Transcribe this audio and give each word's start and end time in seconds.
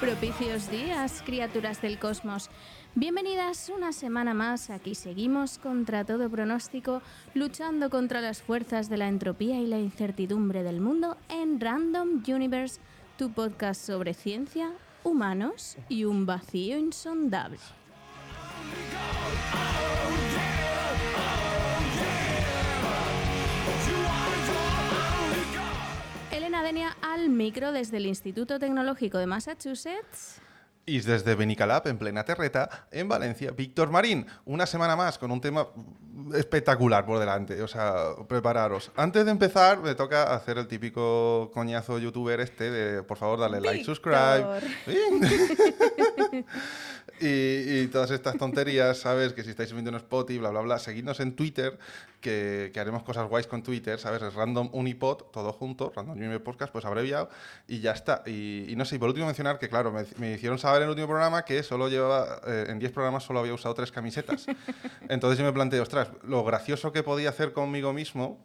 Propicios 0.00 0.70
días, 0.70 1.24
criaturas 1.26 1.82
del 1.82 1.98
cosmos. 1.98 2.50
Bienvenidas 2.94 3.68
una 3.68 3.92
semana 3.92 4.32
más. 4.32 4.70
Aquí 4.70 4.94
seguimos 4.94 5.58
contra 5.58 6.04
todo 6.04 6.30
pronóstico, 6.30 7.02
luchando 7.34 7.90
contra 7.90 8.20
las 8.20 8.40
fuerzas 8.40 8.88
de 8.88 8.96
la 8.96 9.08
entropía 9.08 9.58
y 9.58 9.66
la 9.66 9.80
incertidumbre 9.80 10.62
del 10.62 10.80
mundo 10.80 11.16
en 11.28 11.58
Random 11.58 12.22
Universe, 12.28 12.78
tu 13.16 13.32
podcast 13.32 13.84
sobre 13.84 14.14
ciencia, 14.14 14.70
humanos 15.02 15.76
y 15.88 16.04
un 16.04 16.26
vacío 16.26 16.78
insondable. 16.78 17.58
Denia 26.62 26.96
al 27.02 27.28
micro 27.28 27.72
desde 27.72 27.98
el 27.98 28.06
Instituto 28.06 28.58
Tecnológico 28.58 29.18
de 29.18 29.26
Massachusetts. 29.26 30.40
Y 30.86 31.00
desde 31.00 31.34
Benicalap, 31.34 31.86
en 31.86 31.98
plena 31.98 32.24
terreta, 32.24 32.86
en 32.90 33.08
Valencia, 33.08 33.50
Víctor 33.50 33.90
Marín, 33.90 34.26
una 34.44 34.66
semana 34.66 34.96
más 34.96 35.18
con 35.18 35.30
un 35.30 35.40
tema 35.40 35.68
espectacular 36.34 37.04
por 37.04 37.18
delante. 37.18 37.62
O 37.62 37.68
sea, 37.68 38.14
prepararos. 38.26 38.90
Antes 38.96 39.24
de 39.24 39.30
empezar, 39.30 39.78
me 39.80 39.94
toca 39.94 40.34
hacer 40.34 40.58
el 40.58 40.66
típico 40.66 41.50
coñazo 41.52 41.98
youtuber 41.98 42.40
este 42.40 42.70
de, 42.70 43.02
por 43.02 43.18
favor, 43.18 43.38
dale 43.38 43.60
like, 43.60 43.84
subscribe. 43.84 44.60
y, 47.20 47.80
y 47.80 47.86
todas 47.88 48.10
estas 48.10 48.36
tonterías, 48.36 48.98
¿sabes? 48.98 49.32
Que 49.32 49.42
si 49.42 49.50
estáis 49.50 49.72
viendo 49.72 49.90
en 49.90 49.96
Spotify, 49.96 50.38
bla, 50.38 50.50
bla, 50.50 50.60
bla, 50.60 50.78
seguidnos 50.78 51.20
en 51.20 51.34
Twitter, 51.34 51.78
que, 52.20 52.70
que 52.72 52.80
haremos 52.80 53.02
cosas 53.02 53.28
guays 53.28 53.46
con 53.46 53.62
Twitter, 53.62 53.98
¿sabes? 53.98 54.22
Es 54.22 54.34
Random 54.34 54.70
Unipod, 54.72 55.24
todo 55.32 55.52
junto, 55.52 55.92
Random 55.94 56.16
Unipod 56.16 56.42
Podcast, 56.42 56.72
pues 56.72 56.84
abreviado, 56.84 57.28
y 57.66 57.80
ya 57.80 57.92
está. 57.92 58.22
Y, 58.26 58.66
y 58.68 58.76
no 58.76 58.84
sé, 58.84 58.96
y 58.96 58.98
por 58.98 59.08
último 59.08 59.26
mencionar 59.26 59.58
que, 59.58 59.68
claro, 59.68 59.92
me, 59.92 60.04
me 60.18 60.34
hicieron 60.34 60.58
saber 60.58 60.82
en 60.82 60.84
el 60.84 60.90
último 60.90 61.08
programa 61.08 61.44
que 61.44 61.62
solo 61.62 61.88
llevaba, 61.88 62.40
eh, 62.46 62.66
en 62.68 62.78
10 62.78 62.92
programas 62.92 63.24
solo 63.24 63.40
había 63.40 63.54
usado 63.54 63.74
tres 63.74 63.92
camisetas. 63.92 64.46
Entonces 65.08 65.38
yo 65.38 65.44
me 65.44 65.52
planteé, 65.52 65.80
ostras, 65.80 66.08
lo 66.22 66.44
gracioso 66.44 66.92
que 66.92 67.02
podía 67.02 67.30
hacer 67.30 67.52
conmigo 67.52 67.92
mismo 67.92 68.38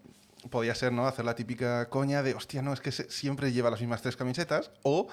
podía 0.49 0.75
ser, 0.75 0.91
¿no? 0.91 1.08
Hacer 1.08 1.25
la 1.25 1.35
típica 1.35 1.89
coña 1.89 2.23
de, 2.23 2.33
hostia, 2.33 2.61
no, 2.61 2.73
es 2.73 2.81
que 2.81 2.91
siempre 2.91 3.52
lleva 3.52 3.69
las 3.69 3.80
mismas 3.80 4.02
tres 4.02 4.15
camisetas, 4.15 4.71
o 4.83 5.08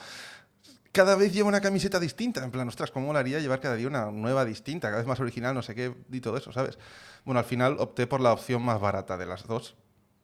cada 0.92 1.16
vez 1.16 1.33
lleva 1.33 1.48
una 1.48 1.60
camiseta 1.60 2.00
distinta. 2.00 2.44
En 2.44 2.50
plan, 2.50 2.66
ostras, 2.69 2.91
¿cómo 2.91 3.14
haría 3.14 3.38
llevar 3.41 3.60
cada 3.60 3.77
día 3.77 3.86
una 3.86 4.10
nueva 4.10 4.44
distinta, 4.44 4.88
cada 4.88 4.98
vez 4.98 5.06
más 5.06 5.20
original, 5.20 5.55
no 5.55 5.62
sé 5.62 5.74
qué, 5.74 5.94
y 6.10 6.20
todo 6.20 6.36
eso, 6.36 6.52
¿sabes? 6.52 6.78
Bueno, 7.24 7.38
al 7.38 7.44
final 7.44 7.77
opté 7.78 8.06
por 8.06 8.20
la 8.20 8.33
opción 8.33 8.62
más 8.62 8.80
barata 8.80 9.16
de 9.16 9.27
las 9.27 9.46
dos. 9.46 9.77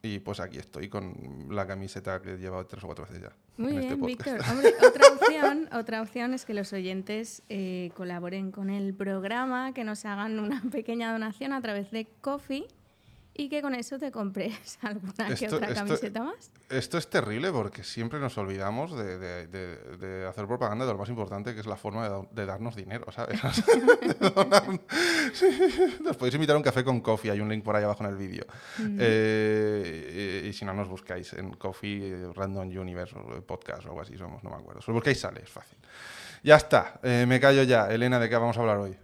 Y 0.03 0.21
pues 0.21 0.39
aquí 0.39 0.59
estoy 0.59 0.89
con 0.89 1.49
la 1.51 1.67
camiseta 1.67 2.21
que 2.21 2.35
he 2.35 2.37
llevado 2.37 2.65
tres 2.67 2.85
o 2.85 2.87
cuatro 2.87 3.07
veces 3.07 3.23
ya. 3.23 3.33
Muy 3.57 3.73
en 3.73 3.79
este 3.81 3.95
bien, 3.97 4.17
podcast. 4.17 4.37
Víctor. 4.37 4.51
Hombre, 4.53 4.75
otra 4.87 5.09
opción, 5.09 5.69
otra 5.73 6.03
opción 6.03 6.35
es 6.35 6.45
que 6.45 6.55
los 6.55 6.73
oyentes 6.73 7.43
eh, 7.49 7.91
colaboren 7.97 8.53
con 8.53 8.71
el 8.71 8.95
programa, 8.95 9.73
que 9.73 9.83
nos 9.83 10.05
hagan 10.05 10.39
una 10.39 10.63
pequeña 10.71 11.11
donación 11.11 11.53
a 11.53 11.61
través 11.61 11.91
de 11.91 12.07
Coffee 12.21 12.69
y 13.39 13.49
que 13.49 13.61
con 13.63 13.75
eso 13.75 13.99
te 13.99 14.11
compres 14.11 14.79
alguna 14.83 15.35
que 15.35 15.47
otra 15.49 15.69
esto- 15.69 15.75
camiseta 15.75 16.23
más. 16.23 16.51
Esto 16.69 16.99
es 16.99 17.09
terrible 17.09 17.53
porque 17.53 17.85
siempre 17.85 18.19
nos 18.19 18.37
olvidamos 18.39 18.97
de, 18.97 19.19
de- 19.19 19.47
de- 19.47 19.77
de 19.99 20.27
hacer 20.27 20.47
propaganda 20.47 20.85
de 20.87 20.93
lo 20.93 20.99
más 20.99 21.09
importante 21.09 21.55
que 21.55 21.61
es 21.61 21.67
la 21.67 21.77
forma 21.77 22.03
de, 22.05 22.09
da- 22.11 22.27
de 22.33 22.47
darnos 22.47 22.75
dinero, 22.75 23.07
¿sabes? 23.13 23.39
Nos 26.03 26.17
podéis 26.17 26.35
invitar 26.35 26.55
a 26.55 26.59
un 26.59 26.63
café 26.63 26.83
con 26.85 27.01
Coffee, 27.01 27.31
hay 27.31 27.41
un 27.41 27.49
link 27.49 27.63
por 27.65 27.77
ahí 27.77 27.85
abajo 27.85 28.05
en 28.05 28.11
el 28.11 28.17
vídeo. 28.17 28.45
Eh, 28.99 30.43
y, 30.45 30.49
y 30.49 30.53
si 30.53 30.65
no, 30.65 30.73
nos 30.75 30.89
buscáis 30.89 31.33
en 31.35 31.53
Coffee, 31.55 32.29
Random 32.35 32.67
Universe 32.69 33.15
Podcast 33.47 33.85
o 33.87 33.89
algo 33.89 34.01
así 34.01 34.17
somos, 34.17 34.43
no 34.43 34.51
me 34.51 34.57
acuerdo. 34.57 34.81
Si 34.81 34.91
buscáis 34.93 35.21
sale, 35.21 35.41
es 35.43 35.51
fácil. 35.51 35.79
Ya 36.43 36.57
está, 36.57 37.01
eh, 37.03 37.25
me 37.27 37.41
callo 37.41 37.63
ya. 37.63 37.89
Elena, 37.91 38.19
¿de 38.19 38.29
qué 38.29 38.37
vamos 38.37 38.57
a 38.57 38.61
hablar 38.61 38.79
hoy? 38.79 38.97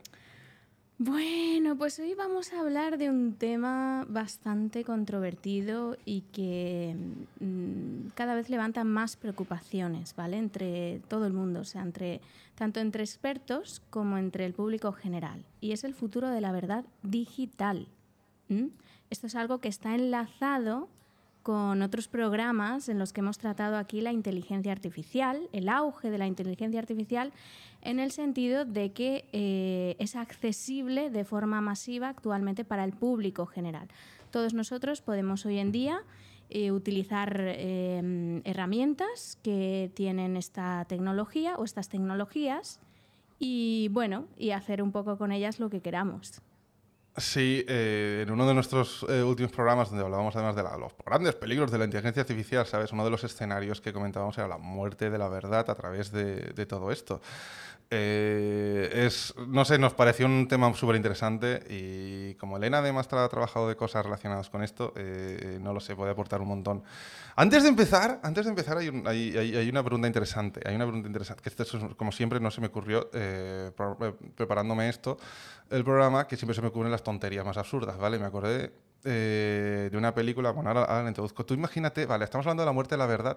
Bueno, 1.04 1.74
pues 1.76 1.98
hoy 1.98 2.14
vamos 2.14 2.52
a 2.52 2.60
hablar 2.60 2.96
de 2.96 3.10
un 3.10 3.34
tema 3.34 4.06
bastante 4.08 4.84
controvertido 4.84 5.96
y 6.04 6.20
que 6.32 6.94
mm, 7.40 8.10
cada 8.14 8.36
vez 8.36 8.48
levanta 8.48 8.84
más 8.84 9.16
preocupaciones, 9.16 10.14
¿vale? 10.14 10.36
Entre 10.36 11.00
todo 11.08 11.26
el 11.26 11.32
mundo, 11.32 11.58
o 11.58 11.64
sea, 11.64 11.82
entre, 11.82 12.20
tanto 12.54 12.78
entre 12.78 13.02
expertos 13.02 13.82
como 13.90 14.16
entre 14.16 14.46
el 14.46 14.52
público 14.52 14.92
general. 14.92 15.44
Y 15.60 15.72
es 15.72 15.82
el 15.82 15.92
futuro 15.92 16.28
de 16.28 16.40
la 16.40 16.52
verdad 16.52 16.84
digital. 17.02 17.88
Esto 19.10 19.26
es 19.26 19.34
algo 19.34 19.58
que 19.58 19.68
está 19.68 19.96
enlazado 19.96 20.88
con 21.42 21.82
otros 21.82 22.08
programas 22.08 22.88
en 22.88 22.98
los 22.98 23.12
que 23.12 23.20
hemos 23.20 23.38
tratado 23.38 23.76
aquí 23.76 24.00
la 24.00 24.12
inteligencia 24.12 24.72
artificial, 24.72 25.48
el 25.52 25.68
auge 25.68 26.10
de 26.10 26.18
la 26.18 26.26
inteligencia 26.26 26.80
artificial, 26.80 27.32
en 27.82 27.98
el 27.98 28.12
sentido 28.12 28.64
de 28.64 28.92
que 28.92 29.24
eh, 29.32 29.96
es 29.98 30.16
accesible 30.16 31.10
de 31.10 31.24
forma 31.24 31.60
masiva 31.60 32.08
actualmente 32.08 32.64
para 32.64 32.84
el 32.84 32.92
público 32.92 33.46
general. 33.46 33.88
Todos 34.30 34.54
nosotros 34.54 35.02
podemos 35.02 35.44
hoy 35.44 35.58
en 35.58 35.72
día 35.72 36.02
eh, 36.48 36.70
utilizar 36.70 37.40
eh, 37.40 38.40
herramientas 38.44 39.38
que 39.42 39.90
tienen 39.94 40.36
esta 40.36 40.84
tecnología 40.88 41.56
o 41.56 41.64
estas 41.64 41.88
tecnologías 41.88 42.78
y 43.38 43.88
bueno, 43.90 44.26
y 44.36 44.50
hacer 44.50 44.82
un 44.82 44.92
poco 44.92 45.18
con 45.18 45.32
ellas 45.32 45.58
lo 45.58 45.68
que 45.68 45.80
queramos. 45.80 46.40
Sí, 47.16 47.62
eh, 47.68 48.22
en 48.26 48.32
uno 48.32 48.46
de 48.46 48.54
nuestros 48.54 49.04
eh, 49.06 49.22
últimos 49.22 49.52
programas 49.52 49.90
donde 49.90 50.02
hablábamos 50.02 50.34
además 50.34 50.56
de 50.56 50.62
los 50.62 50.92
grandes 51.04 51.34
peligros 51.34 51.70
de 51.70 51.76
la 51.76 51.84
inteligencia 51.84 52.22
artificial, 52.22 52.66
¿sabes? 52.66 52.90
Uno 52.92 53.04
de 53.04 53.10
los 53.10 53.22
escenarios 53.22 53.82
que 53.82 53.92
comentábamos 53.92 54.38
era 54.38 54.48
la 54.48 54.56
muerte 54.56 55.10
de 55.10 55.18
la 55.18 55.28
verdad 55.28 55.68
a 55.68 55.74
través 55.74 56.10
de 56.10 56.66
todo 56.66 56.90
esto. 56.90 57.20
Eh, 57.94 59.04
es, 59.06 59.34
no 59.48 59.66
sé, 59.66 59.78
nos 59.78 59.92
pareció 59.92 60.24
un 60.24 60.48
tema 60.48 60.72
súper 60.72 60.96
interesante 60.96 61.62
y 61.68 62.34
como 62.36 62.56
Elena 62.56 62.78
además 62.78 63.06
ha 63.12 63.28
trabajado 63.28 63.68
de 63.68 63.76
cosas 63.76 64.02
relacionadas 64.06 64.48
con 64.48 64.62
esto, 64.62 64.94
eh, 64.96 65.58
no 65.60 65.74
lo 65.74 65.80
sé, 65.80 65.94
puede 65.94 66.10
aportar 66.10 66.40
un 66.40 66.48
montón. 66.48 66.82
Antes 67.36 67.64
de 67.64 67.68
empezar, 67.68 68.18
antes 68.22 68.46
de 68.46 68.50
empezar 68.50 68.78
hay, 68.78 68.88
un- 68.88 69.06
hay- 69.06 69.36
hay- 69.36 69.56
hay 69.56 69.68
una 69.68 69.82
pregunta 69.84 70.06
interesante, 70.06 70.62
hay 70.64 70.74
una 70.74 70.86
pregunta 70.86 71.06
interesante, 71.06 71.42
que 71.42 71.50
esto 71.50 71.64
es, 71.64 71.70
como 71.96 72.12
siempre 72.12 72.40
no 72.40 72.50
se 72.50 72.62
me 72.62 72.68
ocurrió 72.68 73.10
eh, 73.12 73.70
eh, 74.00 74.12
preparándome 74.36 74.88
esto, 74.88 75.18
el 75.68 75.84
programa, 75.84 76.26
que 76.26 76.36
siempre 76.38 76.54
se 76.54 76.62
me 76.62 76.68
ocurren 76.68 76.90
las 76.92 77.02
tonterías 77.02 77.44
más 77.44 77.58
absurdas, 77.58 77.98
¿vale? 77.98 78.18
Me 78.18 78.24
acordé 78.24 78.72
eh, 79.04 79.90
de 79.92 79.98
una 79.98 80.14
película, 80.14 80.50
bueno, 80.52 80.70
ahora, 80.70 80.84
ahora 80.84 81.02
la 81.02 81.08
introduzco. 81.08 81.44
Tú 81.44 81.52
imagínate, 81.52 82.06
vale, 82.06 82.24
estamos 82.24 82.46
hablando 82.46 82.62
de 82.62 82.66
la 82.66 82.72
muerte 82.72 82.94
de 82.94 82.98
la 83.00 83.06
verdad, 83.06 83.36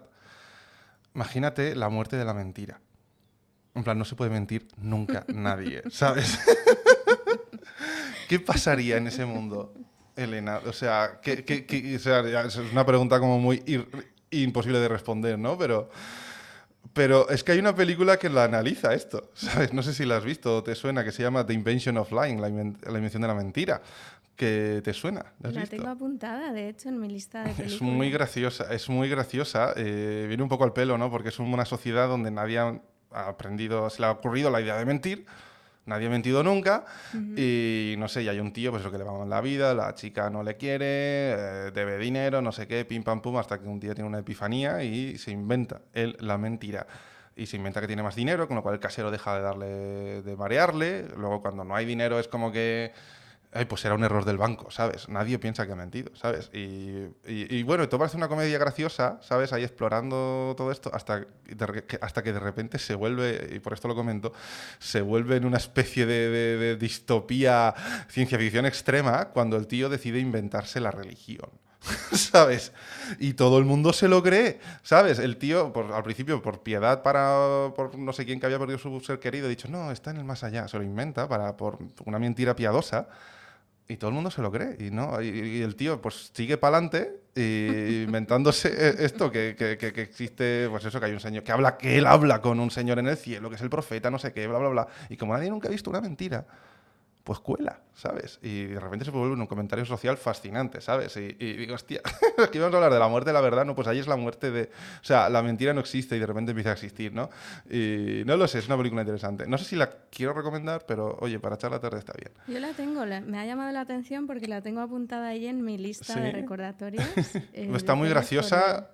imagínate 1.14 1.76
la 1.76 1.90
muerte 1.90 2.16
de 2.16 2.24
la 2.24 2.34
mentira. 2.34 2.80
En 3.75 3.84
plan, 3.84 3.97
no 4.00 4.06
se 4.06 4.16
puede 4.16 4.31
mentir 4.31 4.68
nunca 4.78 5.25
nadie, 5.34 5.84
¿sabes? 5.91 6.40
¿Qué 8.28 8.40
pasaría 8.40 8.97
en 8.97 9.08
ese 9.08 9.25
mundo, 9.25 9.74
Elena? 10.16 10.59
O 10.66 10.74
sea, 10.74 11.19
¿qué, 11.22 11.44
qué- 11.44 11.66
qué- 11.66 11.96
o 11.96 12.00
sea, 12.00 12.28
ya 12.28 12.41
es 12.41 12.56
una 12.56 12.85
pregunta 12.85 13.19
como 13.19 13.40
muy 13.40 13.58
ir- 13.66 13.88
imposible 14.31 14.80
de 14.80 14.88
responder, 14.88 15.38
¿no? 15.38 15.58
Pero, 15.58 15.90
pero 16.94 17.30
es 17.30 17.44
que 17.44 17.52
hay 17.52 17.59
una 17.59 17.75
película 17.75 18.18
que 18.18 18.30
la 18.30 18.46
analiza 18.46 18.94
esto, 18.94 19.30
¿sabes? 19.35 19.74
No 19.74 19.84
sé 19.84 19.94
si 19.94 20.06
la 20.06 20.18
has 20.18 20.24
visto 20.24 20.58
o 20.58 20.64
te 20.64 20.73
suena, 20.76 21.03
que 21.03 21.11
se 21.11 21.22
llama 21.22 21.46
The 21.46 21.53
Invention 21.53 21.97
of 21.97 22.11
Lying, 22.11 22.41
la, 22.41 22.50
inven- 22.50 22.78
la 22.84 22.94
invención 22.97 23.22
de 23.22 23.28
la 23.28 23.35
mentira. 23.35 23.82
que 24.35 24.82
te 24.84 24.91
suena? 24.94 25.23
¿La 25.40 25.66
tengo 25.66 25.88
apuntada, 25.88 26.52
de 26.52 26.67
hecho, 26.67 26.90
en 26.90 27.00
mi 27.00 27.08
lista 27.08 27.40
de 27.44 27.52
películas. 27.53 27.73
Es 27.76 27.82
muy 27.82 28.09
graciosa, 28.11 28.73
es 28.73 28.90
muy 28.90 29.08
graciosa. 29.08 29.72
eh, 29.78 30.26
viene 30.28 30.44
un 30.44 30.50
poco 30.50 30.64
al 30.66 30.73
pelo, 30.73 30.97
¿no? 30.97 31.09
Porque 31.11 31.29
es 31.29 31.40
una 31.40 31.64
sociedad 31.64 32.08
donde 32.09 32.32
nadie 32.32 32.82
ha 33.11 33.28
aprendido, 33.29 33.90
se 33.90 34.02
le 34.02 34.07
ha 34.07 34.11
ocurrido 34.11 34.49
la 34.49 34.61
idea 34.61 34.78
de 34.78 34.85
mentir. 34.85 35.25
Nadie 35.85 36.07
ha 36.07 36.09
mentido 36.09 36.43
nunca. 36.43 36.85
Y 37.13 37.96
no 37.97 38.07
sé, 38.07 38.23
y 38.23 38.29
hay 38.29 38.40
un 38.40 38.52
tío, 38.52 38.72
pues 38.72 38.84
lo 38.84 38.91
que 38.91 38.97
le 38.97 39.03
va 39.03 39.17
mal 39.17 39.29
la 39.29 39.41
vida, 39.41 39.73
la 39.73 39.93
chica 39.93 40.29
no 40.29 40.41
le 40.41 40.57
quiere, 40.57 40.85
eh, 40.87 41.72
debe 41.73 41.97
dinero, 41.97 42.41
no 42.41 42.52
sé 42.52 42.67
qué, 42.67 42.85
pim 42.85 43.03
pam 43.03 43.22
pum, 43.22 43.37
hasta 43.37 43.59
que 43.59 43.67
un 43.67 43.79
día 43.79 43.93
tiene 43.93 44.07
una 44.07 44.19
epifanía 44.19 44.84
y 44.84 45.17
se 45.17 45.31
inventa 45.31 45.81
él 45.93 46.17
la 46.19 46.37
mentira. 46.37 46.87
Y 47.35 47.46
se 47.46 47.57
inventa 47.57 47.81
que 47.81 47.87
tiene 47.87 48.02
más 48.02 48.16
dinero, 48.16 48.47
con 48.47 48.55
lo 48.55 48.63
cual 48.63 48.75
el 48.75 48.79
casero 48.79 49.11
deja 49.11 49.35
de 49.35 49.41
darle, 49.41 50.22
de 50.23 50.35
marearle. 50.35 51.05
Luego, 51.17 51.41
cuando 51.41 51.63
no 51.63 51.75
hay 51.75 51.85
dinero, 51.85 52.17
es 52.17 52.28
como 52.28 52.52
que 52.52 52.93
Ay, 53.57 53.63
pues 53.63 53.85
era 53.85 53.96
un 53.96 54.03
error 54.03 54.25
del 54.25 54.37
banco, 54.37 54.69
¿sabes? 54.69 55.07
Nadie 55.07 55.40
piensa 55.40 55.66
que 55.66 55.72
ha 55.72 55.75
mentido, 55.78 56.11
¿sabes? 56.13 56.49
Y, 56.52 57.05
y- 57.25 57.47
y 57.55 57.63
bueno, 57.63 57.87
una 58.13 58.28
comedia 58.28 58.57
graciosa, 58.57 59.17
¿sabes? 59.22 59.53
Ahí 59.53 59.63
explorando 59.63 60.53
todo 60.57 60.73
esto 60.73 60.91
hasta, 60.93 61.25
hasta 62.02 62.22
que 62.22 62.34
de 62.34 62.40
repente 62.41 62.79
se 62.79 62.96
vuelve, 62.96 63.52
y 63.55 63.59
por 63.59 63.72
esto 63.72 63.87
lo 63.87 63.96
comento, 63.96 64.34
se 64.78 64.99
vuelve 64.99 65.37
en 65.37 65.46
una 65.46 65.55
especie 65.55 66.05
de, 66.05 66.29
de- 66.29 66.57
de 66.57 66.75
distopía 66.75 67.73
ciencia 68.09 68.37
ficción 68.37 68.66
extrema 68.66 69.29
cuando 69.29 69.55
el 69.55 69.67
tío 69.67 69.87
decide 69.87 70.19
inventarse 70.19 70.81
la 70.81 70.91
religión. 70.91 71.49
¿Sabes? 72.11 72.73
Y 73.19 73.34
todo 73.35 73.57
el 73.59 73.63
mundo 73.66 73.93
se 73.93 74.09
lo 74.09 74.22
cree, 74.22 74.59
¿sabes? 74.84 75.17
El 75.19 75.37
tío, 75.37 75.72
por- 75.72 75.93
al 75.93 76.03
principio, 76.03 76.41
por 76.41 76.61
piedad 76.61 77.03
para 77.03 77.72
por 77.73 77.97
no 77.97 78.11
sé 78.11 78.25
quién 78.25 78.40
que 78.41 78.47
había 78.47 78.59
perdido 78.59 78.79
su 78.79 78.99
ser 78.99 79.19
querido, 79.19 79.46
ha 79.46 79.49
dicho, 79.49 79.69
no, 79.69 79.91
está 79.91 80.11
en 80.11 80.17
el 80.17 80.25
más 80.25 80.43
allá, 80.43 80.67
se 80.67 80.78
lo 80.78 80.84
inventa 80.84 81.28
para, 81.29 81.55
por 81.55 81.78
una 82.05 82.19
mentira 82.19 82.53
piadosa. 82.55 83.07
Y 83.87 83.97
todo 83.97 84.09
el 84.09 84.16
mundo 84.16 84.32
se 84.32 84.41
lo 84.41 84.52
cree. 84.52 84.76
Y, 84.79 84.90
no, 84.91 85.22
y, 85.22 85.28
y 85.28 85.61
el 85.61 85.76
tío 85.76 86.02
pues 86.02 86.32
sigue 86.34 86.58
para 86.58 86.78
adelante 86.78 87.20
inventándose 87.35 88.70
eh, 88.70 88.96
esto, 88.99 89.32
que- 89.32 89.55
que- 89.58 89.78
que 89.93 90.02
existe, 90.02 90.67
pues 90.70 90.85
eso, 90.85 90.99
que 90.99 91.05
hay 91.08 91.11
un 91.14 91.20
señor, 91.20 91.43
que 91.43 91.52
habla, 91.52 91.78
que 91.78 91.97
él 91.97 92.05
habla 92.08 92.41
con 92.41 92.59
un 92.59 92.72
señor 92.72 92.97
en 92.99 93.08
el 93.08 93.17
cielo, 93.17 93.49
que 93.49 93.55
es 93.58 93.61
el 93.61 93.70
profeta, 93.70 94.09
no 94.09 94.17
sé 94.20 94.34
qué, 94.34 94.47
bla, 94.47 94.58
bla, 94.59 94.70
bla. 94.70 94.87
Y 95.09 95.17
como 95.17 95.34
nadie 95.34 95.49
nunca 95.49 95.67
ha 95.67 95.72
visto 95.72 95.90
una 95.90 96.02
mentira, 96.02 96.46
pues 97.23 97.40
cuela, 97.40 97.79
¿sabes? 97.96 98.40
Y 98.42 98.66
de 98.66 98.80
repente 98.80 99.06
se 99.06 99.12
vuelve 99.12 99.34
un 99.36 99.47
comentario 99.47 99.86
social 99.86 100.18
fascinante, 100.18 100.82
¿sabes? 100.82 101.16
Y, 101.18 101.36
y 101.40 101.53
digo, 101.53 101.76
hostia, 101.76 102.02
es 102.38 102.50
que 102.50 102.58
íbamos 102.58 102.74
a 102.74 102.78
hablar 102.78 102.94
de 102.94 103.00
la 103.00 103.08
muerte 103.08 103.30
de 103.30 103.34
la 103.34 103.42
verdad, 103.42 103.66
no, 103.66 103.74
pues 103.74 103.88
ahí 103.88 104.00
es 104.00 104.08
la 104.08 104.18
muerte 104.18 104.52
de... 104.52 104.64
O 105.02 105.03
sea, 105.06 105.30
la 105.30 105.42
mentira 105.42 105.74
no 105.74 105.80
existe 105.80 106.16
y 106.16 106.20
de 106.20 106.26
repente 106.28 106.52
empieza 106.52 106.72
a 106.72 106.74
existir, 106.74 107.14
¿no? 107.14 107.30
Y 107.70 108.24
no 108.26 108.38
lo 108.38 108.47
sé, 108.47 108.59
es 108.59 108.68
una 108.68 108.78
película 108.78 109.02
interesante. 109.02 109.47
No 109.47 109.58
sé 109.58 109.66
si 109.66 109.76
la 109.76 109.90
quiero 110.12 110.34
recomendar, 110.34 110.86
pero 110.86 111.18
oye, 111.22 111.40
para 111.40 111.56
echar 111.56 111.72
la 111.72 111.80
tarde 111.80 112.00
está 112.00 112.14
bien. 112.14 112.32
Yo 112.47 112.59
la 112.59 112.74
tengo, 112.74 113.06
la- 113.06 113.22
me 113.22 113.40
ha 113.40 113.46
llamado 113.46 113.72
la 113.72 113.82
atención 113.82 114.28
porque 114.28 114.48
la 114.48 114.62
tengo 114.62 114.82
apuntada 114.82 115.28
ahí 115.30 115.48
en 115.48 115.64
mi 115.64 115.78
lista 115.78 116.14
Sí. 116.14 116.20
de 116.20 116.32
recordatorios. 116.32 117.06
eh, 117.53 117.72
Está 117.76 117.96
muy 117.96 118.09
graciosa 118.09 118.90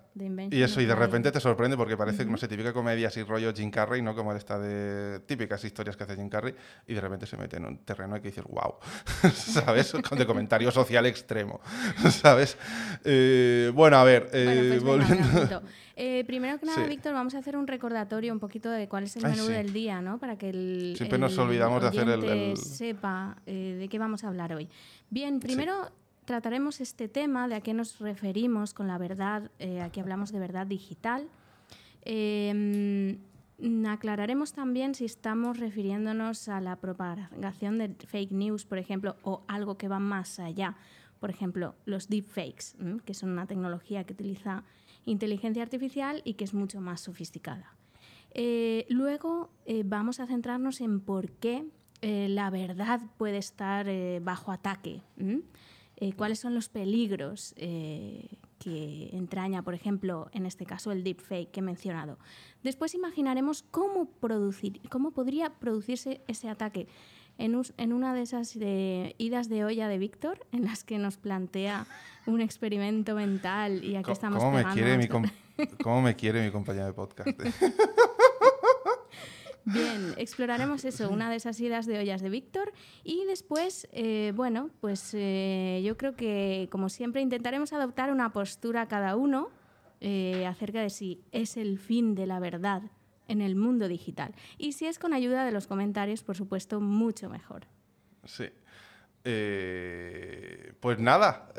Y 0.51 0.62
eso, 0.62 0.81
y 0.81 0.86
de 0.86 0.94
repente 0.95 1.31
te 1.31 1.39
sorprende 1.39 1.77
porque 1.77 1.95
parece, 1.95 2.25
no 2.25 2.36
sé, 2.38 2.47
típica 2.50 2.74
comedia 2.74 3.07
así 3.07 3.24
rollo 3.24 3.54
Jim 3.54 3.71
Carrey, 3.71 4.01
¿no? 4.01 4.13
Como 4.13 4.33
esta 4.33 4.59
de 4.59 5.19
típicas 5.21 5.63
historias 5.63 5.95
que 5.95 6.04
hace 6.04 6.15
Jim 6.18 6.27
Carrey, 6.30 6.54
y 6.86 6.94
de 6.94 7.00
repente 7.01 7.25
se 7.25 7.38
mete 7.38 7.56
en 7.57 7.65
un 7.65 7.77
terreno 7.86 8.15
que 8.15 8.27
dices, 8.27 8.44
wow, 8.44 8.75
¿sabes? 9.33 9.93
De 9.93 10.25
comentario 10.25 10.71
social 10.71 11.05
extremo, 11.05 11.59
¿sabes? 12.11 12.57
Eh, 13.05 13.71
bueno, 13.73 13.97
a 13.97 14.03
ver, 14.03 14.29
eh, 14.33 14.79
Bueno, 14.83 15.03
pues 15.05 15.09
me 15.09 15.23
volviendo... 15.29 15.61
Eh, 16.03 16.23
primero 16.25 16.57
que 16.57 16.65
nada, 16.65 16.81
Sí. 16.83 16.89
Víctor, 16.89 17.13
vamos 17.13 17.35
a 17.35 17.39
hacer 17.39 17.55
un 17.55 17.67
recordatorio 17.67 18.33
un 18.33 18.39
poquito 18.39 18.71
de 18.71 18.88
cuál 18.88 19.03
es 19.03 19.15
el 19.17 19.25
Ay, 19.25 19.31
menú 19.33 19.45
sí. 19.45 19.51
del 19.53 19.71
día, 19.71 20.01
¿no? 20.01 20.17
Para 20.17 20.35
que 20.35 20.49
el, 20.49 20.93
Siempre 20.97 21.19
nos 21.19 21.38
olvidamos 21.38 21.79
de 21.81 21.88
hacer 21.89 22.09
el- 22.09 22.23
el- 22.23 22.57
sepa 22.57 23.38
eh, 23.45 23.75
de 23.77 23.88
qué 23.88 23.99
vamos 23.99 24.23
a 24.23 24.29
hablar 24.29 24.51
hoy. 24.53 24.67
Bien, 25.11 25.39
primero 25.39 25.91
trataremos 26.25 26.81
este 26.81 27.07
tema 27.07 27.47
de 27.47 27.55
a 27.55 27.61
qué 27.61 27.73
nos 27.75 27.99
referimos 27.99 28.73
con 28.73 28.87
la 28.87 28.97
verdad. 28.97 29.51
eh, 29.59 29.81
aquí 29.81 29.99
hablamos 29.99 30.31
de 30.31 30.39
verdad 30.39 30.65
digital. 30.65 31.27
Eh, 32.03 33.17
aclararemos 33.87 34.53
también 34.53 34.95
si 34.95 35.05
estamos 35.05 35.59
refiriéndonos 35.59 36.47
a 36.47 36.61
la 36.61 36.77
propagación 36.77 37.77
de 37.77 37.89
fake 38.07 38.31
news, 38.31 38.65
por 38.65 38.77
ejemplo, 38.77 39.15
o 39.23 39.43
algo 39.47 39.77
que 39.77 39.87
va 39.87 39.99
más 39.99 40.39
allá. 40.39 40.75
Por 41.19 41.29
ejemplo, 41.29 41.75
los 41.85 42.09
deepfakes, 42.09 42.75
que 43.05 43.13
son 43.13 43.31
una 43.31 43.45
tecnología 43.45 44.03
que 44.03 44.13
utiliza 44.13 44.63
inteligencia 45.05 45.61
artificial 45.63 46.21
y 46.25 46.33
que 46.33 46.43
es 46.43 46.53
mucho 46.53 46.81
más 46.81 47.01
sofisticada. 47.01 47.75
Eh, 48.33 48.85
luego 48.89 49.51
eh, 49.65 49.83
vamos 49.85 50.19
a 50.19 50.25
centrarnos 50.25 50.81
en 50.81 51.01
por 51.01 51.31
qué 51.31 51.65
eh, 52.01 52.27
la 52.29 52.49
verdad 52.49 53.01
puede 53.17 53.37
estar 53.37 53.87
bajo 54.21 54.51
ataque. 54.51 55.01
cuáles 56.15 56.39
son 56.39 56.55
los 56.55 56.67
peligros 56.69 57.53
que 58.63 59.09
entraña, 59.13 59.63
por 59.63 59.73
ejemplo, 59.73 60.29
en 60.33 60.45
este 60.45 60.65
caso 60.67 60.91
el 60.91 61.03
deepfake 61.03 61.49
que 61.49 61.59
he 61.61 61.63
mencionado. 61.63 62.19
Después 62.63 62.93
imaginaremos 62.93 63.63
cómo, 63.71 64.05
producir, 64.05 64.79
cómo 64.89 65.11
podría 65.11 65.49
producirse 65.49 66.21
ese 66.27 66.47
ataque 66.47 66.87
en, 67.39 67.55
us- 67.55 67.73
en 67.77 67.91
una 67.91 68.13
de 68.13 68.21
esas 68.21 68.57
de 68.57 69.15
idas 69.17 69.49
de 69.49 69.65
olla 69.65 69.87
de 69.87 69.97
Víctor, 69.97 70.45
en 70.51 70.65
las 70.65 70.83
que 70.83 70.99
nos 70.99 71.17
plantea 71.17 71.87
un 72.27 72.39
experimento 72.39 73.15
mental 73.15 73.83
y 73.83 73.95
aquí 73.95 74.11
estamos 74.11 74.37
¿Cómo 74.43 74.51
me, 74.57 74.63
quiere 74.73 74.97
mi 74.97 75.07
¿Cómo 75.81 76.01
me 76.03 76.15
quiere 76.15 76.45
mi 76.45 76.51
compañía 76.51 76.85
de 76.85 76.93
podcast? 76.93 77.29
Bien, 79.65 80.13
exploraremos 80.17 80.85
eso, 80.85 81.09
una 81.09 81.29
de 81.29 81.35
esas 81.35 81.59
idas 81.59 81.85
de 81.85 81.99
ollas 81.99 82.21
de 82.21 82.29
Víctor. 82.29 82.73
Y 83.03 83.25
después, 83.25 83.87
eh, 83.91 84.33
bueno, 84.35 84.69
pues 84.79 85.11
eh, 85.13 85.81
yo 85.85 85.97
creo 85.97 86.15
que, 86.15 86.67
como 86.71 86.89
siempre, 86.89 87.21
intentaremos 87.21 87.73
adoptar 87.73 88.11
una 88.11 88.33
postura 88.33 88.87
cada 88.87 89.15
uno 89.15 89.49
eh, 89.99 90.45
acerca 90.47 90.81
de 90.81 90.89
si 90.89 91.23
es 91.31 91.57
el 91.57 91.77
fin 91.77 92.15
de 92.15 92.25
la 92.25 92.39
verdad 92.39 92.83
en 93.27 93.41
el 93.41 93.55
mundo 93.55 93.87
digital. 93.87 94.33
Y 94.57 94.73
si 94.73 94.87
es 94.87 94.97
con 94.99 95.13
ayuda 95.13 95.45
de 95.45 95.51
los 95.51 95.67
comentarios, 95.67 96.23
por 96.23 96.35
supuesto, 96.35 96.81
mucho 96.81 97.29
mejor. 97.29 97.67
Sí. 98.25 98.49
Pues 99.23 100.97
nada, 100.99 101.53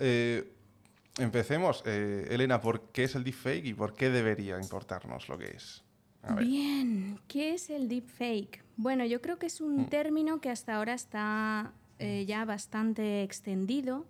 empecemos. 1.19 1.82
Elena, 1.87 2.60
¿por 2.60 2.90
qué 2.90 3.04
es 3.04 3.14
el 3.14 3.22
deepfake 3.22 3.66
y 3.66 3.75
por 3.75 3.94
qué 3.94 4.10
debería 4.10 4.58
importarnos 4.58 5.28
lo 5.28 5.38
que 5.38 5.46
es? 5.56 5.84
A 6.23 6.35
ver. 6.35 6.45
Bien, 6.45 7.19
¿qué 7.29 7.55
es 7.55 7.71
el 7.71 7.89
deepfake? 7.89 8.63
Bueno, 8.77 9.05
yo 9.05 9.21
creo 9.21 9.39
que 9.39 9.47
es 9.47 9.61
Mm. 9.61 9.65
un 9.65 9.87
término 9.87 10.41
que 10.41 10.51
hasta 10.51 10.77
ahora 10.77 10.95
está 10.95 11.73
eh, 11.99 12.25
ya 12.27 12.45
bastante 12.45 13.23
extendido. 13.23 14.07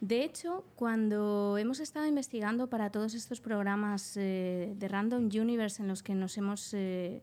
De 0.00 0.24
hecho, 0.24 0.64
cuando 0.76 1.58
hemos 1.58 1.78
estado 1.80 2.06
investigando 2.06 2.68
para 2.68 2.90
todos 2.90 3.12
estos 3.14 3.40
programas 3.42 4.16
eh, 4.16 4.72
de 4.78 4.88
Random 4.88 5.24
Universe 5.26 5.82
en 5.82 5.88
los 5.88 6.02
que 6.02 6.14
nos 6.14 6.38
hemos 6.38 6.72
eh, 6.72 7.22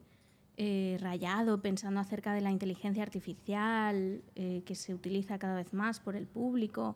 eh, 0.58 0.98
rayado 1.00 1.60
pensando 1.62 2.00
acerca 2.00 2.34
de 2.34 2.42
la 2.42 2.52
inteligencia 2.52 3.02
artificial 3.02 4.22
que 4.36 4.76
se 4.76 4.94
utiliza 4.94 5.40
cada 5.40 5.56
vez 5.56 5.74
más 5.74 6.00
por 6.00 6.16
el 6.16 6.28
público 6.28 6.96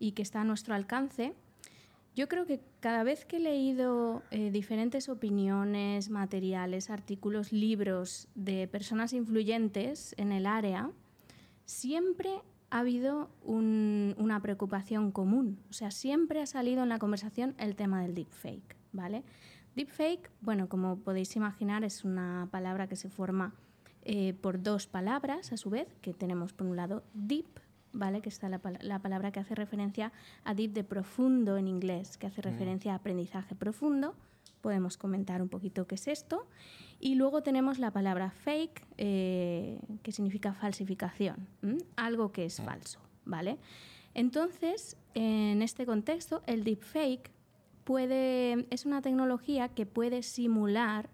y 0.00 0.12
que 0.12 0.22
está 0.22 0.40
a 0.40 0.44
nuestro 0.44 0.74
alcance, 0.74 1.34
yo 2.14 2.28
creo 2.28 2.44
que 2.46 2.60
cada 2.80 3.04
vez 3.04 3.24
que 3.24 3.36
he 3.36 3.40
leído 3.40 4.22
eh, 4.30 4.50
diferentes 4.50 5.08
opiniones, 5.08 6.10
materiales, 6.10 6.90
artículos, 6.90 7.52
libros 7.52 8.28
de 8.34 8.68
personas 8.68 9.12
influyentes 9.12 10.14
en 10.18 10.32
el 10.32 10.46
área, 10.46 10.90
siempre 11.64 12.30
ha 12.70 12.80
habido 12.80 13.30
un- 13.42 14.14
una 14.18 14.40
preocupación 14.40 15.12
común. 15.12 15.58
O 15.70 15.72
sea, 15.72 15.90
siempre 15.90 16.40
ha 16.42 16.46
salido 16.46 16.82
en 16.82 16.88
la 16.88 16.98
conversación 16.98 17.54
el 17.58 17.76
tema 17.76 18.02
del 18.02 18.14
deepfake, 18.14 18.76
¿vale? 18.92 19.22
Deepfake, 19.76 20.30
bueno, 20.40 20.68
como 20.68 20.98
podéis 20.98 21.34
imaginar, 21.36 21.84
es 21.84 22.04
una 22.04 22.48
palabra 22.50 22.88
que 22.88 22.96
se 22.96 23.08
forma 23.08 23.54
eh, 24.04 24.34
por 24.34 24.60
dos 24.62 24.86
palabras 24.88 25.52
a 25.52 25.56
su 25.56 25.70
vez, 25.70 25.86
que 26.02 26.12
tenemos 26.12 26.52
por 26.52 26.66
un 26.66 26.74
lado 26.76 27.04
deep, 27.14 27.46
¿vale? 27.92 28.20
Que 28.20 28.28
está 28.28 28.48
la, 28.48 28.58
pal- 28.60 28.78
la 28.82 28.98
palabra 29.00 29.30
que 29.32 29.40
hace 29.40 29.54
referencia 29.54 30.12
a 30.44 30.54
deep 30.54 30.72
de 30.72 30.84
profundo 30.84 31.56
en 31.56 31.68
inglés, 31.68 32.16
que 32.18 32.26
hace 32.26 32.42
referencia 32.42 32.92
a 32.92 32.96
aprendizaje 32.96 33.54
profundo. 33.54 34.14
Podemos 34.60 34.96
comentar 34.96 35.42
un 35.42 35.48
poquito 35.48 35.86
qué 35.86 35.96
es 35.96 36.06
esto. 36.08 36.46
Y 37.00 37.16
luego 37.16 37.42
tenemos 37.42 37.78
la 37.78 37.90
palabra 37.90 38.30
fake, 38.30 38.82
eh, 38.96 39.80
que 40.02 40.12
significa 40.12 40.54
falsificación, 40.54 41.48
¿m? 41.62 41.78
algo 41.96 42.30
que 42.30 42.44
es 42.44 42.60
falso, 42.60 43.00
¿vale? 43.24 43.58
Entonces, 44.14 44.96
en 45.14 45.62
este 45.62 45.84
contexto, 45.84 46.42
el 46.46 46.62
deepfake 46.62 47.30
puede, 47.84 48.66
es 48.70 48.86
una 48.86 49.02
tecnología 49.02 49.68
que 49.68 49.84
puede 49.86 50.22
simular 50.22 51.10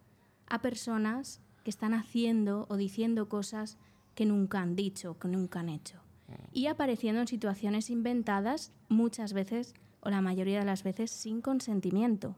a 0.47 0.61
personas 0.61 1.41
que 1.65 1.71
están 1.71 1.95
haciendo 1.95 2.67
o 2.69 2.77
diciendo 2.77 3.29
cosas 3.29 3.79
que 4.15 4.27
nunca 4.27 4.61
han 4.61 4.77
dicho, 4.77 5.19
que 5.19 5.29
nunca 5.29 5.61
han 5.61 5.69
hecho. 5.71 6.01
Y 6.53 6.67
apareciendo 6.67 7.21
en 7.21 7.27
situaciones 7.29 7.91
inventadas 7.91 8.73
muchas 8.89 9.33
veces, 9.33 9.75
o 10.01 10.11
la 10.11 10.21
mayoría 10.21 10.59
de 10.61 10.65
las 10.65 10.83
veces, 10.83 11.11
sin 11.11 11.41
consentimiento. 11.41 12.37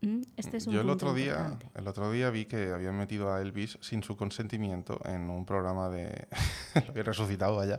¿Mm? 0.00 0.22
Este 0.36 0.56
es 0.56 0.66
un 0.66 0.72
Yo 0.74 0.80
el 0.80 0.86
punto 0.88 1.06
otro, 1.06 1.14
día, 1.14 1.32
importante. 1.34 1.66
el 1.76 1.86
otro 1.86 2.10
día 2.10 2.30
vi 2.30 2.46
que 2.46 2.72
habían 2.72 2.96
metido 2.98 3.32
a 3.32 3.40
Elvis 3.40 3.78
sin 3.80 4.02
su 4.02 4.16
consentimiento 4.16 5.00
en 5.04 5.30
un 5.30 5.46
programa 5.46 5.88
de... 5.90 6.26
lo 6.74 6.90
había 6.90 7.04
resucitado 7.04 7.60
allá. 7.60 7.78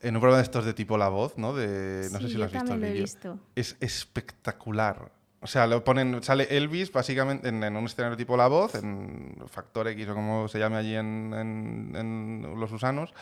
En 0.00 0.14
un 0.14 0.20
programa 0.20 0.38
de 0.38 0.44
estos 0.44 0.64
de 0.64 0.74
tipo 0.74 0.96
La 0.96 1.08
Voz, 1.08 1.36
¿no? 1.38 1.54
De, 1.54 2.08
no 2.12 2.18
sé 2.18 2.26
Sí, 2.26 2.26
si 2.28 2.32
yo 2.34 2.38
lo 2.38 2.44
has 2.44 2.52
visto 2.52 2.76
lo 2.76 2.86
he 2.86 2.92
visto. 2.92 3.40
Es 3.56 3.76
espectacular. 3.80 5.10
O 5.46 5.48
sea, 5.48 5.68
lo 5.68 5.84
ponen, 5.84 6.20
sale 6.24 6.48
Elvis 6.50 6.90
básicamente 6.90 7.50
en, 7.50 7.62
en 7.62 7.76
un 7.76 7.84
escenario 7.84 8.16
tipo 8.16 8.36
La 8.36 8.48
Voz, 8.48 8.74
en 8.74 9.36
Factor 9.48 9.86
X 9.86 10.08
o 10.08 10.14
como 10.14 10.48
se 10.48 10.58
llame 10.58 10.74
allí 10.76 10.96
en, 10.96 11.32
en- 11.32 11.92
en 11.94 12.60
Los 12.60 12.72
Usanos, 12.72 13.14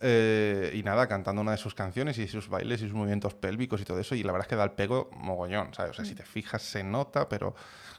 eh, 0.00 0.72
y 0.74 0.82
nada, 0.82 1.06
cantando 1.06 1.40
una 1.40 1.52
de 1.52 1.56
sus 1.56 1.76
canciones 1.76 2.18
y 2.18 2.26
sus 2.26 2.48
bailes 2.48 2.82
y 2.82 2.86
sus 2.86 2.94
movimientos 2.94 3.34
pélvicos 3.34 3.80
y 3.80 3.84
todo 3.84 4.00
eso, 4.00 4.16
y 4.16 4.24
la 4.24 4.32
verdad 4.32 4.46
es 4.46 4.48
que 4.48 4.56
da 4.56 4.64
el 4.64 4.72
pego 4.72 5.08
mogollón, 5.12 5.72
¿sabes? 5.72 5.92
O 5.92 5.94
sea, 5.94 6.04
si 6.04 6.16
te 6.16 6.24
fijas 6.24 6.62
se 6.62 6.82
nota, 6.82 7.28
pero 7.28 7.54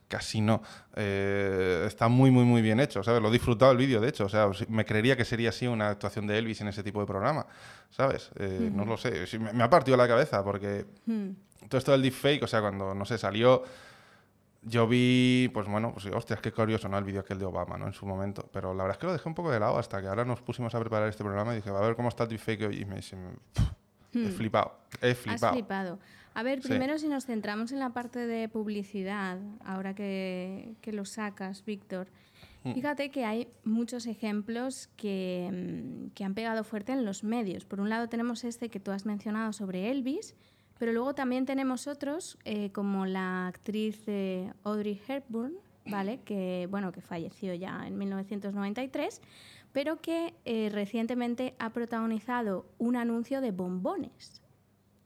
casi 0.09 0.41
no. 0.41 0.61
Eh, 0.97 1.85
está 1.87 2.09
muy, 2.09 2.31
muy, 2.31 2.43
muy 2.43 2.61
bien 2.61 2.81
hecho, 2.81 3.01
¿sabes? 3.01 3.21
Lo 3.21 3.29
he 3.29 3.31
disfrutado 3.31 3.71
el 3.71 3.77
vídeo, 3.77 4.01
de 4.01 4.09
hecho. 4.09 4.25
O 4.25 4.29
sea, 4.29 4.49
me 4.67 4.83
creería 4.83 5.15
que 5.15 5.23
sería 5.23 5.49
así 5.49 5.67
una 5.67 5.87
actuación 5.89 6.27
de 6.27 6.37
Elvis 6.37 6.59
en 6.61 6.67
ese 6.67 6.83
tipo 6.83 6.99
de 6.99 7.05
programa, 7.05 7.45
¿sabes? 7.91 8.29
Eh, 8.37 8.69
No 8.73 8.83
lo 8.85 8.97
sé. 8.97 9.25
Me, 9.39 9.53
me 9.53 9.63
ha 9.63 9.69
partido 9.69 9.95
la 9.95 10.07
cabeza 10.07 10.43
porque 10.43 10.85
Hmm. 11.05 11.29
Todo 11.67 11.77
esto 11.77 11.91
del 11.91 12.01
deepfake, 12.01 12.43
o 12.43 12.47
sea, 12.47 12.61
cuando, 12.61 12.93
no 12.93 13.05
sé, 13.05 13.17
salió... 13.17 13.63
Yo 14.61 14.87
vi, 14.89 15.49
pues 15.53 15.67
bueno, 15.69 15.93
pues 15.93 16.05
hostias, 16.07 16.41
qué 16.41 16.51
curioso, 16.51 16.89
¿no? 16.89 16.97
El 16.97 17.05
vídeo 17.05 17.21
aquel 17.21 17.39
de 17.39 17.45
Obama, 17.45 17.77
¿no? 17.77 17.87
En 17.87 17.93
su 17.93 18.05
momento. 18.05 18.49
Pero 18.51 18.73
la 18.73 18.83
verdad 18.83 18.97
es 18.97 18.99
que 18.99 19.05
lo 19.07 19.13
dejé 19.13 19.29
un 19.29 19.33
poco 19.35 19.51
de 19.51 19.57
lado 19.59 19.77
hasta 19.77 20.01
que 20.01 20.07
ahora 20.07 20.25
nos 20.25 20.41
pusimos 20.41 20.75
a 20.75 20.79
preparar 20.81 21.07
este 21.07 21.23
programa 21.23 21.53
y 21.53 21.57
dije, 21.57 21.71
va 21.71 21.79
a 21.79 21.83
ver 21.87 21.95
cómo 21.95 22.09
está 22.09 22.23
el 22.23 22.29
deepfake 22.29 22.63
hoy. 22.63 22.81
Y 22.81 22.85
me, 22.85 23.01
se 23.01 23.15
me- 23.15 23.29
he 24.13 24.27
flipado, 24.31 24.73
he 25.01 25.11
Has 25.11 25.17
flipado. 25.17 25.53
flipado. 25.53 25.99
A 26.33 26.43
ver, 26.43 26.61
Sí. 26.61 26.67
primero 26.67 26.97
si 26.97 27.07
nos 27.07 27.25
centramos 27.25 27.71
en 27.71 27.79
la 27.79 27.91
parte 27.91 28.19
de 28.27 28.49
publicidad, 28.49 29.37
ahora 29.63 29.95
que, 29.95 30.73
que 30.81 30.91
lo 30.91 31.05
sacas, 31.05 31.63
Víctor, 31.63 32.07
Mm. 32.65 32.73
fíjate 32.73 33.11
que 33.11 33.23
hay 33.23 33.47
muchos 33.63 34.07
ejemplos 34.07 34.89
que, 34.97 35.49
mm, 35.53 36.09
que 36.13 36.25
han 36.25 36.33
pegado 36.33 36.65
fuerte 36.65 36.91
en 36.91 37.05
los 37.05 37.23
medios. 37.23 37.63
Por 37.63 37.79
un 37.79 37.87
lado 37.89 38.09
tenemos 38.09 38.43
este 38.43 38.67
que 38.67 38.81
tú 38.81 38.91
has 38.91 39.05
mencionado 39.05 39.53
sobre 39.53 39.89
Elvis, 39.89 40.35
pero 40.79 40.93
luego 40.93 41.13
también 41.13 41.45
tenemos 41.45 41.87
otros 41.87 42.37
eh, 42.45 42.71
como 42.71 43.05
la 43.05 43.47
actriz 43.47 44.01
eh, 44.07 44.51
Audrey 44.63 44.99
Hepburn, 45.05 45.53
¿vale? 45.85 46.21
Que, 46.23 46.67
bueno, 46.71 46.93
que 46.93 47.01
falleció 47.01 47.53
ya 47.53 47.85
en 47.85 47.97
1993, 47.97 49.21
pero 49.73 50.01
que 50.01 50.33
eh, 50.45 50.69
recientemente 50.71 51.53
ha 51.59 51.71
protagonizado 51.71 52.65
un 52.77 52.95
anuncio 52.95 53.41
de 53.41 53.51
bombones. 53.51 54.41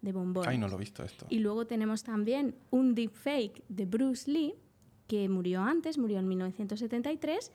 De 0.01 0.11
bombones. 0.11 0.47
Ay, 0.47 0.59
no 0.59 0.67
lo 0.67 0.75
he 0.75 0.79
visto 0.79 1.03
esto. 1.03 1.25
Y 1.29 1.39
luego 1.39 1.65
tenemos 1.65 2.03
también 2.03 2.55
un 2.69 2.93
deepfake 2.93 3.63
de 3.67 3.85
Bruce 3.85 4.29
Lee, 4.29 4.53
que 5.07 5.27
murió 5.27 5.63
antes, 5.63 5.97
murió 5.97 6.19
en 6.19 6.27
1973, 6.27 7.51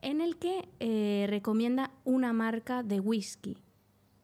en 0.00 0.20
el 0.22 0.38
que 0.38 1.26
recomienda 1.28 1.90
una 2.04 2.32
marca 2.32 2.82
de 2.82 3.00
whisky. 3.00 3.58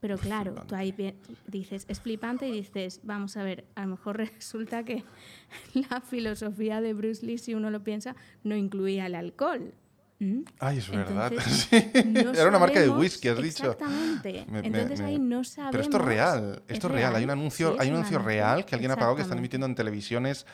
Pero 0.04 0.18
claro, 0.18 0.50
flipante. 0.52 0.68
tú 0.68 0.74
ahí 0.74 1.14
dices, 1.46 1.86
es 1.88 1.98
flipante 1.98 2.46
y 2.46 2.52
dices, 2.52 3.00
vamos 3.04 3.38
a 3.38 3.42
ver, 3.42 3.64
a 3.74 3.82
lo 3.86 3.92
mejor 3.92 4.18
resulta 4.36 4.84
que 4.84 5.02
la 5.90 6.02
filosofía 6.02 6.82
de 6.82 6.92
Bruce 6.92 7.24
Lee, 7.24 7.38
si 7.38 7.54
uno 7.54 7.70
lo 7.70 7.82
piensa, 7.82 8.14
no 8.42 8.54
incluía 8.54 9.06
el 9.06 9.14
alcohol. 9.14 9.72
¿Mm? 10.18 10.40
Ay, 10.58 10.76
es 10.78 10.90
verdad. 10.90 11.32
Entonces, 11.32 11.68
Sí. 11.70 12.04
no 12.22 12.30
Era 12.32 12.48
una 12.50 12.58
marca 12.58 12.80
de 12.80 12.90
whisky, 12.90 13.28
has 13.28 13.38
dicho. 13.42 13.72
Exactamente. 13.72 14.44
Me- 14.50 14.60
me- 14.60 14.66
Entonces 14.68 15.00
me- 15.00 15.06
ahí 15.06 15.18
no 15.18 15.42
sabemos. 15.42 15.72
Pero 15.72 15.82
esto 15.84 15.96
es 15.96 16.04
real, 16.04 16.62
es 16.68 16.74
esto 16.74 16.86
es 16.88 16.92
real. 16.92 17.16
Hay 17.16 17.24
un 17.24 17.30
anuncio, 17.30 17.70
sí, 17.72 17.76
hay 17.80 17.88
un 17.88 17.94
anuncio 17.94 18.18
real 18.18 18.66
que 18.66 18.74
alguien 18.74 18.90
ha 18.90 18.96
pagado 18.96 19.16
que 19.16 19.22
están 19.22 19.38
emitiendo 19.38 19.64
en 19.66 19.74
televisiones 19.74 20.44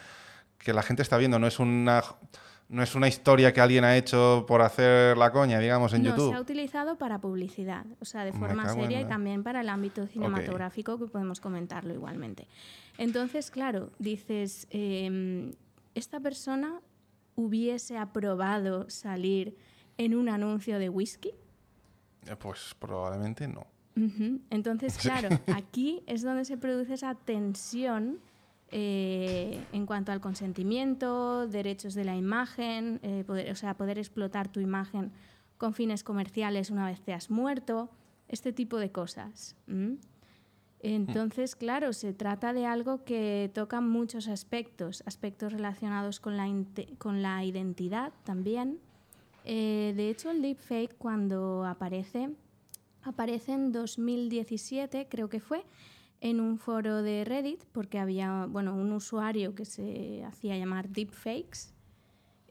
que 0.59 0.73
la 0.73 0.83
gente 0.83 1.03
está 1.03 1.17
viendo. 1.19 1.41
No 1.41 1.49
es 1.49 1.59
una, 1.59 2.05
no 2.71 2.85
es 2.85 2.95
una 2.95 3.09
historia 3.09 3.53
que 3.53 3.61
alguien 3.61 3.83
ha 3.83 3.97
hecho 3.97 4.45
por 4.47 4.63
hacer 4.63 5.19
la 5.19 5.33
coña, 5.33 5.59
digamos, 5.59 5.93
en 5.93 6.05
no, 6.05 6.11
YouTube. 6.11 6.31
se 6.31 6.37
ha 6.37 6.41
utilizado 6.41 6.97
para 6.97 7.21
publicidad, 7.21 7.85
o 7.99 8.05
sea, 8.05 8.25
de 8.25 8.33
forma 8.33 8.63
en 8.63 8.81
seria 8.81 9.01
y 9.01 9.07
también 9.07 9.43
para 9.43 9.63
el 9.63 9.69
ámbito 9.69 10.07
cinematográfico, 10.07 10.97
que 10.97 11.07
podemos 11.07 11.41
comentarlo 11.41 11.93
igualmente. 11.93 12.47
Entonces, 12.97 13.51
claro, 13.51 13.91
dices, 13.99 14.69
em, 14.71 15.53
esta 15.97 16.21
persona 16.21 16.81
hubiese 17.35 17.99
aprobado 17.99 18.89
salir 18.89 19.57
en 19.99 20.15
un 20.15 20.29
anuncio 20.29 20.79
de 20.79 20.89
whisky. 20.89 21.31
Eh, 22.27 22.37
Pues 22.39 22.77
probablemente 22.79 23.49
no. 23.49 23.67
Entonces, 24.51 24.97
claro, 25.03 25.29
aquí 25.53 26.05
es 26.07 26.23
donde 26.23 26.45
se 26.45 26.57
produce 26.57 26.95
esa 26.95 27.17
tensión 27.17 28.21
eh, 28.71 29.65
en 29.73 29.87
cuanto 29.87 30.13
al 30.13 30.21
consentimiento, 30.21 31.47
derechos 31.49 31.95
de 31.95 32.05
la 32.05 32.17
imagen, 32.17 33.01
eh, 33.03 33.25
poder, 33.27 33.51
o 33.51 33.55
sea, 33.55 33.75
poder 33.75 33.99
explotar 33.99 34.49
tu 34.49 34.61
imagen 34.61 35.13
con 35.59 35.75
fines 35.75 36.05
comerciales 36.05 36.71
una 36.71 36.87
vez 36.87 37.01
te 37.01 37.13
has 37.13 37.31
muerto, 37.31 37.91
este 38.29 38.53
tipo 38.53 38.79
de 38.79 38.91
cosas. 38.91 39.57
¿m? 39.67 39.99
Entonces, 40.83 41.57
claro, 41.57 41.93
se 41.93 42.15
trata 42.15 42.55
de 42.55 42.65
algo 42.65 43.05
que 43.05 43.51
toca 43.53 43.83
muchos 43.83 44.29
aspectos, 44.29 45.03
aspectos 45.05 45.53
relacionados 45.53 46.21
con 46.21 46.37
la, 46.37 46.49
con 46.97 47.23
la 47.23 47.45
identidad 47.45 48.13
también. 48.25 48.79
Eh, 49.45 49.93
de 49.97 50.09
hecho, 50.09 50.31
el 50.31 50.41
deepfake 50.41 50.97
cuando 50.97 51.67
aparece, 51.67 52.31
aparece 53.03 53.53
en 53.53 53.73
2017, 53.73 55.09
creo 55.11 55.29
que 55.29 55.41
fue, 55.41 55.65
en 56.21 56.41
un 56.41 56.59
foro 56.59 57.03
de 57.03 57.25
Reddit, 57.25 57.65
porque 57.73 57.99
había 57.99 58.47
bueno, 58.49 58.75
un 58.75 58.93
usuario 58.93 59.55
que 59.55 59.65
se 59.65 60.23
hacía 60.25 60.57
llamar 60.59 60.89
deepfakes, 60.91 61.73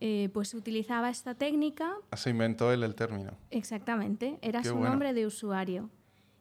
eh, 0.01 0.29
pues 0.33 0.53
utilizaba 0.53 1.09
esta 1.09 1.35
técnica, 1.35 1.93
Se 2.15 2.29
inventó 2.29 2.71
él 2.71 2.83
el 2.83 2.95
término. 2.95 3.31
exactamente, 3.51 4.39
era 4.41 4.61
Qué 4.61 4.69
su 4.69 4.75
bueno. 4.75 4.91
nombre 4.91 5.13
de 5.13 5.25
usuario. 5.27 5.89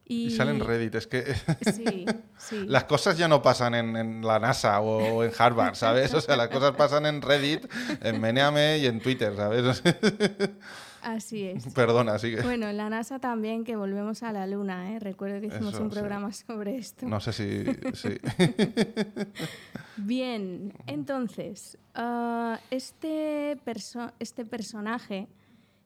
Y, 0.05 0.25
Y 0.27 0.31
sale 0.31 0.49
en 0.51 0.59
Reddit. 0.61 0.95
Es 0.95 1.05
que 1.05 1.23
Sí, 1.71 2.05
sí. 2.39 2.63
las 2.67 2.85
cosas 2.85 3.15
ya 3.15 3.27
no 3.27 3.43
pasan 3.43 3.75
en, 3.75 3.95
en 3.95 4.21
la 4.25 4.39
NASA 4.39 4.79
o 4.81 5.23
en 5.23 5.31
Harvard, 5.37 5.75
¿sabes? 5.75 6.11
O 6.15 6.21
sea, 6.21 6.35
las 6.35 6.47
cosas 6.47 6.71
pasan 6.75 7.05
en 7.05 7.21
Reddit, 7.21 7.67
en 8.01 8.19
Meneame 8.19 8.79
y 8.79 8.87
en 8.87 8.99
Twitter, 9.01 9.35
¿sabes? 9.35 9.83
Así 11.01 11.43
es. 11.43 11.73
Perdona, 11.73 12.19
sigue. 12.19 12.41
Bueno, 12.41 12.67
en 12.67 12.77
la 12.77 12.89
NASA 12.89 13.19
también, 13.19 13.63
que 13.63 13.75
volvemos 13.75 14.21
a 14.23 14.31
la 14.31 14.45
Luna, 14.47 14.91
¿eh? 14.93 14.99
Recuerdo 14.99 15.39
que 15.41 15.47
hicimos 15.47 15.73
Eso, 15.73 15.83
un 15.83 15.89
sí. 15.91 15.97
programa 15.99 16.31
sobre 16.33 16.77
esto. 16.77 17.07
No 17.07 17.19
sé 17.19 17.33
si... 17.33 17.63
sí. 17.93 18.09
Bien, 19.97 20.73
entonces, 20.87 21.77
ah, 21.95 22.59
este, 22.71 23.57
perso- 23.65 24.13
este 24.19 24.45
personaje 24.45 25.27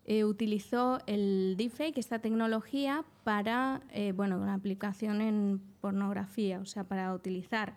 eh, 0.05 0.23
utilizó 0.25 0.99
el 1.07 1.55
deepfake, 1.57 1.97
esta 1.97 2.19
tecnología, 2.19 3.03
para, 3.23 3.81
eh, 3.91 4.11
bueno, 4.15 4.37
una 4.37 4.53
aplicación 4.53 5.21
en 5.21 5.61
pornografía, 5.81 6.59
o 6.59 6.65
sea, 6.65 6.83
para 6.83 7.13
utilizar 7.13 7.73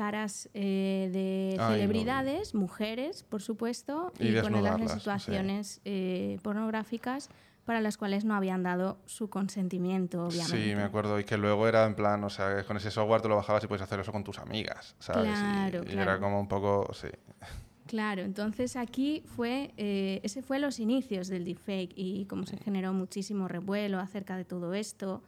caras 0.00 0.48
eh, 0.54 1.10
de 1.12 1.50
Ay, 1.52 1.58
no. 1.58 1.68
celebridades, 1.68 2.54
mujeres, 2.54 3.22
por 3.22 3.42
supuesto, 3.42 4.14
Y 4.18 4.28
y, 4.28 4.40
ponerlas 4.40 4.40
en 4.40 4.52
desnudarlas, 4.52 4.92
sí. 4.92 4.98
situaciones 4.98 5.80
eh, 5.84 6.38
pornográficas 6.42 7.28
para 7.66 7.82
las 7.82 7.98
cuales 7.98 8.24
no 8.24 8.34
habían 8.34 8.62
dado 8.62 8.96
su 9.04 9.28
consentimiento, 9.28 10.24
obviamente. 10.24 10.70
Sí, 10.70 10.74
me 10.74 10.84
acuerdo. 10.84 11.20
Y 11.20 11.24
que 11.24 11.36
luego 11.36 11.68
era 11.68 11.84
en 11.84 11.94
plan, 11.94 12.24
o 12.24 12.30
sea, 12.30 12.64
con 12.64 12.78
ese 12.78 12.90
software 12.90 13.20
tú 13.20 13.28
lo 13.28 13.36
bajabas 13.36 13.62
y 13.62 13.66
puedes 13.66 13.82
hacer 13.82 14.00
eso 14.00 14.10
con 14.10 14.24
tus 14.24 14.38
amigas, 14.38 14.96
¿sabes? 15.00 15.38
Y- 15.38 15.42
Claro, 15.42 15.84
y, 15.86 15.92
era 15.92 16.04
claro. 16.04 16.20
como 16.20 16.40
un 16.40 16.48
poco, 16.48 16.90
sí. 16.94 17.08
Claro, 17.86 18.22
entonces 18.22 18.76
aquí 18.76 19.22
fue, 19.26 19.74
eh, 19.76 20.20
ese 20.22 20.40
fue 20.40 20.58
los 20.60 20.80
inicios 20.80 21.28
del 21.28 21.44
deepfake 21.44 21.92
y 21.94 22.24
cómo 22.24 22.46
se 22.46 22.56
generó 22.56 22.94
muchísimo 22.94 23.48
revuelo 23.48 23.98
acerca 23.98 24.38
de 24.38 24.46
todo 24.46 24.72
esto. 24.72 25.22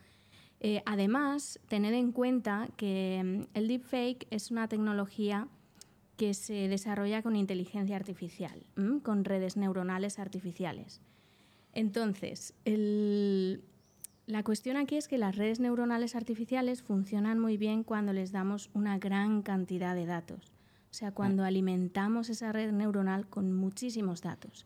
Eh, 0.64 0.80
además, 0.86 1.58
tened 1.66 1.92
en 1.92 2.12
cuenta 2.12 2.68
que 2.76 3.20
mm, 3.24 3.56
el 3.58 3.66
deepfake 3.66 4.28
es 4.30 4.52
una 4.52 4.68
tecnología 4.68 5.48
que 6.16 6.34
se 6.34 6.68
desarrolla 6.68 7.20
con 7.20 7.34
inteligencia 7.34 7.96
artificial, 7.96 8.64
¿m? 8.76 9.00
con 9.02 9.24
redes 9.24 9.56
neuronales 9.56 10.20
artificiales. 10.20 11.00
Entonces, 11.72 12.54
el- 12.64 13.64
la 14.26 14.44
cuestión 14.44 14.76
aquí 14.76 14.96
es 14.96 15.08
que 15.08 15.18
las 15.18 15.34
redes 15.34 15.58
neuronales 15.58 16.14
artificiales 16.14 16.80
funcionan 16.82 17.40
muy 17.40 17.56
bien 17.56 17.82
cuando 17.82 18.12
les 18.12 18.30
damos 18.30 18.70
una 18.72 18.98
gran 18.98 19.42
cantidad 19.42 19.96
de 19.96 20.06
datos. 20.06 20.52
O 20.92 20.94
sea, 20.94 21.10
cuando 21.10 21.42
alimentamos 21.42 22.28
esa 22.30 22.52
red 22.52 22.70
neuronal 22.70 23.26
con 23.26 23.52
muchísimos 23.52 24.20
datos. 24.20 24.64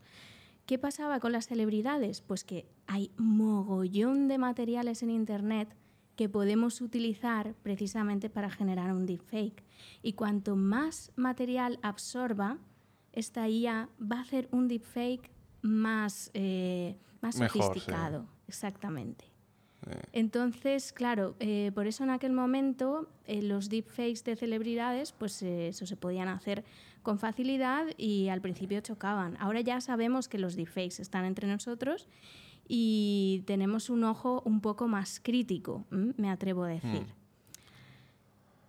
¿Qué 0.67 0.77
pasaba 0.77 1.19
con 1.21 1.31
las 1.31 1.47
celebridades? 1.47 2.21
Pues 2.21 2.43
que 2.43 2.67
hay 2.85 3.09
mogollón 3.17 4.27
de 4.27 4.37
materiales 4.37 5.01
en 5.01 5.09
Internet 5.09 5.69
que 6.17 6.27
podemos 6.27 6.81
utilizar 6.81 7.53
precisamente 7.63 8.29
para 8.29 8.49
generar 8.49 8.91
un 8.91 9.05
deepfake. 9.05 9.63
Y 10.01 10.13
cuanto 10.13 10.55
más 10.57 11.11
material 11.15 11.79
absorba, 11.83 12.57
esta 13.13 13.47
IA 13.47 13.87
va 14.01 14.17
a 14.17 14.21
hacer 14.21 14.49
un 14.51 14.67
deepfake 14.67 15.29
más, 15.61 16.31
eh, 16.33 16.97
más 17.21 17.37
Mejor, 17.37 17.53
sí. 17.53 17.59
sofisticado. 17.67 18.25
Exactamente. 18.47 19.25
Eh, 19.85 20.01
Entonces, 20.11 20.91
claro, 20.91 21.35
eh, 21.39 21.71
por 21.75 21.85
eso 21.85 22.03
en 22.03 22.09
aquel 22.09 22.33
momento 22.33 23.07
los 23.27 23.69
deepfakes 23.69 24.23
de 24.23 24.35
celebridades, 24.35 25.11
pues 25.11 25.41
eso 25.43 25.85
se 25.85 25.97
podían 25.97 26.29
hacer 26.29 26.63
con 27.03 27.19
facilidad 27.19 27.85
y 27.95 28.29
al 28.29 28.41
principio 28.41 28.81
chocaban. 28.81 29.37
Ahora 29.39 29.61
ya 29.61 29.81
sabemos 29.81 30.27
que 30.27 30.39
los 30.39 30.55
deepfakes 30.55 30.99
están 30.99 31.25
entre 31.25 31.47
nosotros 31.47 32.07
y 32.67 33.43
tenemos 33.45 33.89
un 33.89 34.03
ojo 34.03 34.41
un 34.45 34.61
poco 34.61 34.87
más 34.87 35.19
crítico, 35.19 35.85
¿m? 35.91 36.13
me 36.17 36.29
atrevo 36.29 36.63
a 36.63 36.69
decir. 36.69 37.05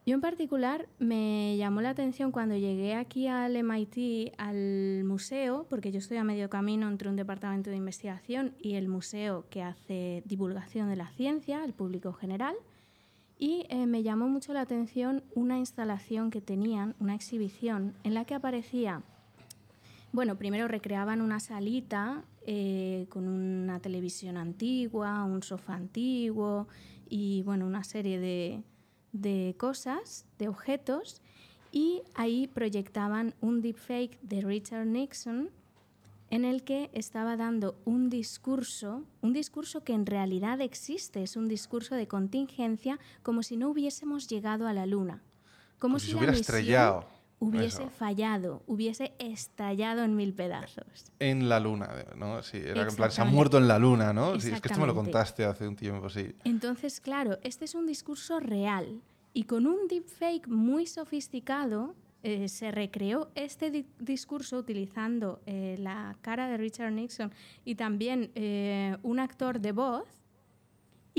Yo 0.08 0.14
en 0.14 0.22
particular 0.22 0.88
me 0.98 1.58
llamó 1.58 1.82
la 1.82 1.90
atención 1.90 2.32
cuando 2.32 2.56
llegué 2.56 2.94
aquí 2.94 3.26
al 3.26 3.62
MIT, 3.62 4.32
al 4.38 5.04
museo, 5.04 5.66
porque 5.68 5.92
yo 5.92 5.98
estoy 5.98 6.16
a 6.16 6.24
medio 6.24 6.48
camino 6.48 6.88
entre 6.88 7.10
un 7.10 7.16
departamento 7.16 7.68
de 7.68 7.76
investigación 7.76 8.54
y 8.58 8.76
el 8.76 8.88
museo 8.88 9.44
que 9.50 9.62
hace 9.62 10.22
divulgación 10.24 10.88
de 10.88 10.96
la 10.96 11.10
ciencia 11.10 11.62
al 11.62 11.74
público 11.74 12.14
general, 12.14 12.56
y 13.38 13.66
eh, 13.68 13.84
me 13.84 14.02
llamó 14.02 14.28
mucho 14.28 14.54
la 14.54 14.62
atención 14.62 15.22
una 15.34 15.58
instalación 15.58 16.30
que 16.30 16.40
tenían, 16.40 16.94
una 17.00 17.14
exhibición, 17.14 17.92
en 18.02 18.14
la 18.14 18.24
que 18.24 18.34
aparecía 18.34 19.02
Bueno, 20.12 20.36
primero 20.36 20.68
recreaban 20.68 21.20
una 21.20 21.38
salita 21.38 22.24
eh, 22.50 23.04
con 23.10 23.28
una 23.28 23.78
televisión 23.78 24.38
antigua, 24.38 25.22
un 25.24 25.42
sofá 25.42 25.74
antiguo 25.74 26.66
y 27.06 27.42
bueno, 27.42 27.66
una 27.66 27.84
serie 27.84 28.18
de, 28.18 28.62
de 29.12 29.54
cosas, 29.58 30.24
de 30.38 30.48
objetos, 30.48 31.20
y 31.72 32.00
ahí 32.14 32.46
proyectaban 32.46 33.34
un 33.42 33.60
deepfake 33.60 34.18
de 34.22 34.40
Richard 34.40 34.86
Nixon 34.86 35.50
en 36.30 36.46
el 36.46 36.64
que 36.64 36.88
estaba 36.94 37.36
dando 37.36 37.78
un 37.84 38.08
discurso, 38.08 39.04
un 39.20 39.34
discurso 39.34 39.84
que 39.84 39.92
en 39.92 40.06
realidad 40.06 40.62
existe, 40.62 41.22
es 41.22 41.36
un 41.36 41.48
discurso 41.48 41.96
de 41.96 42.08
contingencia, 42.08 42.98
como 43.22 43.42
si 43.42 43.58
no 43.58 43.68
hubiésemos 43.68 44.26
llegado 44.26 44.66
a 44.66 44.72
la 44.72 44.86
Luna. 44.86 45.22
Como, 45.78 45.92
Como 45.92 45.98
si 45.98 46.06
se 46.06 46.12
la 46.12 46.18
hubiera 46.20 46.32
misión 46.32 46.56
estrellado. 46.56 47.17
Hubiese 47.40 47.82
Eso. 47.82 47.90
fallado, 47.90 48.62
hubiese 48.66 49.12
estallado 49.18 50.02
en 50.02 50.16
mil 50.16 50.34
pedazos. 50.34 51.12
En 51.20 51.48
la 51.48 51.60
luna, 51.60 51.88
¿no? 52.16 52.42
Sí, 52.42 52.56
era 52.58 52.82
en 52.88 52.96
plan, 52.96 53.12
se 53.12 53.20
ha 53.20 53.24
muerto 53.24 53.58
en 53.58 53.68
la 53.68 53.78
luna, 53.78 54.12
¿no? 54.12 54.40
Sí, 54.40 54.50
es 54.50 54.60
que 54.60 54.68
esto 54.68 54.80
me 54.80 54.86
lo 54.88 54.94
contaste 54.94 55.44
hace 55.44 55.68
un 55.68 55.76
tiempo, 55.76 56.08
sí. 56.10 56.34
Entonces, 56.44 57.00
claro, 57.00 57.38
este 57.42 57.64
es 57.64 57.74
un 57.76 57.86
discurso 57.86 58.40
real 58.40 59.00
y 59.32 59.44
con 59.44 59.66
un 59.68 59.86
deepfake 59.88 60.48
muy 60.48 60.86
sofisticado 60.86 61.94
eh, 62.24 62.48
se 62.48 62.72
recreó 62.72 63.30
este 63.36 63.70
di- 63.70 63.86
discurso 64.00 64.58
utilizando 64.58 65.40
eh, 65.46 65.76
la 65.78 66.16
cara 66.20 66.48
de 66.48 66.56
Richard 66.56 66.90
Nixon 66.90 67.30
y 67.64 67.76
también 67.76 68.32
eh, 68.34 68.96
un 69.04 69.20
actor 69.20 69.60
de 69.60 69.70
voz. 69.70 70.08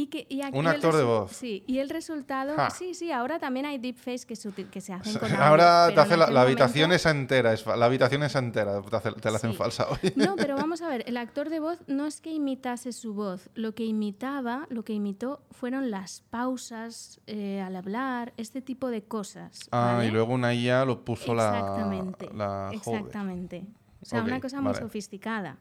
Y 0.02 0.08
que, 0.08 0.26
y 0.30 0.42
aquí 0.42 0.58
Un 0.58 0.66
actor 0.66 0.96
de 0.96 1.04
voz. 1.04 1.32
Sí, 1.34 1.64
y 1.68 1.80
el 1.80 1.90
resultado. 1.90 2.56
Ja. 2.56 2.70
Sí, 2.70 2.94
sí, 2.94 3.12
ahora 3.12 3.38
también 3.38 3.66
hay 3.66 3.78
deepfakes 3.80 4.26
que 4.26 4.36
se, 4.38 4.50
que 4.54 4.80
se 4.80 4.94
hacen 4.94 5.20
con 5.20 5.30
Ahora 5.34 5.84
audio, 5.86 5.96
te 5.96 6.02
hace 6.02 6.16
la, 6.16 6.30
habitación 6.42 6.92
entera, 7.12 7.52
es 7.52 7.64
fa- 7.64 7.76
la 7.76 7.86
habitación 7.88 8.24
esa 8.24 8.40
entera 8.40 8.82
te, 8.82 8.96
hace- 8.96 9.12
te 9.12 9.30
la 9.30 9.36
hacen 9.36 9.52
Sí. 9.52 9.58
falsa 9.58 9.88
hoy. 9.90 10.14
No, 10.16 10.36
pero 10.38 10.56
vamos 10.56 10.82
a 10.82 10.88
ver, 10.88 11.04
el 11.06 11.18
actor 11.18 11.50
de 11.50 11.60
voz 11.60 11.80
no 11.88 12.06
es 12.06 12.22
que 12.22 12.32
imitase 12.32 12.94
su 12.94 13.14
voz, 13.14 13.50
lo 13.56 13.76
que 13.76 13.84
imitaba, 13.84 14.68
lo 14.70 14.84
que 14.84 14.94
imitó 14.94 15.42
fueron 15.52 15.92
las 15.92 16.22
pausas 16.30 17.20
eh, 17.28 17.60
al 17.62 17.76
hablar, 17.76 18.32
este 18.38 18.62
tipo 18.62 18.90
de 18.90 19.04
cosas. 19.04 19.68
Ah, 19.72 19.96
¿vale? 19.98 20.08
y 20.08 20.12
luego 20.12 20.34
una 20.34 20.54
IA 20.54 20.86
lo 20.86 21.04
puso 21.04 21.36
la. 21.36 21.50
Exactamente. 21.60 22.30
la 22.34 22.72
joven. 22.84 23.00
exactamente. 23.00 23.66
O 24.02 24.06
sea, 24.06 24.22
una 24.24 24.40
cosa 24.40 24.62
muy 24.62 24.74
sofisticada. 24.76 25.58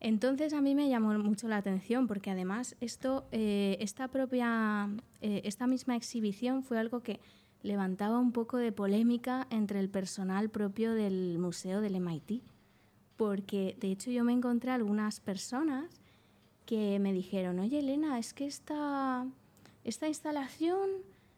Entonces 0.00 0.54
a 0.54 0.62
mí 0.62 0.74
me 0.74 0.88
llamó 0.88 1.12
mucho 1.18 1.46
la 1.46 1.58
atención 1.58 2.06
porque 2.06 2.30
además 2.30 2.74
esto, 2.80 3.26
eh, 3.32 3.76
esta 3.80 4.08
propia, 4.08 4.88
eh, 5.20 5.42
esta 5.44 5.66
misma 5.66 5.94
exhibición 5.94 6.62
fue 6.62 6.78
algo 6.78 7.00
que 7.00 7.20
levantaba 7.62 8.18
un 8.18 8.32
poco 8.32 8.56
de 8.56 8.72
polémica 8.72 9.46
entre 9.50 9.78
el 9.78 9.90
personal 9.90 10.48
propio 10.48 10.94
del 10.94 11.38
museo 11.38 11.82
del 11.82 11.96
MIT. 11.96 12.42
Porque 13.18 13.76
de 13.78 13.92
hecho 13.92 14.10
yo 14.10 14.24
me 14.24 14.32
encontré 14.32 14.70
algunas 14.70 15.20
personas 15.20 15.90
que 16.64 16.98
me 16.98 17.12
dijeron, 17.12 17.58
oye 17.58 17.80
Elena, 17.80 18.18
es 18.18 18.32
que 18.32 18.46
esta, 18.46 19.26
esta 19.84 20.08
instalación, 20.08 20.88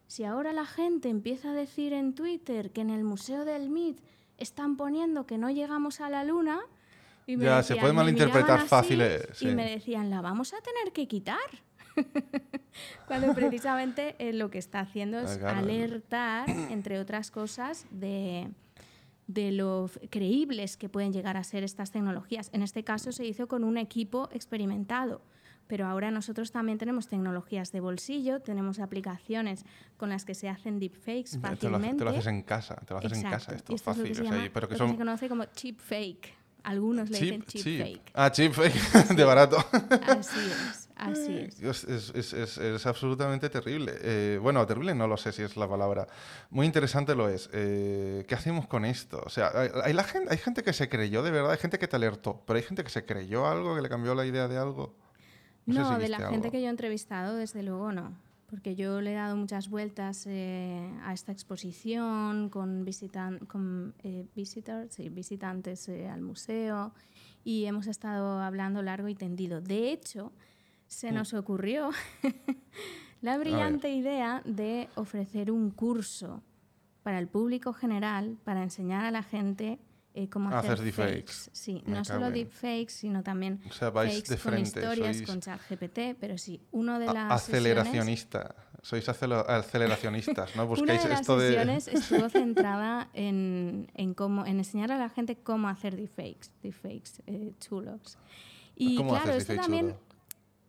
si 0.07 0.23
ahora 0.23 0.53
la 0.53 0.67
gente 0.67 1.09
empieza 1.09 1.51
a 1.51 1.55
decir 1.55 1.93
en 1.93 2.15
Twitter 2.15 2.71
que 2.71 2.83
en 2.83 2.91
el 2.91 3.03
Museo 3.03 3.45
del 3.45 3.71
MIT 3.71 3.99
están 4.39 4.77
poniendo 4.77 5.27
que 5.27 5.39
no 5.39 5.51
llegamos 5.51 6.01
a 6.01 6.11
la 6.11 6.23
Luna, 6.23 6.61
y 7.27 7.37
me 7.37 7.45
Ya, 7.45 7.63
se 7.63 7.77
puede 7.77 7.93
malinterpretar 7.93 8.67
fácil, 8.67 9.01
eh, 9.03 9.27
Y 9.33 9.35
sí. 9.37 9.47
me 9.47 9.69
decían, 9.71 10.11
la 10.11 10.21
vamos 10.21 10.53
a 10.53 10.57
tener 10.61 10.93
que 10.93 11.07
quitar. 11.09 11.39
Cuando 13.07 13.35
precisamente 13.35 14.17
eh, 14.19 14.33
lo 14.33 14.51
que 14.51 14.59
está 14.59 14.81
haciendo 14.81 15.19
es 15.19 15.31
Ah, 15.33 15.39
claro. 15.39 15.59
alertar, 15.59 16.49
entre 16.71 16.99
otras 16.99 17.31
cosas, 17.31 17.87
de, 17.91 18.49
de 19.27 19.53
lo 19.53 19.91
creíbles 20.11 20.77
que 20.77 20.89
pueden 20.89 21.13
llegar 21.13 21.37
a 21.37 21.45
ser 21.45 21.65
estas 21.65 21.91
tecnologías. 21.91 22.51
En 22.53 22.63
este 22.63 22.85
caso 22.85 23.13
se 23.13 23.27
hizo 23.27 23.47
con 23.49 23.65
un 23.65 23.77
equipo 23.77 24.29
experimentado, 24.33 25.23
pero 25.69 25.87
ahora 25.87 26.11
nosotros 26.11 26.51
también 26.51 26.77
tenemos 26.79 27.07
tecnologías 27.09 27.73
de 27.73 27.81
bolsillo, 27.81 28.41
tenemos 28.41 28.79
aplicaciones 28.79 29.65
con 29.97 30.11
las 30.11 30.25
que 30.25 30.35
se 30.35 30.49
hacen 30.49 30.79
deepfakes 30.81 31.31
Te 31.33 31.37
lo, 31.37 31.43
fácilmente. 31.43 31.99
te 31.99 32.05
lo 32.05 32.11
haces 32.11 32.27
en 32.27 32.43
casa, 32.43 32.77
te 32.87 32.93
lo 32.93 32.99
haces 32.99 33.13
en 33.13 33.19
Exacto. 33.19 33.37
casa, 33.39 33.55
esto 33.57 33.75
es 33.75 33.81
esto 33.81 33.91
es 33.93 33.97
lo 33.99 34.03
fácil. 34.05 34.09
que 34.09 34.15
se 34.15 34.23
o 34.35 34.41
sea, 34.41 34.51
pero 34.53 34.69
que 34.69 34.75
lo 34.75 34.79
son 34.79 34.91
se 34.91 34.97
conoce 34.97 35.29
como 35.29 35.45
cheap 35.47 35.79
fake. 35.79 36.35
Algunos 36.65 37.11
le 37.11 37.19
dicen 37.19 37.43
cheap, 37.45 37.65
cheap. 37.65 37.83
fake. 37.83 38.11
Ah, 38.15 38.31
cheap 38.31 38.53
fake, 38.53 38.75
de 39.17 39.25
barato. 39.25 39.57
Así 40.07 40.39
es, 40.39 40.89
así 40.95 41.37
es. 41.39 41.61
Es, 41.85 42.15
es- 42.15 42.33
es- 42.35 42.59
es- 42.59 42.87
absolutamente 42.87 43.51
terrible. 43.51 43.93
Eh, 44.01 44.39
bueno, 44.41 44.65
terrible 44.65 44.95
no 44.95 45.09
lo 45.09 45.17
sé 45.17 45.33
si 45.33 45.43
es 45.43 45.57
la 45.57 45.69
palabra. 45.69 46.07
Muy 46.51 46.67
interesante 46.67 47.15
lo 47.17 47.29
es. 47.29 47.51
Eh, 47.53 48.25
¿Qué 48.29 48.35
hacemos 48.37 48.69
con 48.69 48.85
esto? 48.85 49.21
O 49.27 49.29
sea, 49.29 49.51
hay, 49.55 49.71
hay 49.83 49.93
la 49.93 50.05
gente, 50.05 50.29
hay 50.31 50.39
gente 50.39 50.63
que 50.63 50.73
se 50.73 50.89
creyó 50.89 51.23
de 51.25 51.33
verdad, 51.33 51.51
hay 51.51 51.59
gente 51.59 51.79
que 51.81 51.89
te 51.89 51.97
alertó, 51.97 52.43
pero 52.47 52.57
hay 52.59 52.63
gente 52.63 52.85
que 52.85 52.91
se 52.91 53.05
creyó 53.05 53.49
algo, 53.49 53.75
que 53.75 53.83
le 53.83 53.89
cambió 53.89 54.15
la 54.15 54.25
idea 54.25 54.47
de 54.47 54.57
algo. 54.59 54.95
No 55.67 55.75
sé 55.75 55.81
No, 55.81 55.97
si 55.97 56.03
de 56.03 56.09
la 56.11 56.17
viste 56.19 56.31
gente 56.33 56.47
algo. 56.49 56.53
que 56.53 56.61
yo 56.63 56.67
he 56.69 56.71
entrevistado, 56.71 57.35
desde 57.37 57.63
luego 57.65 57.91
no. 57.93 58.17
Porque 58.53 58.77
yo 58.77 59.01
le 59.01 59.13
he 59.13 59.15
dado 59.15 59.35
muchas 59.35 59.71
vueltas 59.71 60.27
eh, 60.27 60.87
a 61.05 61.15
esta 61.15 61.33
exposición 61.33 62.51
con, 62.51 62.85
visitan 62.85 63.39
con 63.47 63.95
eh, 64.03 64.27
visitors, 64.37 64.95
sí, 64.95 65.09
visitantes 65.09 65.89
eh, 65.89 66.07
al 66.07 66.21
museo 66.21 66.93
y 67.45 67.65
hemos 67.65 67.87
estado 67.87 68.41
hablando 68.43 68.83
largo 68.83 69.09
y 69.09 69.15
tendido. 69.15 69.63
De 69.63 69.91
hecho, 69.91 70.33
se 70.87 71.11
Mm. 71.11 71.15
nos 71.15 71.33
ocurrió 71.33 71.89
la 73.23 73.39
brillante 73.39 73.91
idea 73.91 74.43
de 74.45 74.91
ofrecer 74.97 75.51
un 75.51 75.71
curso 75.71 76.43
para 77.03 77.19
el 77.19 77.29
público 77.29 77.73
general 77.73 78.37
para 78.45 78.63
enseñar 78.63 79.07
a 79.07 79.11
la 79.11 79.23
gente 79.23 79.79
eh, 80.15 80.29
cómo 80.29 80.51
hacer, 80.51 80.73
hacer 80.73 80.85
deepfakes. 80.85 81.33
fakes. 81.45 81.51
Sí, 81.53 81.83
Me 81.87 81.95
no 81.97 82.05
solo 82.05 82.27
en- 82.27 82.35
deepfakes, 82.35 82.93
sino 82.93 83.23
también 83.23 83.61
O 83.69 83.73
sea, 83.73 83.91
vais 83.91 84.13
fakes 84.15 84.29
de 84.29 84.37
con 84.37 84.53
frente, 84.53 84.81
historias, 84.81 85.17
sois 85.17 85.27
con 85.29 85.41
ChatGPT, 85.41 85.99
pero 86.21 86.37
sí, 86.39 86.61
uno 86.73 86.99
de 86.99 87.07
las 87.07 87.43
sesiones, 87.43 87.43
aceleracionista. 87.43 88.55
Sois 88.83 89.09
acelo- 89.09 89.47
aceleracionistas, 89.47 90.57
¿no? 90.57 90.63
una 90.67 90.69
Buscáis 90.71 91.03
de 91.05 91.09
las 91.09 91.21
esto 91.21 91.39
de... 91.39 91.49
sesiones 91.49 91.89
estuvo 91.89 92.29
centrada 92.29 93.09
en, 93.15 93.91
en 93.95 94.15
cómo, 94.15 94.45
en 94.45 94.59
enseñar 94.59 94.91
a 94.93 94.99
la 94.99 95.09
gente 95.09 95.37
cómo 95.37 95.69
hacer 95.69 95.97
deepfakes, 95.97 96.51
deepfakes 96.63 97.23
eh, 97.27 97.53
chulos. 97.61 98.19
Y 98.75 98.97
¿Cómo 98.97 99.11
claro, 99.13 99.33
esto 99.33 99.55
también, 99.55 99.87
chulo? 99.91 100.01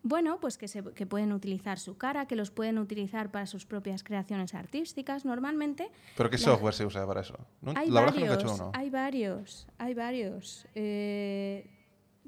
Bueno, 0.04 0.40
pues 0.40 0.58
que, 0.58 0.68
se, 0.68 0.84
que 0.84 1.06
pueden 1.06 1.32
utilizar 1.32 1.80
su 1.80 1.98
cara, 1.98 2.26
que 2.28 2.36
los 2.36 2.52
pueden 2.52 2.78
utilizar 2.78 3.32
para 3.32 3.46
sus 3.46 3.66
propias 3.66 4.04
creaciones 4.04 4.54
artísticas. 4.54 5.24
Normalmente 5.26 5.90
¿Pero 6.18 6.30
qué 6.30 6.38
la- 6.38 6.44
software 6.44 6.74
se 6.74 6.86
usa 6.86 7.08
para 7.08 7.22
eso? 7.22 7.38
¿No? 7.62 7.72
hay 7.76 7.90
La 7.90 8.06
que 8.12 8.20
he 8.20 8.28
varios, 8.28 8.44
hecho 8.44 8.54
uno. 8.56 8.72
hay 8.74 8.90
varios, 8.90 9.68
hay 9.78 9.94
varios. 9.94 10.68
Eh, 10.76 11.66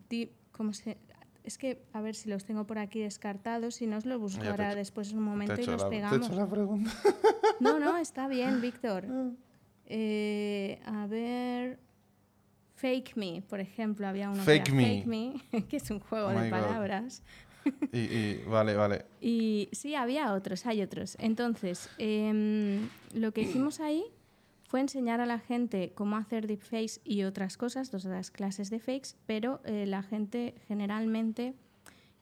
di- 0.09 0.31
¿cómo 0.51 0.71
se- 0.73 0.97
Es 1.43 1.57
que, 1.59 1.83
a 1.93 2.01
ver 2.01 2.15
si 2.15 2.27
los 2.29 2.43
tengo 2.45 2.65
por 2.65 2.79
aquí 2.79 3.01
descartados, 3.01 3.75
si 3.75 3.85
no 3.85 3.97
os 3.97 4.03
Ya 4.03 4.39
te 4.39 4.47
he 4.47 4.75
después 4.75 5.11
en 5.11 5.17
un 5.19 5.25
momento 5.25 5.53
y 5.61 5.65
los 5.65 5.81
la- 5.83 5.89
te 5.89 5.95
he 5.97 5.99
pegamos. 5.99 6.27
hecho 6.27 6.35
la 6.35 6.49
pregunta. 6.49 6.91
No, 7.59 7.79
no, 7.79 7.97
está 7.97 8.27
bien, 8.27 8.61
Víctor. 8.61 9.05
Eh, 9.85 10.79
a 10.85 11.05
ver. 11.07 11.79
Fake 12.77 13.15
Me, 13.15 13.41
por 13.47 13.61
ejemplo, 13.61 14.05
había 14.05 14.29
uno 14.29 14.43
Fake 14.43 14.63
que 14.65 14.71
era 14.71 14.77
Me. 14.77 14.83
Fake 14.85 15.05
Me, 15.53 15.61
que 15.69 15.77
es 15.77 15.89
un 15.91 15.99
juego 16.01 16.27
Oh 16.27 16.31
de 16.31 16.49
God. 16.49 16.57
Y, 17.91 18.43
vale, 18.47 18.75
vale. 18.75 19.05
Y 19.21 19.69
sí, 19.71 19.95
había 19.95 20.33
otros, 20.33 20.65
hay 20.65 20.81
otros. 20.81 21.15
Entonces, 21.19 21.89
em, 21.97 22.89
lo 23.13 23.31
que 23.31 23.41
hicimos 23.41 23.79
ahí 23.79 24.03
fue 24.67 24.81
enseñar 24.81 25.21
a 25.21 25.25
la 25.25 25.39
gente 25.39 25.93
cómo 25.95 26.17
hacer 26.17 26.47
deepfakes 26.47 26.99
y 27.03 27.23
otras 27.23 27.57
cosas, 27.57 27.91
las 28.05 28.31
clases 28.31 28.69
de 28.69 28.79
fakes, 28.79 29.15
pero 29.25 29.61
eh, 29.63 29.85
la 29.85 30.03
gente 30.03 30.55
generalmente 30.67 31.53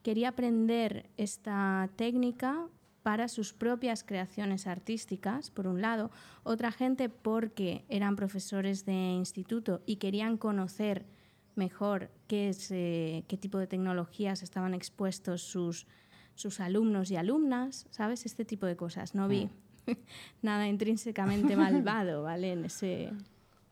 quería 0.04 0.30
aprender 0.30 1.10
esta 1.18 1.90
técnica 1.96 2.68
para 3.02 3.28
sus 3.28 3.54
propias 3.54 4.04
creaciones 4.04 4.66
artísticas, 4.66 5.52
por 5.52 5.68
un 5.68 5.82
lado, 5.82 6.10
otra 6.44 6.72
gente 6.72 7.10
porque 7.10 7.84
eran 7.90 8.16
profesores 8.16 8.86
de 8.86 8.94
instituto 8.94 9.82
y 9.86 9.98
querían 9.98 10.38
conocer 10.38 11.06
mejor 11.56 12.10
qué, 12.28 12.56
eh, 12.70 13.24
qué 13.28 13.38
tipo 13.38 13.58
de 13.58 13.68
tecnologías 13.68 14.44
estaban 14.44 14.74
expuestos 14.74 15.42
sus, 15.42 15.88
sus 16.36 16.60
alumnos 16.60 17.12
y 17.12 17.16
alumnas, 17.16 17.88
¿sabes? 17.90 18.26
Este 18.26 18.46
tipo 18.46 18.66
de 18.66 18.76
cosas. 18.76 19.16
No 19.16 19.28
vi 19.28 19.50
nada 20.42 20.68
intrínsecamente 20.68 21.56
malvado, 21.56 22.24
¿vale? 22.24 22.54
En 22.54 22.66
ese, 22.66 23.12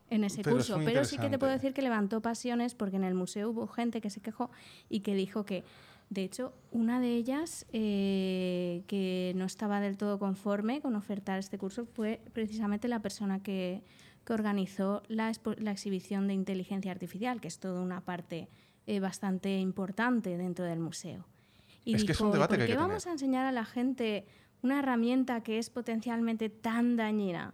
en 0.09 0.23
ese 0.23 0.43
Pero 0.43 0.57
curso. 0.57 0.79
Pero 0.83 1.05
sí 1.05 1.17
que 1.17 1.29
te 1.29 1.39
puedo 1.39 1.51
decir 1.51 1.73
que 1.73 1.81
levantó 1.81 2.21
pasiones 2.21 2.75
porque 2.75 2.97
en 2.97 3.03
el 3.03 3.15
museo 3.15 3.49
hubo 3.49 3.67
gente 3.67 4.01
que 4.01 4.09
se 4.09 4.21
quejó 4.21 4.51
y 4.89 4.99
que 4.99 5.15
dijo 5.15 5.45
que, 5.45 5.63
de 6.09 6.23
hecho, 6.23 6.53
una 6.71 6.99
de 6.99 7.15
ellas 7.15 7.65
eh, 7.71 8.83
que 8.87 9.33
no 9.35 9.45
estaba 9.45 9.79
del 9.79 9.97
todo 9.97 10.19
conforme 10.19 10.81
con 10.81 10.95
ofertar 10.95 11.39
este 11.39 11.57
curso 11.57 11.85
fue 11.85 12.21
precisamente 12.33 12.87
la 12.87 13.01
persona 13.01 13.41
que, 13.41 13.83
que 14.25 14.33
organizó 14.33 15.03
la, 15.07 15.31
la 15.57 15.71
exhibición 15.71 16.27
de 16.27 16.33
inteligencia 16.33 16.91
artificial, 16.91 17.41
que 17.41 17.47
es 17.47 17.59
toda 17.59 17.81
una 17.81 18.01
parte 18.01 18.49
eh, 18.87 18.99
bastante 18.99 19.57
importante 19.59 20.37
dentro 20.37 20.65
del 20.65 20.79
museo. 20.79 21.25
Y 21.85 21.95
Es 21.95 22.03
que 22.05 22.11
es 22.11 22.19
un 22.21 22.27
dijo, 22.27 22.29
"¿Y 22.29 22.33
debate 22.37 22.49
por 22.49 22.57
que 22.57 22.63
hay 22.63 22.67
qué 22.67 22.73
que 22.73 22.77
vamos 22.77 23.03
tener?". 23.03 23.09
a 23.09 23.13
enseñar 23.13 23.45
a 23.45 23.51
la 23.51 23.65
gente 23.65 24.25
una 24.61 24.79
herramienta 24.79 25.41
que 25.41 25.57
es 25.57 25.69
potencialmente 25.69 26.49
tan 26.49 26.95
dañina? 26.97 27.53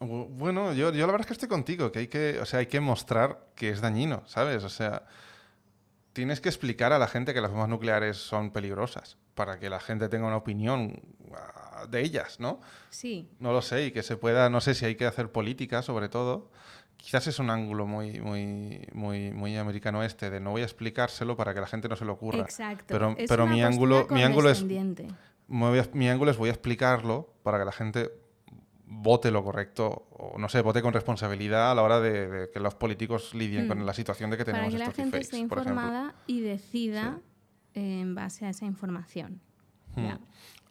Bu- 0.00 0.28
Bueno, 0.28 0.72
yo, 0.74 0.92
yo 0.92 1.06
la 1.06 1.12
verdad 1.12 1.20
es 1.22 1.26
que 1.26 1.32
estoy 1.32 1.48
contigo, 1.48 1.90
que 1.90 2.00
hay 2.00 2.08
que, 2.08 2.38
o 2.40 2.44
sea, 2.46 2.60
hay 2.60 2.66
que 2.66 2.80
mostrar 2.80 3.48
que 3.54 3.70
es 3.70 3.80
dañino, 3.80 4.22
¿sabes? 4.26 4.62
O 4.64 4.68
sea, 4.68 5.04
tienes 6.12 6.40
que 6.40 6.48
explicar 6.48 6.92
a 6.92 6.98
la 6.98 7.06
gente 7.08 7.32
que 7.34 7.40
las 7.40 7.50
bombas 7.50 7.68
nucleares 7.68 8.16
son 8.16 8.50
peligrosas 8.50 9.16
para 9.34 9.58
que 9.58 9.70
la 9.70 9.80
gente 9.80 10.08
tenga 10.08 10.26
una 10.26 10.36
opinión 10.36 11.00
de 11.86 12.00
ellas, 12.02 12.40
¿no? 12.40 12.60
Sí, 12.90 13.28
No 13.38 13.52
lo 13.52 13.62
sé, 13.62 13.86
y 13.86 13.90
que 13.92 14.02
se 14.02 14.16
pueda, 14.16 14.50
no 14.50 14.60
sé 14.60 14.74
si 14.74 14.84
hay 14.84 14.94
que 14.96 15.06
hacer 15.06 15.30
política 15.30 15.82
sobre 15.82 16.08
todo. 16.08 16.50
Quizás 16.96 17.28
es 17.28 17.38
un 17.38 17.48
ángulo 17.50 17.86
muy, 17.86 18.20
muy, 18.20 18.80
muy, 18.92 19.30
muy 19.30 19.56
americano 19.56 20.02
este, 20.02 20.30
de 20.30 20.40
no 20.40 20.50
voy 20.50 20.62
a 20.62 20.64
explicárselo 20.64 21.36
para 21.36 21.54
que 21.54 21.60
la 21.60 21.68
gente 21.68 21.88
no 21.88 21.94
se 21.94 22.04
lo 22.04 22.14
ocurra. 22.14 22.40
exacto. 22.40 22.86
Pero, 22.88 23.14
Es 23.16 23.28
pero 23.28 23.44
una 23.44 23.52
mi 23.54 23.62
ángulo, 23.62 24.06
mi 24.10 24.22
ángulo 24.22 24.50
es 24.50 24.62
a- 24.62 25.88
mi 25.94 26.08
ángulo 26.08 26.30
es 26.32 26.36
voy 26.36 26.48
a 26.48 26.52
explicarlo 26.52 27.32
para 27.44 27.58
que 27.58 27.64
la 27.64 27.72
gente 27.72 28.10
vote 28.90 29.30
lo 29.30 29.44
correcto, 29.44 30.08
o 30.10 30.38
no 30.38 30.48
sé, 30.48 30.60
vote 30.62 30.82
con 30.82 30.92
responsabilidad 30.92 31.70
a 31.70 31.74
la 31.74 31.82
hora 31.82 32.00
de, 32.00 32.26
de 32.28 32.50
que 32.50 32.58
los 32.58 32.74
políticos 32.74 33.34
lidien 33.34 33.68
con 33.68 33.84
la 33.86 33.92
situación 33.94 34.30
de 34.30 34.36
que 34.38 34.44
tenemos 34.44 34.72
Para 34.72 34.84
que 34.84 34.88
la 34.90 34.94
gente 34.94 35.18
esté 35.20 35.38
informada 35.38 36.14
y 36.26 36.40
decida 36.40 37.20
en 37.74 38.14
base 38.14 38.46
a 38.46 38.50
esa 38.50 38.64
información. 38.64 39.40
Hmm. 39.94 40.16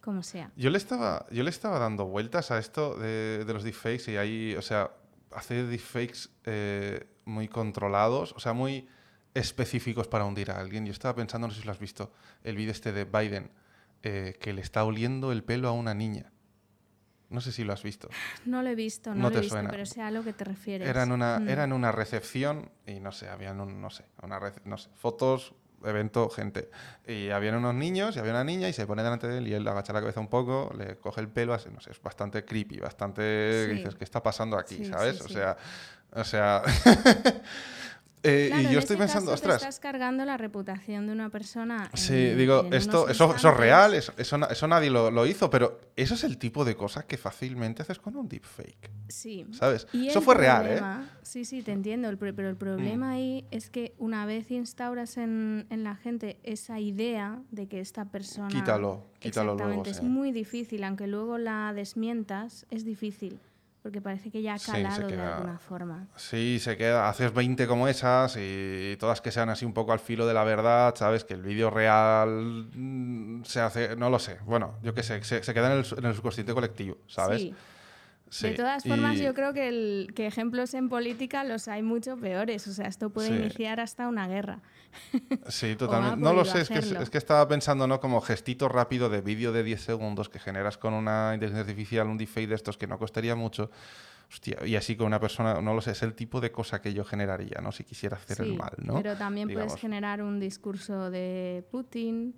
Como 0.08 0.22
sea. 0.22 0.50
Yo 0.56 0.70
le 0.70 0.78
estaba, 0.78 1.26
yo 1.30 1.42
le 1.42 1.50
estaba 1.50 1.78
dando 1.78 2.06
vueltas 2.06 2.50
a 2.50 2.58
esto 2.58 2.96
de, 2.96 3.44
de 3.44 3.52
los 3.52 3.62
deepfakes 3.62 4.10
y 4.10 4.16
ahí, 4.16 4.54
o 4.56 4.62
sea, 4.62 4.90
hacer 5.32 5.66
deepfakes 5.66 6.30
eh, 6.46 7.06
muy 7.26 7.46
controlados, 7.46 8.32
o 8.32 8.40
sea, 8.40 8.54
muy 8.54 8.88
específicos 9.34 10.08
para 10.08 10.24
hundir 10.24 10.50
a 10.50 10.58
alguien. 10.60 10.86
Yo 10.86 10.92
estaba 10.92 11.14
pensando, 11.14 11.46
no 11.46 11.52
sé 11.52 11.60
si 11.60 11.66
lo 11.66 11.72
has 11.72 11.78
visto, 11.78 12.10
el 12.42 12.56
vídeo 12.56 12.72
este 12.72 12.92
de 12.92 13.04
Biden, 13.04 13.50
eh, 14.02 14.34
que 14.40 14.54
le 14.54 14.62
está 14.62 14.82
oliendo 14.84 15.30
el 15.30 15.44
pelo 15.44 15.68
a 15.68 15.72
una 15.72 15.92
niña. 15.92 16.32
No 17.28 17.42
sé 17.42 17.52
si 17.52 17.62
lo 17.62 17.74
has 17.74 17.82
visto. 17.82 18.08
No 18.46 18.62
lo 18.62 18.70
he 18.70 18.74
visto, 18.74 19.10
no, 19.10 19.16
No 19.16 19.22
lo 19.24 19.28
he 19.28 19.32
te 19.32 19.40
visto, 19.40 19.56
suena. 19.56 19.68
pero 19.70 19.84
sé 19.84 20.00
a 20.00 20.10
lo 20.10 20.24
que 20.24 20.32
te 20.32 20.44
refieres. 20.44 20.88
Era 20.88 21.02
en 21.02 21.12
una, 21.12 21.38
Mm. 21.38 21.48
era 21.50 21.64
en 21.64 21.74
una 21.74 21.92
recepción 21.92 22.70
y 22.86 22.98
no 23.00 23.12
sé, 23.12 23.28
habían 23.28 23.60
un, 23.60 23.82
no 23.82 23.90
sé, 23.90 24.06
una 24.22 24.40
no 24.64 24.78
sé, 24.78 24.88
fotos, 24.96 25.52
evento, 25.84 26.28
gente. 26.30 26.70
Y 27.06 27.30
habían 27.30 27.56
unos 27.56 27.74
niños 27.74 28.16
y 28.16 28.18
había 28.18 28.32
una 28.32 28.44
niña 28.44 28.68
y 28.68 28.72
se 28.72 28.86
pone 28.86 29.02
delante 29.02 29.28
de 29.28 29.38
él 29.38 29.48
y 29.48 29.54
él 29.54 29.66
agacha 29.66 29.92
la 29.92 30.00
cabeza 30.00 30.20
un 30.20 30.28
poco, 30.28 30.72
le 30.76 30.96
coge 30.98 31.20
el 31.20 31.28
pelo, 31.28 31.54
así, 31.54 31.68
no 31.72 31.80
sé, 31.80 31.92
es 31.92 32.02
bastante 32.02 32.44
creepy, 32.44 32.78
bastante... 32.78 33.66
Sí. 33.66 33.74
Dices, 33.76 33.94
¿qué 33.94 34.04
está 34.04 34.22
pasando 34.22 34.58
aquí? 34.58 34.76
Sí, 34.76 34.86
¿Sabes? 34.86 35.18
sí. 35.18 35.24
O 35.24 35.28
sea... 35.28 35.56
O 36.12 36.24
sea... 36.24 36.62
eh, 38.22 38.46
Claro, 38.48 38.68
y 38.68 38.72
yo 38.72 38.78
estoy 38.78 38.96
pensando, 38.96 39.30
caso 39.30 39.42
te 39.42 39.48
ostras, 39.48 39.62
estás 39.62 39.80
cargando 39.80 40.24
la 40.24 40.36
reputación 40.36 41.06
de 41.06 41.12
una 41.12 41.28
persona. 41.30 41.90
Sí, 41.94 42.14
en- 42.14 42.38
digo, 42.38 42.64
en 42.64 42.74
esto, 42.74 43.08
eso, 43.08 43.34
eso 43.34 43.48
es 43.50 43.56
real, 43.56 43.94
eso, 43.94 44.12
eso, 44.16 44.38
na- 44.38 44.46
eso 44.46 44.66
nadie 44.68 44.90
lo, 44.90 45.10
lo 45.10 45.26
hizo, 45.26 45.48
pero 45.50 45.80
eso 45.96 46.14
es 46.14 46.24
el 46.24 46.38
tipo 46.38 46.64
de 46.64 46.76
cosas 46.76 47.04
que 47.04 47.16
fácilmente 47.16 47.82
haces 47.82 47.98
con 47.98 48.16
un 48.16 48.28
deepfake, 48.28 48.90
Sí. 49.08 49.46
¿sabes? 49.52 49.86
Y 49.92 50.08
Eso 50.08 50.20
fue 50.20 50.34
real, 50.34 50.66
¿eh? 50.66 50.80
Sí, 51.22 51.44
sí, 51.44 51.62
te 51.62 51.72
entiendo, 51.72 52.08
el 52.08 52.18
pero 52.18 52.48
el 52.48 52.54
Mm. 52.54 52.58
problema 52.58 53.10
ahí 53.10 53.44
es 53.50 53.70
que 53.70 53.94
una 53.98 54.26
vez 54.26 54.50
instauras 54.50 55.16
en, 55.16 55.66
en 55.70 55.84
la 55.84 55.94
gente 55.94 56.38
esa 56.42 56.80
idea 56.80 57.40
de 57.50 57.66
que 57.66 57.80
esta 57.80 58.04
persona... 58.06 58.48
Quítalo, 58.48 59.06
quítalo 59.18 59.54
luego, 59.54 59.82
es 59.86 59.98
sí. 59.98 60.04
muy 60.04 60.32
difícil, 60.32 60.84
aunque 60.84 61.06
luego 61.06 61.38
la 61.38 61.72
desmientas, 61.74 62.66
es 62.70 62.84
difícil, 62.84 63.38
porque 63.82 64.00
parece 64.00 64.30
que 64.30 64.42
ya 64.42 64.54
ha 64.54 64.58
Sí, 64.58 64.70
calado 64.72 65.08
de 65.08 65.20
alguna 65.20 65.58
forma. 65.58 66.06
Sí, 66.16 66.58
se 66.60 66.76
queda, 66.76 67.08
haces 67.08 67.32
20 67.32 67.66
como 67.66 67.88
esas 67.88 68.36
y 68.38 68.96
todas 68.98 69.20
que 69.20 69.30
sean 69.30 69.48
así 69.48 69.64
un 69.64 69.72
poco 69.72 69.92
al 69.92 70.00
filo 70.00 70.26
de 70.26 70.34
la 70.34 70.44
verdad, 70.44 70.94
¿sabes? 70.96 71.24
Que 71.24 71.34
el 71.34 71.42
vídeo 71.42 71.70
real 71.70 72.68
mm, 72.74 73.44
se 73.44 73.60
hace, 73.60 73.96
no 73.96 74.10
lo 74.10 74.18
sé, 74.18 74.38
bueno, 74.44 74.74
yo 74.82 74.94
qué 74.94 75.02
sé, 75.02 75.22
se, 75.24 75.42
se 75.42 75.54
queda 75.54 75.72
en 75.72 75.78
el, 75.78 75.86
en 75.98 76.04
el 76.04 76.14
subconsciente 76.14 76.52
colectivo, 76.54 76.98
¿sabes? 77.06 77.40
Sí. 77.42 77.54
Sí, 78.30 78.48
De 78.50 78.54
todas 78.56 78.84
formas, 78.84 79.16
y- 79.16 79.22
yo 79.24 79.32
creo 79.32 79.54
que, 79.54 79.68
el, 79.68 80.12
que 80.14 80.26
ejemplos 80.26 80.74
en 80.74 80.90
política 80.90 81.44
los 81.44 81.66
hay 81.66 81.82
mucho 81.82 82.14
peores. 82.18 82.66
O 82.68 82.74
sea, 82.74 82.86
esto 82.86 83.08
puede 83.08 83.28
Sí. 83.28 83.34
iniciar 83.36 83.80
hasta 83.80 84.06
una 84.06 84.28
guerra. 84.28 84.60
Sí, 85.48 85.76
totalmente. 85.78 86.16
No 86.20 86.32
lo 86.32 86.44
sé, 86.44 86.60
es 86.62 86.68
que, 86.68 86.78
hacerlo. 86.78 87.02
es 87.02 87.10
que 87.10 87.18
estaba 87.18 87.46
pensando, 87.48 87.86
¿no? 87.86 88.00
Como 88.00 88.20
gestito 88.20 88.68
rápido 88.68 89.08
de 89.08 89.20
vídeo 89.20 89.52
de 89.52 89.62
10 89.62 89.80
segundos 89.82 90.28
que 90.28 90.38
generas 90.38 90.78
con 90.78 90.94
una 90.94 91.32
inteligencia 91.34 91.62
artificial, 91.70 92.06
un 92.08 92.18
deepfake 92.18 92.48
de 92.48 92.54
estos 92.54 92.76
que 92.78 92.86
no 92.86 92.98
costaría 92.98 93.34
mucho. 93.34 93.70
Hostia, 94.30 94.58
y 94.66 94.76
así 94.76 94.94
con 94.94 95.06
una 95.06 95.18
persona, 95.20 95.60
no 95.62 95.72
lo 95.72 95.80
sé, 95.80 95.92
es 95.92 96.02
el 96.02 96.12
tipo 96.14 96.40
de 96.40 96.52
cosa 96.52 96.82
que 96.82 96.92
yo 96.92 97.02
generaría, 97.04 97.60
¿no? 97.62 97.72
Si 97.72 97.82
quisiera 97.84 98.16
hacer 98.18 98.36
Sí, 98.36 98.42
el 98.42 98.56
mal, 98.58 98.72
¿no? 98.76 98.94
Pero 98.96 99.16
también 99.16 99.48
Digamos. 99.48 99.68
puedes 99.72 99.80
generar 99.80 100.22
un 100.22 100.38
discurso 100.38 101.10
de 101.10 101.64
Putin 101.70 102.34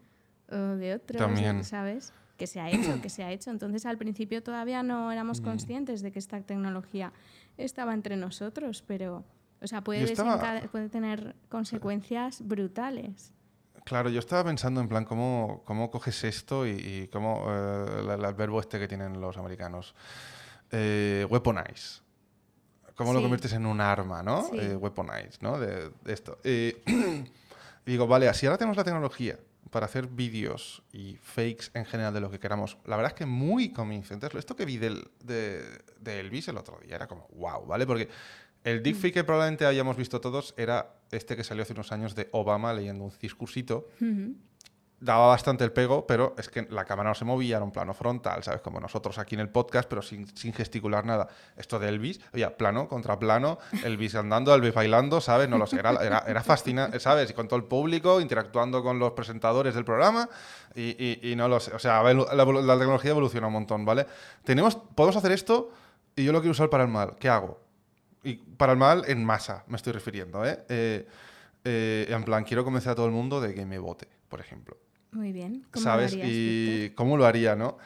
o 0.52 0.54
de 0.56 0.94
otros, 0.94 1.18
También. 1.20 1.64
¿sabes? 1.64 2.12
Que 2.36 2.46
se 2.46 2.60
ha 2.60 2.70
hecho, 2.70 3.02
que 3.02 3.08
se 3.10 3.24
ha 3.24 3.32
hecho. 3.32 3.50
Entonces, 3.50 3.86
al 3.86 3.98
principio 3.98 4.40
todavía 4.42 4.82
no 4.84 5.08
Mm. 5.08 5.12
éramos 5.12 5.40
conscientes 5.40 6.00
de 6.02 6.12
que 6.12 6.20
esta 6.20 6.40
tecnología 6.40 7.12
estaba 7.58 7.92
entre 7.92 8.16
nosotros, 8.16 8.84
pero, 8.86 9.24
o 9.62 9.66
sea, 9.66 9.82
puede, 9.82 10.04
estaba- 10.04 10.60
puede 10.72 10.88
tener 10.88 11.34
consecuencias 11.48 12.46
brutales. 12.46 13.32
Claro, 13.84 14.10
yo 14.10 14.18
estaba 14.18 14.44
pensando 14.44 14.80
en 14.80 14.88
plan 14.88 15.04
cómo, 15.04 15.62
cómo 15.64 15.90
coges 15.90 16.22
esto 16.24 16.66
y, 16.66 16.70
y 16.72 17.08
cómo 17.12 17.44
eh, 17.48 18.02
la- 18.06 18.16
la- 18.16 18.28
el 18.28 18.34
verbo 18.34 18.60
este 18.60 18.78
que 18.78 18.86
tienen 18.88 19.20
los 19.20 19.36
americanos. 19.38 19.94
Eh, 20.70 21.26
weaponize. 21.30 22.00
Cómo 22.94 23.12
lo 23.14 23.18
Sí. 23.20 23.24
conviertes 23.24 23.52
en 23.54 23.64
un 23.66 23.80
arma, 23.80 24.22
¿no? 24.22 24.44
Sí. 24.50 24.58
Eh, 24.60 24.76
weaponize, 24.76 25.38
¿no? 25.40 25.58
De, 25.58 25.90
de 26.04 26.12
esto. 26.12 26.38
Digo, 27.86 28.06
vale, 28.06 28.28
así 28.28 28.46
ahora 28.46 28.58
tenemos 28.58 28.76
la 28.76 28.84
tecnología 28.84 29.38
para 29.70 29.86
hacer 29.86 30.06
vídeos 30.06 30.82
y 30.92 31.16
fakes 31.22 31.70
en 31.74 31.84
general 31.86 32.12
de 32.12 32.20
lo 32.20 32.30
que 32.30 32.38
queramos. 32.38 32.76
La 32.84 32.96
verdad 32.96 33.12
es 33.12 33.18
que 33.18 33.26
muy 33.26 33.72
convincentes. 33.72 34.34
Esto 34.34 34.54
que 34.56 34.64
vi 34.64 34.76
del, 34.78 35.08
de, 35.24 35.64
de 36.00 36.20
Elvis 36.20 36.48
el 36.48 36.58
otro 36.58 36.78
día 36.84 36.96
era 36.96 37.06
como, 37.06 37.26
wow, 37.36 37.64
¿vale? 37.66 37.86
Porque 37.86 38.08
el 38.64 38.82
deepfake 38.82 39.14
que 39.14 39.24
probablemente 39.24 39.66
hayamos 39.66 39.96
visto 39.96 40.20
todos 40.20 40.54
era 40.56 40.94
este 41.10 41.36
que 41.36 41.44
salió 41.44 41.62
hace 41.62 41.72
unos 41.72 41.92
años 41.92 42.14
de 42.14 42.28
Obama 42.32 42.72
leyendo 42.72 43.04
un 43.04 43.12
discursito 43.20 43.88
daba 45.02 45.28
bastante 45.28 45.64
el 45.64 45.72
pego, 45.72 46.06
pero 46.06 46.34
es 46.36 46.50
que 46.50 46.66
la 46.70 46.84
cámara 46.84 47.08
no 47.08 47.14
se 47.14 47.24
movía, 47.24 47.56
era 47.56 47.64
un 47.64 47.72
plano 47.72 47.94
frontal, 47.94 48.42
¿sabes? 48.42 48.60
Como 48.60 48.80
nosotros 48.80 49.16
aquí 49.18 49.34
en 49.34 49.40
el 49.40 49.48
podcast, 49.48 49.88
pero 49.88 50.02
sin, 50.02 50.26
sin 50.36 50.52
gesticular 50.52 51.06
nada. 51.06 51.26
Esto 51.56 51.78
de 51.78 51.88
Elvis, 51.88 52.20
había 52.34 52.54
plano 52.58 52.86
contra 52.86 53.18
plano, 53.18 53.58
Elvis 53.82 54.14
andando, 54.14 54.54
Elvis 54.54 54.74
bailando, 54.74 55.22
¿sabes? 55.22 55.48
No 55.48 55.56
lo 55.56 55.66
sé, 55.66 55.78
era, 55.78 55.92
era, 56.04 56.18
era 56.28 56.42
fascinante, 56.42 57.00
¿sabes? 57.00 57.30
Y 57.30 57.32
con 57.32 57.48
todo 57.48 57.56
el 57.56 57.64
público, 57.64 58.20
interactuando 58.20 58.82
con 58.82 58.98
los 58.98 59.12
presentadores 59.12 59.74
del 59.74 59.86
programa, 59.86 60.28
y, 60.74 60.94
y- 61.02 61.32
y 61.32 61.34
no 61.34 61.48
lo 61.48 61.60
sé. 61.60 61.74
O 61.74 61.78
sea, 61.78 62.02
la, 62.02 62.44
la 62.44 62.78
tecnología 62.78 63.12
evoluciona 63.12 63.46
un 63.46 63.54
montón, 63.54 63.86
¿vale? 63.86 64.06
Tenemos, 64.44 64.76
podemos 64.76 65.16
hacer 65.16 65.32
esto 65.32 65.70
y 66.14 66.24
yo 66.24 66.32
lo 66.32 66.40
quiero 66.40 66.52
usar 66.52 66.68
para 66.68 66.84
el 66.84 66.90
mal. 66.90 67.16
¿Qué 67.18 67.30
hago? 67.30 67.58
Y 68.22 68.34
para 68.34 68.72
el 68.72 68.78
mal 68.78 69.04
en 69.06 69.24
masa, 69.24 69.64
me 69.66 69.76
estoy 69.76 69.92
refiriendo, 69.92 70.44
¿eh? 70.44 70.64
Eh, 70.68 71.06
eh, 71.64 72.06
en 72.08 72.22
plan, 72.24 72.44
quiero 72.44 72.64
convencer 72.64 72.92
a 72.92 72.94
todo 72.94 73.06
el 73.06 73.12
mundo 73.12 73.40
de 73.40 73.54
que 73.54 73.64
me 73.64 73.78
vote, 73.78 74.08
por 74.28 74.40
ejemplo. 74.40 74.76
Muy 75.12 75.32
bien. 75.32 75.64
¿Cómo 75.70 75.82
¿Sabes? 75.82 76.12
lo 76.12 76.18
harías, 76.20 76.30
y 76.36 76.80
Víctor? 76.82 76.94
cómo 76.96 77.16
lo 77.16 77.26
haría, 77.26 77.56
¿no? 77.56 77.78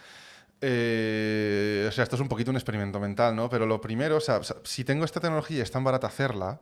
Eh, 0.60 1.86
o 1.88 1.92
sea, 1.92 2.04
esto 2.04 2.16
es 2.16 2.22
un 2.22 2.28
poquito 2.28 2.50
un 2.50 2.56
experimento 2.56 2.98
mental, 3.00 3.36
¿no? 3.36 3.48
Pero 3.48 3.66
lo 3.66 3.80
primero, 3.80 4.16
o 4.16 4.20
sea, 4.20 4.38
o 4.38 4.44
sea, 4.44 4.56
si 4.64 4.84
tengo 4.84 5.04
esta 5.04 5.20
tecnología 5.20 5.58
y 5.58 5.60
es 5.60 5.70
tan 5.70 5.84
barata 5.84 6.06
hacerla, 6.06 6.60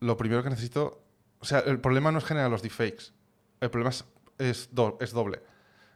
lo 0.00 0.16
primero 0.16 0.42
que 0.42 0.50
necesito. 0.50 1.02
O 1.40 1.44
sea, 1.44 1.60
el 1.60 1.80
problema 1.80 2.10
no 2.10 2.18
es 2.18 2.24
generar 2.24 2.50
los 2.50 2.62
deepfakes. 2.62 3.12
El 3.60 3.70
problema 3.70 3.90
es, 3.90 4.04
es, 4.38 4.68
do- 4.72 4.96
es 5.00 5.12
doble. 5.12 5.40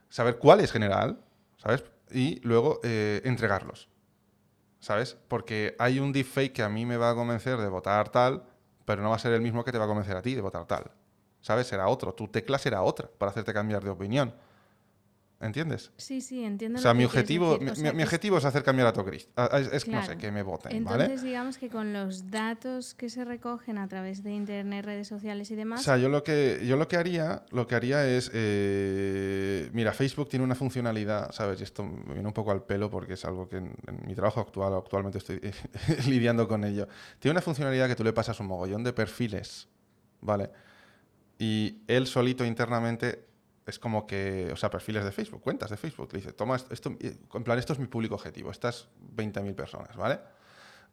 Saber 0.09 0.37
cuál 0.37 0.59
es 0.59 0.71
general, 0.71 1.19
¿sabes? 1.57 1.83
Y 2.11 2.39
luego 2.43 2.79
eh, 2.83 3.21
entregarlos. 3.25 3.89
¿Sabes? 4.83 5.15
Porque 5.29 5.77
hay 5.79 5.99
un 5.99 6.11
deepfake 6.11 6.51
que 6.51 6.61
a 6.61 6.67
mí 6.67 6.85
me 6.85 6.97
va 6.97 7.11
a 7.11 7.15
convencer 7.15 7.57
de 7.57 7.69
votar 7.69 8.09
tal, 8.09 8.43
pero 8.83 9.01
no 9.01 9.11
va 9.11 9.15
a 9.15 9.19
ser 9.19 9.31
el 9.31 9.39
mismo 9.39 9.63
que 9.63 9.71
te 9.71 9.77
va 9.77 9.85
a 9.85 9.87
convencer 9.87 10.17
a 10.17 10.21
ti 10.21 10.35
de 10.35 10.41
votar 10.41 10.65
tal. 10.65 10.91
¿Sabes? 11.39 11.67
Será 11.67 11.87
otro. 11.87 12.13
Tu 12.13 12.27
tecla 12.27 12.57
será 12.57 12.83
otra 12.83 13.09
para 13.17 13.31
hacerte 13.31 13.53
cambiar 13.53 13.81
de 13.81 13.91
opinión. 13.91 14.35
¿Entiendes? 15.43 15.91
Sí, 15.97 16.21
sí, 16.21 16.43
entiendo. 16.43 16.79
O 16.79 16.81
sea, 16.81 16.93
mi 16.93 17.03
objetivo, 17.03 17.57
mi, 17.59 17.69
O 17.69 17.75
sea, 17.75 17.91
mi- 17.93 18.01
objetivo 18.03 18.37
es 18.37 18.45
hacer 18.45 18.63
cambiar 18.63 18.87
a 18.87 18.93
todo 18.93 19.05
Cristo. 19.05 19.31
Ah, 19.35 19.49
Es, 19.59 19.67
es, 19.73 19.87
no 19.87 19.99
sé, 20.01 20.05
Claro. 20.07 20.17
que 20.19 20.31
me 20.31 20.41
voten, 20.41 20.71
Entonces, 20.75 21.07
¿vale? 21.09 21.21
digamos 21.21 21.57
que 21.57 21.69
con 21.69 21.91
los 21.93 22.31
datos 22.31 22.93
que 22.93 23.09
se 23.09 23.25
recogen 23.25 23.77
a 23.77 23.87
través 23.87 24.23
de 24.23 24.31
internet, 24.31 24.85
redes 24.85 25.07
sociales 25.07 25.51
y 25.51 25.55
demás, 25.55 25.81
O 25.81 25.83
sea, 25.83 25.97
yo 25.97 26.07
lo 26.09 26.23
que, 26.23 26.63
yo 26.65 26.77
lo 26.77 26.87
que 26.87 26.95
haría, 26.95 27.43
lo 27.51 27.67
que 27.67 27.75
haría 27.75 28.07
es, 28.07 28.31
eh, 28.33 29.69
mira, 29.73 29.91
Facebook 29.93 30.29
tiene 30.29 30.45
una 30.45 30.55
funcionalidad, 30.55 31.31
¿sabes? 31.31 31.59
Y 31.59 31.63
esto 31.63 31.83
me 31.83 32.13
viene 32.13 32.27
un 32.27 32.33
poco 32.33 32.51
al 32.51 32.63
pelo 32.63 32.89
porque 32.89 33.13
es 33.13 33.25
algo 33.25 33.49
que 33.49 33.57
en, 33.57 33.73
en 33.87 33.99
mi 34.07 34.15
trabajo 34.15 34.39
actual, 34.39 34.73
actualmente 34.73 35.17
estoy 35.17 35.41
lidiando 36.07 36.47
con 36.47 36.63
ello. 36.63 36.87
Tiene 37.19 37.33
una 37.33 37.41
funcionalidad 37.41 37.87
que 37.87 37.95
tú 37.95 38.03
le 38.03 38.13
pasas 38.13 38.39
un 38.39 38.47
mogollón 38.47 38.83
de 38.83 38.93
perfiles, 38.93 39.67
¿vale? 40.21 40.49
Y 41.39 41.79
él 41.87 42.07
solito 42.07 42.45
internamente 42.45 43.25
es 43.65 43.79
como 43.79 44.05
que, 44.07 44.49
o 44.51 44.55
sea, 44.57 44.69
perfiles 44.69 45.03
de 45.05 45.11
Facebook, 45.11 45.41
cuentas 45.41 45.69
de 45.69 45.77
Facebook. 45.77 46.09
Le 46.13 46.19
dice, 46.19 46.33
toma, 46.33 46.55
esto, 46.55 46.73
esto- 46.73 46.95
en 46.99 47.43
plan, 47.43 47.57
esto 47.59 47.73
es 47.73 47.79
mi 47.79 47.87
público 47.87 48.15
objetivo, 48.15 48.51
estas 48.51 48.87
20.000 49.15 49.55
personas, 49.55 49.95
¿vale? 49.95 50.19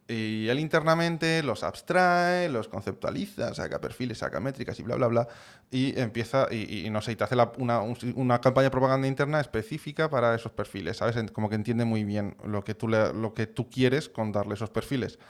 Y 0.08 0.48
él 0.48 0.58
internamente 0.58 1.40
los 1.44 1.62
abstrae, 1.62 2.48
los 2.48 2.66
conceptualiza, 2.66 3.54
saca 3.54 3.80
perfiles, 3.80 4.18
saca 4.18 4.40
métricas 4.40 4.78
y 4.80 4.82
bla, 4.82 4.96
bla, 4.96 5.06
bla. 5.06 5.28
Y 5.70 5.96
empieza, 6.00 6.48
y, 6.50 6.84
y 6.84 6.90
no 6.90 7.00
sé, 7.00 7.12
y 7.12 7.16
te 7.16 7.22
hace 7.22 7.36
una, 7.58 7.80
un- 7.80 7.96
una 8.16 8.40
campaña 8.40 8.64
de 8.64 8.70
propaganda 8.72 9.06
interna 9.06 9.40
específica 9.40 10.10
para 10.10 10.34
esos 10.34 10.50
perfiles, 10.50 10.96
¿sabes? 10.96 11.16
Como 11.32 11.48
que 11.48 11.54
entiende 11.54 11.84
muy 11.84 12.02
bien 12.02 12.36
lo 12.44 12.64
que 12.64 12.74
tú, 12.74 12.88
lo 12.88 13.34
que 13.34 13.46
tú 13.46 13.70
quieres 13.70 14.08
con 14.08 14.32
darle 14.32 14.54
esos 14.54 14.70
perfiles. 14.70 15.20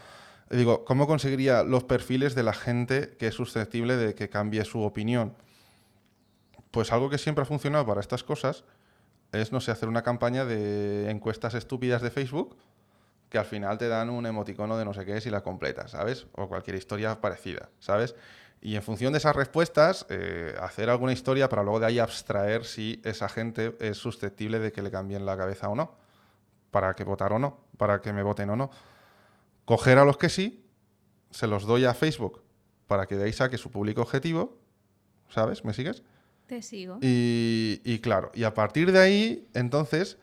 Y 0.50 0.56
digo, 0.56 0.84
¿cómo 0.86 1.06
conseguiría 1.06 1.62
los 1.62 1.84
perfiles 1.84 2.34
de 2.34 2.42
la 2.42 2.52
gente 2.54 3.16
que 3.18 3.28
es 3.28 3.34
susceptible 3.34 3.96
de 3.96 4.14
que 4.14 4.30
cambie 4.30 4.64
su 4.64 4.80
opinión? 4.82 5.34
Pues 6.70 6.92
algo 6.92 7.10
que 7.10 7.18
siempre 7.18 7.42
ha 7.42 7.46
funcionado 7.46 7.86
para 7.86 8.00
estas 8.00 8.22
cosas 8.22 8.64
es, 9.32 9.52
no 9.52 9.60
sé, 9.60 9.70
hacer 9.70 9.88
una 9.88 10.02
campaña 10.02 10.44
de 10.44 11.10
encuestas 11.10 11.54
estúpidas 11.54 12.02
de 12.02 12.10
Facebook 12.10 12.56
que 13.28 13.38
al 13.38 13.44
final 13.44 13.78
te 13.78 13.88
dan 13.88 14.10
un 14.10 14.26
emoticono 14.26 14.76
de 14.76 14.84
no 14.84 14.92
sé 14.92 15.04
qué 15.04 15.20
si 15.20 15.30
la 15.30 15.42
completas, 15.42 15.92
¿sabes? 15.92 16.26
O 16.32 16.48
cualquier 16.48 16.76
historia 16.76 17.20
parecida, 17.20 17.70
¿sabes? 17.78 18.16
Y 18.60 18.76
en 18.76 18.82
función 18.82 19.12
de 19.12 19.18
esas 19.18 19.34
respuestas, 19.34 20.04
eh, 20.10 20.54
hacer 20.60 20.90
alguna 20.90 21.12
historia 21.12 21.48
para 21.48 21.62
luego 21.62 21.80
de 21.80 21.86
ahí 21.86 21.98
abstraer 21.98 22.64
si 22.64 23.00
esa 23.04 23.28
gente 23.28 23.76
es 23.80 23.96
susceptible 23.96 24.58
de 24.58 24.72
que 24.72 24.82
le 24.82 24.90
cambien 24.90 25.24
la 25.24 25.36
cabeza 25.36 25.68
o 25.68 25.76
no, 25.76 25.96
para 26.72 26.94
que 26.94 27.04
votar 27.04 27.32
o 27.32 27.38
no, 27.38 27.60
para 27.78 28.00
que 28.00 28.12
me 28.12 28.22
voten 28.22 28.50
o 28.50 28.56
no. 28.56 28.70
Coger 29.64 29.98
a 29.98 30.04
los 30.04 30.18
que 30.18 30.28
sí, 30.28 30.66
se 31.30 31.46
los 31.46 31.64
doy 31.64 31.84
a 31.84 31.94
Facebook 31.94 32.42
para 32.88 33.06
que 33.06 33.16
de 33.16 33.24
ahí 33.24 33.32
saque 33.32 33.56
su 33.56 33.70
público 33.70 34.02
objetivo, 34.02 34.58
¿sabes? 35.28 35.64
¿Me 35.64 35.72
sigues? 35.72 36.02
Te 36.50 36.62
sigo. 36.62 36.98
Y, 37.00 37.80
y 37.84 38.00
claro, 38.00 38.32
y 38.34 38.42
a 38.42 38.52
partir 38.52 38.90
de 38.90 38.98
ahí, 38.98 39.48
entonces, 39.54 40.18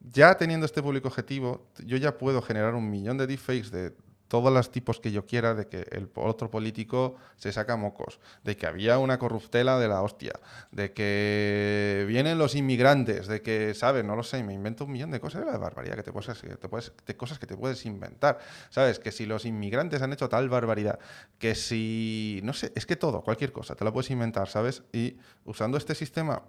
ya 0.00 0.34
teniendo 0.38 0.64
este 0.64 0.82
público 0.82 1.08
objetivo, 1.08 1.68
yo 1.84 1.98
ya 1.98 2.16
puedo 2.16 2.40
generar 2.40 2.74
un 2.74 2.88
millón 2.88 3.18
de 3.18 3.26
deepfakes 3.26 3.70
de 3.70 3.92
todos 4.28 4.52
los 4.52 4.70
tipos 4.70 5.00
que 5.00 5.10
yo 5.10 5.26
quiera, 5.26 5.54
de 5.54 5.66
que 5.66 5.86
el 5.90 6.10
otro 6.14 6.50
político 6.50 7.16
se 7.36 7.50
saca 7.50 7.76
mocos, 7.76 8.20
de 8.44 8.56
que 8.56 8.66
había 8.66 8.98
una 8.98 9.18
corruptela 9.18 9.78
de 9.78 9.88
la 9.88 10.02
hostia, 10.02 10.32
de 10.70 10.92
que 10.92 12.04
vienen 12.06 12.38
los 12.38 12.54
inmigrantes, 12.54 13.26
de 13.26 13.40
que, 13.40 13.74
¿sabes? 13.74 14.04
No 14.04 14.14
lo 14.14 14.22
sé, 14.22 14.42
me 14.44 14.52
invento 14.52 14.84
un 14.84 14.92
millón 14.92 15.10
de 15.10 15.18
cosas 15.18 15.44
de 15.44 15.50
la 15.50 15.58
barbaridad 15.58 15.96
que 15.96 16.02
te 16.02 16.12
puedes, 16.12 16.38
que 16.40 16.56
te 16.56 16.68
puedes, 16.68 16.92
de 17.06 17.16
cosas 17.16 17.38
que 17.38 17.46
te 17.46 17.56
puedes 17.56 17.84
inventar, 17.86 18.38
¿sabes? 18.68 18.98
Que 18.98 19.12
si 19.12 19.24
los 19.24 19.46
inmigrantes 19.46 20.02
han 20.02 20.12
hecho 20.12 20.28
tal 20.28 20.48
barbaridad, 20.50 20.98
que 21.38 21.54
si, 21.54 22.40
no 22.44 22.52
sé, 22.52 22.70
es 22.74 22.84
que 22.84 22.96
todo, 22.96 23.22
cualquier 23.22 23.50
cosa, 23.52 23.74
te 23.74 23.84
lo 23.84 23.92
puedes 23.92 24.10
inventar, 24.10 24.48
¿sabes? 24.48 24.82
Y 24.92 25.16
usando 25.46 25.78
este 25.78 25.94
sistema 25.94 26.42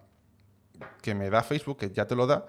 que 1.01 1.15
me 1.15 1.29
da 1.29 1.43
Facebook, 1.43 1.77
que 1.77 1.91
ya 1.91 2.05
te 2.05 2.15
lo 2.15 2.27
da, 2.27 2.45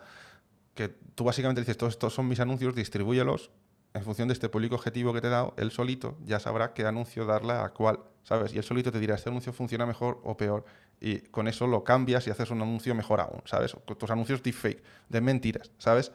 que 0.74 0.88
tú 0.88 1.24
básicamente 1.24 1.60
dices, 1.60 1.76
todos 1.76 1.92
estos 1.92 2.14
son 2.14 2.26
mis 2.26 2.40
anuncios, 2.40 2.74
distribúyelos 2.74 3.50
en 3.92 4.02
función 4.02 4.28
de 4.28 4.34
este 4.34 4.48
público 4.48 4.76
objetivo 4.76 5.12
que 5.12 5.20
te 5.20 5.26
he 5.26 5.30
dado, 5.30 5.54
él 5.56 5.70
solito 5.70 6.16
ya 6.24 6.38
sabrá 6.38 6.72
qué 6.72 6.86
anuncio 6.86 7.24
darle 7.24 7.54
a 7.54 7.68
cuál, 7.70 8.00
¿sabes? 8.22 8.54
Y 8.54 8.58
él 8.58 8.64
solito 8.64 8.92
te 8.92 9.00
dirá, 9.00 9.16
este 9.16 9.30
anuncio 9.30 9.52
funciona 9.52 9.84
mejor 9.84 10.20
o 10.22 10.36
peor, 10.36 10.64
y 11.00 11.18
con 11.18 11.48
eso 11.48 11.66
lo 11.66 11.82
cambias 11.82 12.26
y 12.26 12.30
haces 12.30 12.50
un 12.50 12.62
anuncio 12.62 12.94
mejor 12.94 13.20
aún, 13.20 13.42
¿sabes? 13.46 13.74
Tus 13.98 14.10
anuncios 14.10 14.42
deepfake, 14.42 14.82
de 15.08 15.20
mentiras, 15.20 15.72
¿sabes? 15.78 16.12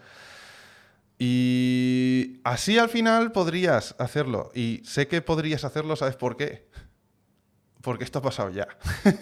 Y 1.18 2.40
así 2.44 2.78
al 2.78 2.90
final 2.90 3.32
podrías 3.32 3.96
hacerlo, 4.00 4.52
y 4.54 4.82
sé 4.86 5.08
que 5.08 5.22
podrías 5.22 5.66
hacerlo, 5.66 5.96
¿sabes 5.96 6.16
por 6.16 6.38
qué? 6.38 6.68
Porque 7.82 8.04
esto 8.04 8.20
ha 8.20 8.22
pasado 8.22 8.50
ya. 8.50 8.68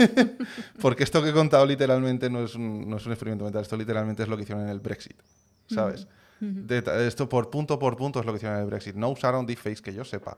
Porque 0.81 1.03
esto 1.03 1.21
que 1.21 1.29
he 1.29 1.33
contado 1.33 1.65
literalmente 1.65 2.29
no 2.29 2.45
es, 2.45 2.55
un, 2.55 2.89
no 2.89 2.95
es 2.95 3.05
un 3.05 3.11
experimento 3.11 3.43
mental, 3.43 3.63
esto 3.63 3.75
literalmente 3.75 4.23
es 4.23 4.29
lo 4.29 4.37
que 4.37 4.43
hicieron 4.43 4.63
en 4.63 4.69
el 4.69 4.79
Brexit, 4.79 5.19
¿sabes? 5.67 6.07
De- 6.39 7.07
esto 7.07 7.29
por 7.29 7.49
punto 7.49 7.79
por 7.79 7.95
punto 7.95 8.19
es 8.19 8.25
lo 8.25 8.31
que 8.33 8.37
hicieron 8.37 8.57
en 8.57 8.63
el 8.63 8.69
Brexit. 8.69 8.95
No 8.95 9.09
usaron 9.09 9.45
deepfakes 9.45 9.81
que 9.81 9.93
yo 9.93 10.03
sepa. 10.03 10.37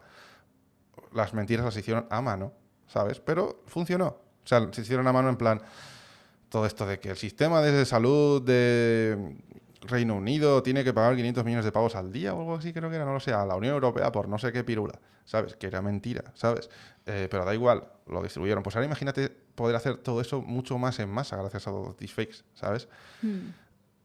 Las 1.13 1.33
mentiras 1.33 1.65
las 1.65 1.75
hicieron 1.77 2.05
a 2.09 2.21
mano, 2.21 2.53
¿sabes? 2.87 3.19
Pero 3.19 3.63
funcionó. 3.67 4.07
O 4.07 4.47
sea, 4.47 4.67
se 4.71 4.81
hicieron 4.81 5.07
a 5.07 5.13
mano 5.13 5.29
en 5.29 5.37
plan 5.37 5.61
todo 6.49 6.65
esto 6.65 6.85
de 6.85 6.99
que 6.99 7.09
el 7.09 7.17
sistema 7.17 7.61
de 7.61 7.85
salud 7.85 8.41
de 8.41 9.35
Reino 9.81 10.15
Unido 10.15 10.61
tiene 10.61 10.83
que 10.83 10.93
pagar 10.93 11.15
500 11.15 11.43
millones 11.43 11.65
de 11.65 11.71
pavos 11.71 11.95
al 11.95 12.11
día 12.11 12.33
o 12.33 12.39
algo 12.39 12.55
así, 12.55 12.71
creo 12.71 12.89
que 12.89 12.95
era, 12.95 13.05
no 13.05 13.13
lo 13.13 13.19
sé, 13.19 13.33
a 13.33 13.45
la 13.45 13.55
Unión 13.55 13.73
Europea 13.73 14.11
por 14.11 14.27
no 14.29 14.37
sé 14.37 14.51
qué 14.51 14.63
pirula, 14.63 14.99
¿sabes? 15.25 15.55
Que 15.55 15.67
era 15.67 15.81
mentira, 15.81 16.31
¿sabes? 16.35 16.69
Eh, 17.05 17.27
pero 17.29 17.45
da 17.45 17.53
igual, 17.53 17.83
lo 18.07 18.21
distribuyeron. 18.21 18.63
Pues 18.63 18.75
ahora 18.75 18.85
imagínate 18.85 19.29
poder 19.29 19.75
hacer 19.75 19.97
todo 19.97 20.21
eso 20.21 20.41
mucho 20.41 20.77
más 20.77 20.99
en 20.99 21.09
masa 21.09 21.37
gracias 21.37 21.67
a 21.67 21.71
los 21.71 21.97
deepfakes, 21.97 22.43
¿sabes? 22.53 22.87
Mm. 23.21 23.37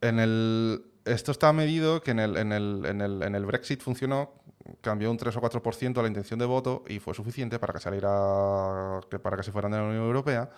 En 0.03 0.19
el, 0.19 0.83
esto 1.05 1.33
está 1.33 1.53
medido 1.53 2.03
que 2.03 2.11
en 2.13 2.19
el, 2.21 2.37
en, 2.37 2.53
el, 2.53 2.85
en, 2.87 3.01
el, 3.01 3.23
en 3.23 3.35
el 3.35 3.45
Brexit 3.47 3.81
funcionó, 3.83 4.33
cambió 4.81 5.11
un 5.11 5.17
3 5.17 5.37
o 5.37 5.41
4% 5.41 6.01
la 6.03 6.09
intención 6.09 6.39
de 6.39 6.47
voto 6.47 6.85
y 6.89 6.99
fue 6.99 7.15
suficiente 7.15 7.59
para 7.59 7.73
que 7.73 7.81
saliera, 7.81 9.01
para 9.23 9.37
que 9.37 9.43
se 9.43 9.53
fueran 9.53 9.73
de 9.73 9.79
la 9.79 9.85
Unión 9.85 10.05
Europea. 10.05 10.51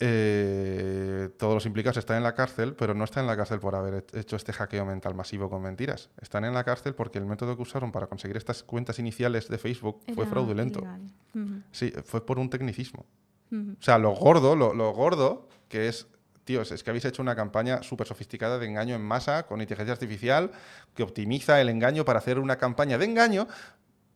Eh, 0.00 1.30
todos 1.38 1.54
los 1.54 1.66
implicados 1.66 1.96
están 1.96 2.16
en 2.16 2.24
la 2.24 2.34
cárcel, 2.34 2.74
pero 2.74 2.94
no 2.94 3.04
están 3.04 3.22
en 3.24 3.28
la 3.28 3.36
cárcel 3.36 3.60
por 3.60 3.74
haber 3.76 4.04
hecho 4.12 4.34
este 4.36 4.52
hackeo 4.52 4.84
mental 4.84 5.14
masivo 5.14 5.48
con 5.48 5.62
mentiras. 5.62 6.10
Están 6.20 6.44
en 6.44 6.52
la 6.52 6.64
cárcel 6.64 6.94
porque 6.94 7.18
el 7.18 7.26
método 7.26 7.54
que 7.56 7.62
usaron 7.62 7.92
para 7.92 8.06
conseguir 8.08 8.36
estas 8.36 8.62
cuentas 8.64 8.98
iniciales 8.98 9.48
de 9.48 9.56
Facebook 9.56 10.00
fue 10.14 10.24
Era 10.24 10.30
fraudulento. 10.32 10.80
ilegal. 10.80 11.00
Ujú, 11.34 11.62
Sí, 11.70 11.92
fue 12.04 12.26
por 12.26 12.38
un 12.38 12.50
tecnicismo. 12.50 13.06
ujú. 13.52 13.72
O 13.78 13.82
sea, 13.82 13.98
lo 13.98 14.10
gordo, 14.10 14.56
lo, 14.56 14.74
lo 14.74 14.92
gordo, 14.92 15.48
que 15.68 15.88
es, 15.88 16.08
tíos, 16.44 16.70
es 16.72 16.82
que 16.82 16.90
habéis 16.90 17.04
hecho 17.04 17.22
una 17.22 17.34
campaña 17.34 17.82
súper 17.82 18.06
sofisticada 18.06 18.58
de 18.58 18.66
engaño 18.66 18.94
en 18.94 19.02
masa 19.02 19.44
con 19.44 19.60
inteligencia 19.60 19.92
artificial 19.92 20.50
que 20.94 21.02
optimiza 21.02 21.60
el 21.60 21.68
engaño 21.68 22.04
para 22.04 22.18
hacer 22.18 22.38
una 22.38 22.56
campaña 22.56 22.98
de 22.98 23.06
engaño 23.06 23.48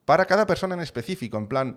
para 0.04 0.26
cada 0.26 0.46
persona 0.46 0.74
en 0.74 0.80
específico. 0.80 1.36
En 1.38 1.48
plan, 1.48 1.76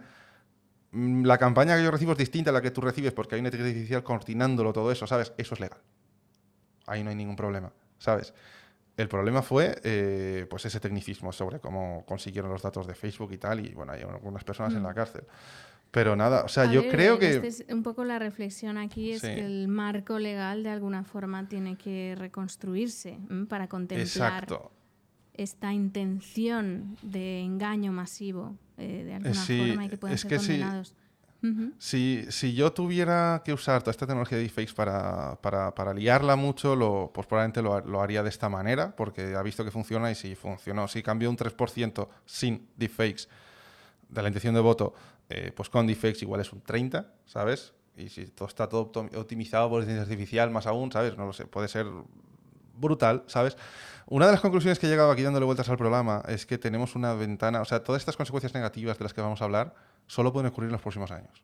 mm, 0.91 1.25
la 1.25 1.37
campaña 1.37 1.75
que 1.75 1.83
yo 1.83 1.91
recibo 1.91 2.11
es 2.13 2.17
distinta 2.17 2.51
a 2.51 2.53
la 2.53 2.61
que 2.61 2.71
tú 2.71 2.81
recibes 2.81 3.13
porque 3.13 3.35
hay 3.35 3.41
una 3.41 3.47
inteligencia 3.47 3.77
artificial 3.77 4.03
coordinándolo 4.03 4.73
todo 4.73 4.91
eso, 4.91 5.07
¿sabes? 5.07 5.33
Eso 5.37 5.55
es 5.55 5.59
legal. 5.59 5.79
Ahí 6.87 7.03
no 7.03 7.09
hay 7.09 7.15
ningún 7.15 7.35
problema, 7.35 7.71
¿sabes? 7.97 8.33
El 8.97 9.07
problema 9.07 9.41
fue 9.41 9.79
eh, 9.83 10.45
pues 10.49 10.65
ese 10.65 10.79
tecnicismo 10.79 11.31
sobre 11.31 11.59
cómo 11.59 12.05
consiguieron 12.05 12.51
los 12.51 12.61
datos 12.61 12.85
de 12.85 12.93
Facebook 12.93 13.31
y 13.31 13.37
tal, 13.37 13.65
y 13.65 13.73
bueno, 13.73 13.93
hay 13.93 14.01
algunas 14.01 14.43
personas 14.43 14.73
en 14.73 14.83
la 14.83 14.93
cárcel. 14.93 15.23
Pero 15.91 16.15
nada, 16.15 16.43
o 16.45 16.47
sea, 16.47 16.63
A 16.63 16.71
yo 16.71 16.81
ver, 16.83 16.91
creo 16.91 17.19
que... 17.19 17.29
este 17.35 17.47
es 17.47 17.65
un 17.69 17.83
poco 17.83 18.05
la 18.05 18.17
reflexión 18.17 18.77
aquí 18.77 19.11
es 19.11 19.21
Sí. 19.21 19.27
que 19.27 19.45
el 19.45 19.67
marco 19.67 20.19
legal 20.19 20.63
de 20.63 20.69
alguna 20.69 21.03
forma 21.03 21.47
tiene 21.49 21.75
que 21.75 22.15
reconstruirse 22.17 23.19
¿m? 23.29 23.45
para 23.45 23.67
contemplar 23.67 24.07
Exacto. 24.07 24.71
esta 25.33 25.73
intención 25.73 26.95
de 27.01 27.41
engaño 27.41 27.91
masivo 27.91 28.55
eh, 28.77 29.03
de 29.05 29.13
alguna 29.15 29.33
sí, 29.35 29.59
forma 29.67 29.85
y 29.85 29.89
que 29.89 29.97
pueden 29.97 30.15
es 30.15 30.21
ser 30.21 30.29
que 30.29 30.37
condenados. 30.37 30.95
Si, 31.79 32.23
si 32.29 32.53
yo 32.53 32.71
tuviera 32.71 33.41
que 33.43 33.51
usar 33.51 33.81
toda 33.81 33.89
esta 33.91 34.05
tecnología 34.05 34.37
de 34.37 34.43
deepfakes 34.43 34.73
para, 34.75 35.37
para, 35.41 35.73
para 35.73 35.91
liarla 35.91 36.35
mucho, 36.35 36.75
lo, 36.75 37.09
pues 37.11 37.25
probablemente 37.25 37.63
lo, 37.63 37.79
lo 37.81 37.99
haría 38.01 38.21
de 38.21 38.29
esta 38.29 38.47
manera, 38.47 38.95
porque 38.95 39.33
ha 39.35 39.41
visto 39.41 39.65
que 39.65 39.71
funciona 39.71 40.11
y 40.11 40.15
si 40.15 40.35
funcionó, 40.35 40.87
si 40.87 41.01
cambió 41.01 41.31
un 41.31 41.37
3% 41.37 42.07
sin 42.25 42.67
deepfakes 42.77 43.27
de 44.07 44.21
la 44.21 44.27
intención 44.27 44.53
de 44.53 44.61
voto, 44.61 44.93
eh, 45.31 45.51
pues 45.55 45.69
con 45.69 45.87
deepfakes 45.87 46.21
igual 46.23 46.41
es 46.41 46.51
un 46.53 46.61
30, 46.61 47.13
¿sabes? 47.25 47.73
Y 47.97 48.09
si 48.09 48.25
todo 48.27 48.47
está 48.47 48.67
todo 48.69 48.91
optimi- 48.91 49.15
optimizado 49.15 49.69
por 49.69 49.81
inteligencia 49.81 50.11
artificial, 50.13 50.49
más 50.51 50.65
aún, 50.67 50.91
¿sabes? 50.91 51.17
No 51.17 51.25
lo 51.25 51.33
sé, 51.33 51.45
puede 51.45 51.67
ser 51.67 51.85
brutal, 52.75 53.23
¿sabes? 53.27 53.57
Una 54.07 54.25
de 54.25 54.31
las 54.33 54.41
conclusiones 54.41 54.79
que 54.79 54.87
he 54.87 54.89
llegado 54.89 55.11
aquí 55.11 55.21
dándole 55.21 55.45
vueltas 55.45 55.69
al 55.69 55.77
programa 55.77 56.23
es 56.27 56.45
que 56.45 56.57
tenemos 56.57 56.95
una 56.95 57.13
ventana, 57.13 57.61
o 57.61 57.65
sea, 57.65 57.83
todas 57.83 58.01
estas 58.01 58.17
consecuencias 58.17 58.53
negativas 58.53 58.97
de 58.97 59.03
las 59.03 59.13
que 59.13 59.21
vamos 59.21 59.41
a 59.41 59.45
hablar 59.45 59.75
solo 60.07 60.33
pueden 60.33 60.47
ocurrir 60.49 60.67
en 60.69 60.73
los 60.73 60.81
próximos 60.81 61.11
años, 61.11 61.43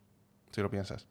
si 0.52 0.62
lo 0.62 0.69
piensas. 0.69 1.08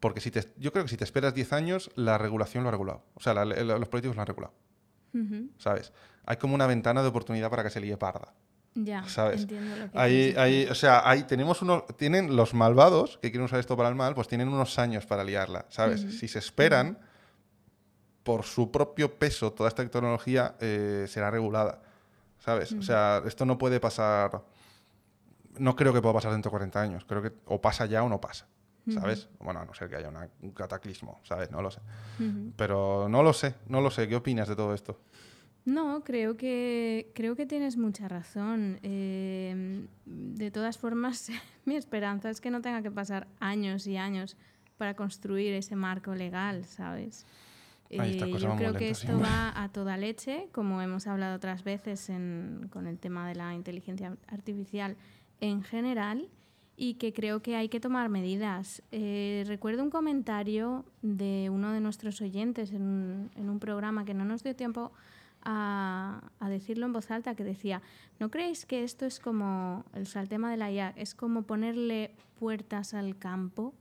Porque 0.00 0.20
si 0.20 0.30
te, 0.30 0.52
yo 0.56 0.72
creo 0.72 0.84
que 0.84 0.90
si 0.90 0.96
te 0.96 1.04
esperas 1.04 1.34
10 1.34 1.52
años, 1.52 1.90
la 1.96 2.18
regulación 2.18 2.62
lo 2.62 2.68
ha 2.68 2.72
regulado. 2.72 3.02
O 3.14 3.20
sea, 3.20 3.34
la- 3.34 3.44
la- 3.44 3.78
los 3.78 3.88
políticos 3.88 4.14
lo 4.16 4.22
han 4.22 4.28
regulado. 4.28 4.54
¿sabes? 5.58 5.92
Hay 6.26 6.36
como 6.36 6.54
una 6.54 6.66
ventana 6.66 7.02
de 7.02 7.08
oportunidad 7.08 7.50
para 7.50 7.62
que 7.64 7.70
se 7.70 7.80
líe 7.80 7.96
parda. 7.96 8.32
Ya, 8.74 9.02
¿Sabes? 9.08 9.42
entiendo 9.42 9.76
lo 9.76 9.90
que 9.90 9.98
decir. 9.98 10.70
o 10.70 10.74
sea, 10.74 11.08
ahí 11.08 11.24
tenemos 11.24 11.62
unos, 11.62 11.84
tienen 11.96 12.36
los 12.36 12.54
malvados 12.54 13.18
que 13.20 13.30
quieren 13.30 13.44
usar 13.46 13.58
esto 13.58 13.76
para 13.76 13.88
el 13.88 13.94
mal, 13.96 14.14
pues 14.14 14.28
tienen 14.28 14.48
unos 14.48 14.78
años 14.78 15.04
para 15.06 15.24
liarla, 15.24 15.66
¿sabes? 15.68 16.02
Si 16.02 16.28
se 16.28 16.38
esperan, 16.38 16.98
por 18.22 18.44
su 18.44 18.70
propio 18.70 19.18
peso, 19.18 19.52
toda 19.52 19.68
esta 19.68 19.82
tecnología 19.88 20.54
eh, 20.60 21.06
será 21.08 21.30
regulada, 21.30 21.80
¿sabes? 22.38 22.72
O 22.72 22.82
sea, 22.82 23.22
esto 23.26 23.44
no 23.46 23.56
puede 23.58 23.80
pasar, 23.80 24.42
no 25.58 25.74
creo 25.74 25.92
que 25.92 26.00
pueda 26.02 26.14
pasar 26.14 26.32
dentro 26.32 26.50
de 26.50 26.52
40 26.52 26.80
años, 26.80 27.04
creo 27.04 27.22
que 27.22 27.32
o 27.46 27.60
pasa 27.60 27.86
ya 27.86 28.02
o 28.02 28.08
no 28.08 28.20
pasa, 28.20 28.46
¿sabes? 28.92 29.28
Bueno, 29.40 29.60
a 29.60 29.64
no 29.64 29.74
ser 29.74 29.88
que 29.88 29.96
haya 29.96 30.08
una- 30.08 30.28
un 30.42 30.50
cataclismo, 30.52 31.20
¿sabes? 31.24 31.50
No 31.50 31.62
lo 31.62 31.70
sé. 31.70 31.80
Pero 32.56 33.08
no 33.08 33.22
lo 33.22 33.32
sé, 33.32 33.54
no 33.66 33.80
lo 33.80 33.90
sé. 33.90 34.08
¿Qué 34.08 34.16
opinas 34.16 34.46
de 34.48 34.56
todo 34.56 34.72
esto? 34.74 35.00
No, 35.64 36.02
creo 36.02 36.36
que, 36.36 37.10
creo 37.14 37.36
que 37.36 37.44
tienes 37.46 37.76
mucha 37.76 38.08
razón. 38.08 38.78
Eh, 38.82 39.86
de 40.06 40.50
todas 40.50 40.78
formas, 40.78 41.30
mi 41.66 41.76
esperanza 41.76 42.30
es 42.30 42.40
que 42.40 42.50
no 42.50 42.60
tenga 42.62 42.82
que 42.82 42.90
pasar 42.90 43.28
años 43.38 43.86
y 43.86 43.96
años 43.96 44.36
para 44.78 44.94
construir 44.94 45.52
ese 45.54 45.76
marco 45.76 46.14
legal, 46.14 46.64
¿sabes? 46.64 47.26
Está, 47.90 48.06
Eh, 48.06 48.32
yo 48.38 48.54
creo 48.56 48.74
que 48.74 48.90
esto 48.90 49.18
va 49.18 49.52
a 49.62 49.68
toda 49.70 49.96
leche, 49.96 50.48
como 50.52 50.80
hemos 50.82 51.06
hablado 51.06 51.36
otras 51.36 51.64
veces 51.64 52.08
en- 52.10 52.68
con 52.70 52.86
el 52.86 52.98
tema 52.98 53.26
de 53.26 53.34
la 53.34 53.54
inteligencia 53.54 54.16
artificial 54.28 54.96
en 55.40 55.62
general, 55.62 56.28
y 56.76 56.94
que 56.94 57.12
creo 57.12 57.42
que 57.42 57.56
hay 57.56 57.68
que 57.68 57.80
tomar 57.80 58.08
medidas. 58.08 58.82
Eh, 58.92 59.42
recuerdo 59.48 59.82
un 59.82 59.90
comentario 59.90 60.84
de 61.02 61.48
uno 61.50 61.72
de 61.72 61.80
nuestros 61.80 62.20
oyentes 62.20 62.72
en 62.72 62.82
un, 62.82 63.30
en 63.34 63.50
un 63.50 63.58
programa 63.58 64.04
que 64.04 64.14
no 64.14 64.24
nos 64.24 64.44
dio 64.44 64.54
tiempo 64.54 64.92
a, 65.42 66.30
a 66.40 66.48
decirlo 66.48 66.86
en 66.86 66.92
voz 66.92 67.10
alta, 67.10 67.34
que 67.34 67.44
decía, 67.44 67.82
¿no 68.18 68.30
creéis 68.30 68.66
que 68.66 68.84
esto 68.84 69.06
es 69.06 69.20
como, 69.20 69.84
el 69.94 70.28
tema 70.28 70.50
de 70.50 70.56
la 70.56 70.70
IA, 70.70 70.90
es 70.96 71.14
como 71.14 71.42
ponerle 71.42 72.14
puertas 72.38 72.94
al 72.94 73.16
campo? 73.18 73.74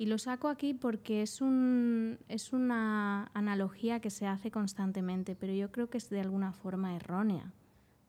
Y 0.00 0.06
lo 0.06 0.16
saco 0.16 0.48
aquí 0.48 0.72
porque 0.72 1.20
es, 1.20 1.42
un, 1.42 2.18
es 2.28 2.54
una 2.54 3.30
analogía 3.34 4.00
que 4.00 4.08
se 4.08 4.26
hace 4.26 4.50
constantemente, 4.50 5.36
pero 5.36 5.52
yo 5.52 5.70
creo 5.70 5.90
que 5.90 5.98
es 5.98 6.08
de 6.08 6.20
alguna 6.20 6.52
forma 6.52 6.96
errónea, 6.96 7.52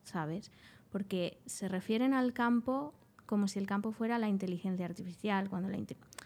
¿sabes? 0.03 0.51
Porque 0.89 1.37
se 1.45 1.67
refieren 1.67 2.13
al 2.13 2.31
campo 2.31 2.93
como 3.31 3.47
si 3.47 3.59
el 3.59 3.65
campo 3.65 3.93
fuera 3.93 4.19
la 4.19 4.27
inteligencia 4.27 4.85
artificial, 4.85 5.49
cuando 5.49 5.69
la, 5.69 5.77
o 5.77 5.85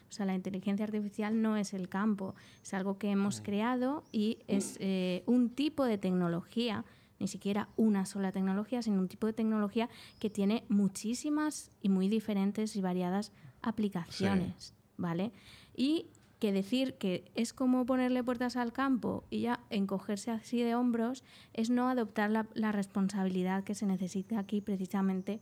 sea, 0.09 0.25
la 0.25 0.33
inteligencia 0.33 0.83
artificial 0.85 1.39
no 1.39 1.55
es 1.55 1.75
el 1.75 1.87
campo, 1.87 2.33
es 2.63 2.73
algo 2.73 2.97
que 2.97 3.11
hemos 3.11 3.41
creado 3.41 4.03
y 4.11 4.39
es 4.47 4.77
eh, 4.79 5.21
un 5.27 5.51
tipo 5.51 5.85
de 5.85 5.99
tecnología, 5.99 6.83
ni 7.19 7.27
siquiera 7.27 7.69
una 7.75 8.07
sola 8.07 8.31
tecnología, 8.31 8.81
sino 8.81 8.97
un 8.99 9.07
tipo 9.07 9.27
de 9.27 9.33
tecnología 9.33 9.87
que 10.17 10.31
tiene 10.31 10.63
muchísimas 10.67 11.69
y 11.79 11.89
muy 11.89 12.09
diferentes 12.09 12.75
y 12.75 12.81
variadas 12.81 13.31
aplicaciones, 13.61 14.73
¿vale? 14.97 15.31
Y 15.75 16.07
que 16.39 16.51
decir 16.51 16.95
que 16.95 17.23
es 17.35 17.53
como 17.53 17.85
ponerle 17.85 18.23
puertas 18.23 18.55
al 18.55 18.73
campo 18.73 19.25
y 19.29 19.41
ya 19.41 19.59
encogerse 19.69 20.31
así 20.31 20.63
de 20.63 20.73
hombros 20.73 21.23
es 21.53 21.69
no 21.69 21.87
adoptar 21.87 22.31
la, 22.31 22.47
la 22.55 22.71
responsabilidad 22.71 23.63
que 23.63 23.75
se 23.75 23.85
necesita 23.85 24.39
aquí 24.39 24.59
precisamente 24.59 25.39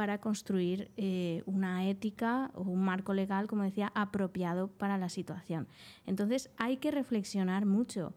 para 0.00 0.16
construir 0.18 0.90
eh, 0.96 1.42
una 1.44 1.86
ética 1.86 2.50
o 2.54 2.62
un 2.62 2.82
marco 2.82 3.12
legal, 3.12 3.46
como 3.46 3.64
decía, 3.64 3.92
apropiado 3.94 4.68
para 4.68 4.96
la 4.96 5.10
situación. 5.10 5.68
Entonces 6.06 6.48
hay 6.56 6.78
que 6.78 6.90
reflexionar 6.90 7.66
mucho, 7.66 8.14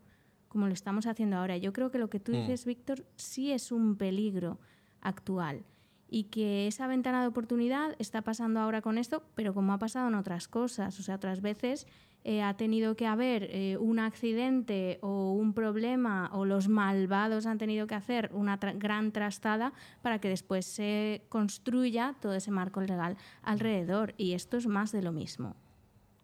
como 0.48 0.67
lo 0.67 0.74
estamos 0.74 1.08
haciendo 1.08 1.36
ahora. 1.36 1.58
Yo 1.58 1.74
creo 1.74 1.91
que 1.91 1.98
lo 1.98 2.10
que 2.10 2.22
tú 2.22 2.32
Mm. 2.32 2.36
dices, 2.36 2.63
Víctor, 2.63 3.06
sí 3.17 3.52
es 3.52 3.69
un 3.74 3.98
peligro 3.98 4.62
actual 5.02 5.65
y 6.08 6.24
que 6.36 6.67
esa 6.67 6.88
ventana 6.88 7.19
de 7.19 7.28
oportunidad 7.28 7.98
está 8.00 8.22
pasando 8.22 8.62
ahora 8.62 8.82
con 8.82 8.98
esto, 8.98 9.26
pero 9.36 9.54
como 9.54 9.74
ha 9.74 9.78
pasado 9.78 10.08
en 10.08 10.15
otras 10.15 10.48
cosas, 10.48 10.98
o 11.02 11.04
sea, 11.04 11.15
otras 11.15 11.41
veces 11.41 11.86
eh, 12.23 12.41
ha 12.41 12.55
tenido 12.55 12.95
que 12.95 13.05
haber 13.07 13.43
eh, 13.51 13.77
un 13.77 13.99
accidente 13.99 14.99
o 15.01 15.31
un 15.33 15.53
problema 15.53 16.29
o 16.33 16.45
los 16.45 16.67
malvados 16.69 17.45
han 17.45 17.57
tenido 17.57 17.86
que 17.88 17.95
hacer 17.95 18.29
una 18.33 18.59
tra- 18.59 18.77
gran 18.77 19.12
trastada 19.12 19.73
para 20.01 20.19
que 20.19 20.29
después 20.29 20.65
se 20.65 21.25
construya 21.29 22.15
todo 22.21 22.33
ese 22.33 22.51
marco 22.51 22.81
legal 22.81 23.17
alrededor 23.41 24.13
y 24.17 24.33
esto 24.33 24.57
es 24.57 24.67
más 24.67 24.91
de 24.91 25.01
lo 25.01 25.12
mismo. 25.12 25.55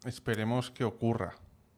Esperemos 0.04 0.70
que 0.70 0.84
ocurra. 0.84 1.34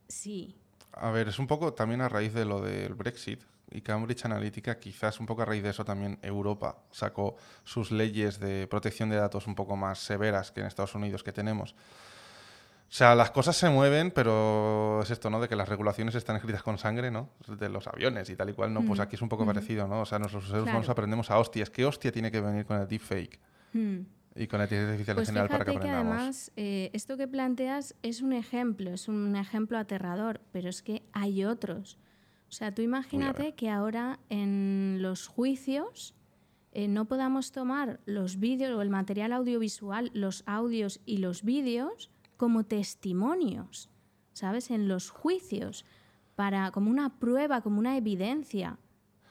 Sí, 0.08 0.54
A 0.92 1.10
ver, 1.10 1.28
es 1.28 1.38
un 1.38 1.46
poco 1.46 1.72
también 1.72 2.02
a 2.02 2.08
raíz 2.08 2.34
de 2.34 2.44
lo 2.44 2.60
del 2.60 2.94
Brexit 2.94 3.40
y 3.70 3.80
Cambridge 3.80 4.26
Analytica, 4.26 4.78
quizás 4.78 5.18
un 5.18 5.24
poco 5.26 5.40
a 5.40 5.46
raíz 5.46 5.62
de 5.62 5.70
eso 5.70 5.84
también 5.84 6.18
Europa 6.20 6.76
sacó 6.90 7.36
sus 7.64 7.90
leyes 7.90 8.38
de 8.38 8.66
protección 8.66 9.08
de 9.08 9.16
datos 9.16 9.46
un 9.46 9.54
poco 9.54 9.74
más 9.74 9.98
severas 9.98 10.52
que 10.52 10.60
en 10.60 10.66
Estados 10.66 10.94
Unidos 10.94 11.22
que 11.22 11.32
tenemos. 11.32 11.74
O 12.92 12.94
sea, 12.94 13.14
las 13.14 13.30
cosas 13.30 13.56
se 13.56 13.70
mueven, 13.70 14.10
pero 14.10 15.00
es 15.02 15.10
esto, 15.10 15.30
¿no? 15.30 15.40
De 15.40 15.48
que 15.48 15.56
las 15.56 15.66
regulaciones 15.66 16.14
están 16.14 16.36
escritas 16.36 16.62
con 16.62 16.76
sangre, 16.76 17.10
¿no? 17.10 17.30
De 17.58 17.70
los 17.70 17.86
aviones 17.86 18.28
y 18.28 18.36
tal 18.36 18.50
y 18.50 18.52
cual, 18.52 18.74
¿no? 18.74 18.84
Pues 18.84 18.98
Mm, 18.98 19.02
aquí 19.02 19.16
es 19.16 19.22
un 19.22 19.30
poco 19.30 19.44
ujú. 19.44 19.52
parecido, 19.54 19.88
¿no? 19.88 20.02
O 20.02 20.04
sea, 20.04 20.18
nosotros 20.18 20.50
Claro. 20.64 20.84
aprendemos 20.90 21.30
a 21.30 21.38
hostias. 21.38 21.70
¿Qué 21.70 21.86
hostia 21.86 22.12
tiene 22.12 22.30
que 22.30 22.42
venir 22.42 22.66
con 22.66 22.78
el 22.78 22.86
deepfake 22.86 23.40
Mm. 23.72 24.00
y 24.36 24.46
con 24.46 24.58
la 24.58 24.64
inteligencia 24.66 24.90
artificial 24.92 25.16
Pues 25.16 25.28
en 25.30 25.34
general 25.34 25.48
para 25.48 25.64
que 25.64 25.70
fíjate 25.70 25.86
que 25.86 25.90
aprendamos? 25.90 26.18
además 26.18 26.52
eh, 26.56 26.90
esto 26.92 27.16
que 27.16 27.26
planteas 27.28 27.94
es 28.02 28.20
un 28.20 28.34
ejemplo, 28.34 28.90
es 28.90 29.08
un 29.08 29.36
ejemplo 29.36 29.78
aterrador, 29.78 30.42
pero 30.52 30.68
es 30.68 30.82
que 30.82 31.02
hay 31.14 31.46
otros. 31.46 31.96
O 32.50 32.52
sea, 32.52 32.74
tú 32.74 32.82
imagínate 32.82 33.54
que 33.54 33.70
ahora 33.70 34.18
en 34.28 34.98
los 35.00 35.28
juicios 35.28 36.14
eh, 36.72 36.88
no 36.88 37.06
podamos 37.06 37.52
tomar 37.52 38.00
los 38.04 38.38
vídeos 38.38 38.72
o 38.76 38.82
el 38.82 38.90
material 38.90 39.32
audiovisual, 39.32 40.10
los 40.12 40.42
audios 40.44 41.00
y 41.06 41.16
los 41.18 41.42
vídeos 41.42 42.10
como 42.36 42.64
testimonios, 42.64 43.88
¿sabes? 44.32 44.70
En 44.70 44.88
los 44.88 45.10
juicios, 45.10 45.84
para, 46.36 46.70
como 46.70 46.90
una 46.90 47.18
prueba, 47.18 47.60
como 47.60 47.78
una 47.78 47.96
evidencia. 47.96 48.78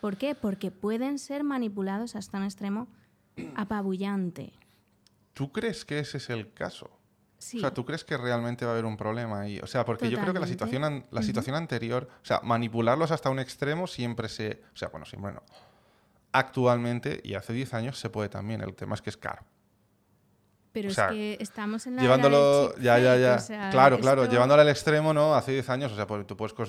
¿Por 0.02 0.18
qué? 0.18 0.36
Porque 0.36 0.72
pueden 0.72 1.20
ser 1.20 1.44
manipulados 1.44 2.16
hasta 2.16 2.38
un 2.38 2.44
extremo 2.44 2.88
apabullante. 3.56 4.54
¿Tú 5.34 5.52
crees 5.52 5.86
que 5.86 6.00
ese 6.00 6.18
es 6.18 6.30
el 6.30 6.52
caso? 6.54 6.90
Sí. 7.38 7.58
O 7.58 7.62
sea, 7.62 7.74
¿tú 7.74 7.86
crees 7.86 8.04
que 8.04 8.18
realmente 8.18 8.66
va 8.66 8.72
a 8.72 8.74
haber 8.76 8.86
un 8.86 8.98
problema 8.98 9.42
ahí? 9.42 9.60
O 9.60 9.68
sea, 9.68 9.84
porque 9.84 10.10
yo 10.12 10.20
creo 10.20 10.34
que 10.34 10.40
la 10.40 10.46
situación, 10.48 10.84
an- 10.84 11.06
la 11.10 11.24
situación 11.24 11.56
anterior, 11.56 12.08
o 12.22 12.26
sea, 12.26 12.40
manipularlos 12.44 13.10
hasta 13.12 13.30
un 13.32 13.40
extremo 13.40 13.88
siempre 13.88 14.30
se... 14.30 14.62
O 14.74 14.78
sea, 14.78 14.90
bueno, 14.90 15.06
siempre 15.06 15.32
no. 15.34 15.42
Actualmente, 16.32 17.20
y 17.24 17.34
hace 17.34 17.52
10 17.54 17.74
años, 17.74 17.98
se 18.00 18.10
puede 18.10 18.30
también. 18.30 18.62
El 18.62 18.76
tema 18.76 18.96
es 18.96 19.02
que 19.02 19.10
es 19.10 19.18
caro. 19.18 19.44
Pero 20.74 20.90
O 20.90 20.94
sea, 20.94 21.08
es 21.08 21.12
que 21.12 21.38
estamos 21.42 21.86
en 21.86 21.98
la 21.98 22.02
Llevándolo, 22.02 22.74
ya, 22.78 22.98
ya, 22.98 23.18
ya. 23.18 23.36
o 23.36 23.40
sea, 23.40 23.70
claro, 23.72 24.00
claro, 24.00 24.26
llevándolo 24.26 24.62
al 24.62 24.70
extremo, 24.70 25.14
¿no? 25.14 25.36
Hace 25.36 25.52
10 25.52 25.70
años, 25.70 25.92
o 25.92 25.96
sea, 25.98 26.08
pues 26.08 26.26
tú 26.26 26.38
puedes 26.38 26.54
co- 26.54 26.66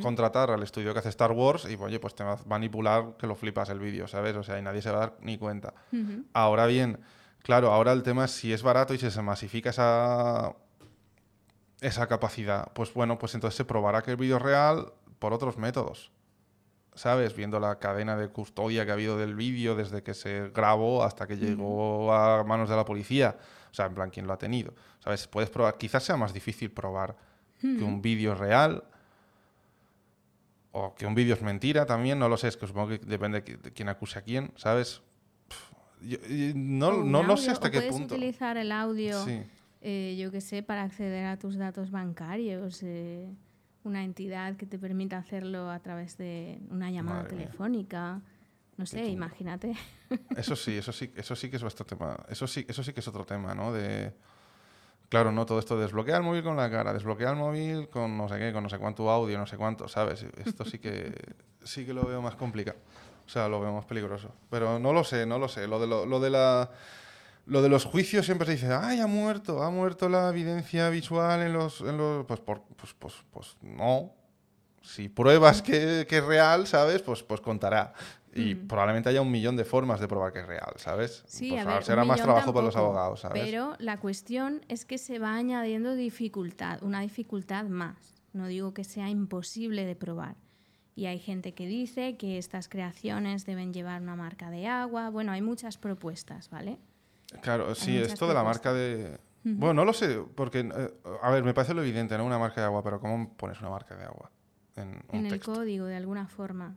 contratar 0.00 0.50
al 0.50 0.62
estudio 0.62 0.92
que 0.92 0.98
hace 0.98 1.08
Star 1.08 1.32
Wars 1.32 1.66
y, 1.70 1.74
oye, 1.76 1.98
pues 1.98 2.14
te 2.14 2.22
va 2.22 2.34
a 2.34 2.38
manipular 2.46 3.16
que 3.18 3.26
lo 3.26 3.34
flipas 3.34 3.70
el 3.70 3.78
vídeo, 3.78 4.06
¿sabes? 4.08 4.36
O 4.36 4.42
sea, 4.42 4.58
y 4.58 4.62
nadie 4.62 4.82
se 4.82 4.90
va 4.90 4.96
a 4.96 5.00
dar 5.00 5.16
ni 5.20 5.38
cuenta. 5.38 5.72
Ahora 6.34 6.66
bien, 6.66 7.00
claro, 7.42 7.72
ahora 7.72 7.92
el 7.92 8.02
tema 8.02 8.26
es 8.26 8.32
si 8.32 8.52
es 8.52 8.62
barato 8.62 8.92
y 8.92 8.98
si 8.98 9.10
se 9.10 9.22
masifica 9.22 9.70
esa, 9.70 10.54
esa 11.80 12.06
capacidad, 12.06 12.70
pues 12.74 12.92
bueno, 12.92 13.18
pues 13.18 13.34
entonces 13.34 13.56
se 13.56 13.64
probará 13.64 14.02
que 14.02 14.10
el 14.10 14.16
vídeo 14.16 14.36
es 14.36 14.42
real 14.42 14.92
por 15.18 15.32
otros 15.32 15.56
métodos. 15.56 16.10
¿Sabes? 16.96 17.36
Viendo 17.36 17.60
la 17.60 17.78
cadena 17.78 18.16
de 18.16 18.28
custodia 18.30 18.84
que 18.84 18.90
ha 18.90 18.94
habido 18.94 19.16
del 19.16 19.34
vídeo 19.36 19.76
desde 19.76 20.02
que 20.02 20.14
se 20.14 20.48
grabó 20.48 21.04
hasta 21.04 21.26
que 21.28 21.36
llegó 21.36 22.12
a 22.12 22.42
manos 22.42 22.68
de 22.68 22.74
la 22.76 22.84
policía. 22.84 23.36
O 23.70 23.74
sea, 23.74 23.86
en 23.86 23.94
plan, 23.94 24.10
¿quién 24.10 24.26
lo 24.26 24.32
ha 24.32 24.38
tenido? 24.38 24.74
¿Sabes? 24.98 25.28
Puedes 25.28 25.50
probar, 25.50 25.76
quizás 25.78 26.02
sea 26.02 26.16
más 26.16 26.32
difícil 26.32 26.70
probar 26.72 27.14
que 27.60 27.84
un 27.84 28.02
vídeo 28.02 28.32
es 28.32 28.38
real 28.38 28.82
o 30.72 30.94
que 30.94 31.06
un 31.06 31.14
vídeo 31.14 31.34
es 31.34 31.42
mentira 31.42 31.86
también, 31.86 32.18
no 32.18 32.28
lo 32.28 32.36
sé, 32.36 32.48
es 32.48 32.56
que 32.56 32.66
supongo 32.66 32.88
que 32.88 32.98
depende 32.98 33.40
de 33.40 33.44
qui- 33.44 33.60
de 33.60 33.72
quién 33.72 33.88
acuse 33.88 34.18
a 34.18 34.22
quién, 34.22 34.52
¿sabes? 34.56 35.00
Yo- 36.02 36.18
no 36.54 37.02
no, 37.02 37.22
no 37.22 37.36
sé 37.36 37.50
hasta 37.50 37.70
qué 37.70 37.78
puedes 37.78 37.92
punto. 37.92 38.14
utilizar 38.14 38.56
el 38.58 38.70
audio, 38.72 39.24
Sí. 39.24 39.42
eh, 39.80 40.16
yo 40.18 40.30
qué 40.30 40.40
sé, 40.42 40.62
para 40.62 40.82
acceder 40.82 41.24
a 41.26 41.38
tus 41.38 41.56
datos 41.56 41.90
bancarios. 41.90 42.80
eh, 42.82 43.28
una 43.86 44.04
entidad 44.04 44.56
que 44.56 44.66
te 44.66 44.78
permita 44.78 45.18
hacerlo 45.18 45.70
a 45.70 45.78
través 45.80 46.18
de 46.18 46.60
una 46.70 46.90
llamada 46.90 47.22
Madre 47.22 47.36
mía. 47.36 47.46
telefónica. 47.46 48.20
No 48.76 48.84
sé, 48.84 49.06
imagínate. 49.06 49.74
Eso 50.36 50.54
sí, 50.54 50.76
eso 50.76 50.92
sí, 50.92 51.10
eso 51.16 51.34
sí 51.34 51.48
que 51.50 51.56
es 51.56 51.62
otro 51.62 51.86
tema. 51.86 52.16
Eso 52.28 52.46
sí, 52.46 52.64
eso 52.68 52.84
sí 52.84 52.92
que 52.92 53.00
es 53.00 53.08
otro 53.08 53.24
tema, 53.24 53.54
¿no? 53.54 53.72
De 53.72 54.12
claro, 55.08 55.32
no 55.32 55.46
todo 55.46 55.58
esto 55.58 55.76
de 55.76 55.82
desbloquear 55.82 56.18
el 56.20 56.24
móvil 56.26 56.42
con 56.42 56.56
la 56.56 56.70
cara, 56.70 56.92
desbloquear 56.92 57.32
el 57.32 57.38
móvil 57.38 57.88
con 57.88 58.16
no 58.16 58.28
sé 58.28 58.38
qué, 58.38 58.52
con 58.52 58.62
no 58.62 58.68
sé 58.68 58.78
cuánto 58.78 59.10
audio, 59.10 59.38
no 59.38 59.46
sé 59.46 59.56
cuánto, 59.56 59.88
¿sabes? 59.88 60.26
Esto 60.36 60.64
sí 60.64 60.78
que 60.78 61.12
sí 61.64 61.86
que 61.86 61.92
lo 61.94 62.04
veo 62.04 62.20
más 62.22 62.36
complicado. 62.36 62.78
O 63.26 63.28
sea, 63.28 63.48
lo 63.48 63.60
veo 63.60 63.72
más 63.72 63.86
peligroso. 63.86 64.32
Pero 64.50 64.78
no 64.78 64.92
lo 64.92 65.02
sé, 65.02 65.26
no 65.26 65.38
lo 65.38 65.48
sé. 65.48 65.66
Lo 65.66 65.80
de 65.80 65.86
lo, 65.86 66.06
lo 66.06 66.20
de 66.20 66.30
la 66.30 66.70
lo 67.46 67.62
de 67.62 67.68
los 67.68 67.84
juicios 67.84 68.26
siempre 68.26 68.46
se 68.46 68.52
dice, 68.52 68.72
ay, 68.72 69.00
ha 69.00 69.06
muerto, 69.06 69.62
ha 69.62 69.70
muerto 69.70 70.08
la 70.08 70.28
evidencia 70.28 70.88
visual 70.90 71.40
en 71.42 71.52
los, 71.52 71.80
en 71.80 71.96
los 71.96 72.26
pues, 72.26 72.40
por- 72.40 72.62
pues, 72.76 72.94
pues, 72.98 73.14
pues 73.30 73.56
no. 73.62 74.12
Si 74.82 75.08
pruebas 75.08 75.62
que, 75.62 76.06
que 76.08 76.18
es 76.18 76.24
real, 76.24 76.66
¿sabes? 76.66 77.02
Pues, 77.02 77.22
pues 77.22 77.40
contará. 77.40 77.92
Y 78.34 78.54
probablemente 78.54 79.08
haya 79.08 79.22
un 79.22 79.30
millón 79.30 79.56
de 79.56 79.64
formas 79.64 79.98
de 79.98 80.06
probar 80.08 80.30
que 80.32 80.40
es 80.40 80.46
real, 80.46 80.74
¿sabes? 80.76 81.24
Sí, 81.26 81.48
pues 81.48 81.66
a 81.66 81.74
ver, 81.74 81.84
será 81.84 82.04
más 82.04 82.20
trabajo 82.20 82.52
para 82.52 82.66
los 82.66 82.76
abogados, 82.76 83.20
¿sabes? 83.20 83.42
Pero 83.42 83.74
la 83.78 83.98
cuestión 83.98 84.60
es 84.68 84.84
que 84.84 84.98
se 84.98 85.18
va 85.18 85.34
añadiendo 85.36 85.94
dificultad, 85.94 86.82
una 86.82 87.00
dificultad 87.00 87.64
más. 87.64 87.96
No 88.34 88.46
digo 88.46 88.74
que 88.74 88.84
sea 88.84 89.08
imposible 89.08 89.86
de 89.86 89.96
probar. 89.96 90.36
Y 90.94 91.06
hay 91.06 91.18
gente 91.18 91.54
que 91.54 91.66
dice 91.66 92.18
que 92.18 92.36
estas 92.36 92.68
creaciones 92.68 93.46
deben 93.46 93.72
llevar 93.72 94.02
una 94.02 94.16
marca 94.16 94.50
de 94.50 94.66
agua. 94.66 95.08
Bueno, 95.08 95.32
hay 95.32 95.40
muchas 95.40 95.78
propuestas, 95.78 96.50
¿vale? 96.50 96.78
Claro, 97.40 97.74
sí, 97.74 97.96
esto 97.96 98.26
de 98.26 98.34
la 98.34 98.42
marca 98.42 98.72
de... 98.72 99.18
Bueno, 99.44 99.74
no 99.74 99.84
lo 99.84 99.92
sé, 99.92 100.18
porque, 100.34 100.60
eh, 100.60 100.94
a 101.22 101.30
ver, 101.30 101.44
me 101.44 101.54
parece 101.54 101.72
lo 101.72 101.82
evidente, 101.82 102.18
¿no? 102.18 102.24
Una 102.24 102.38
marca 102.38 102.60
de 102.60 102.66
agua, 102.66 102.82
pero 102.82 102.98
¿cómo 102.98 103.32
pones 103.36 103.60
una 103.60 103.70
marca 103.70 103.94
de 103.94 104.04
agua 104.04 104.32
en 104.74 104.88
un 104.88 105.18
en 105.18 105.26
el 105.26 105.32
texto? 105.32 105.54
código, 105.54 105.86
de 105.86 105.94
alguna 105.94 106.26
forma. 106.26 106.76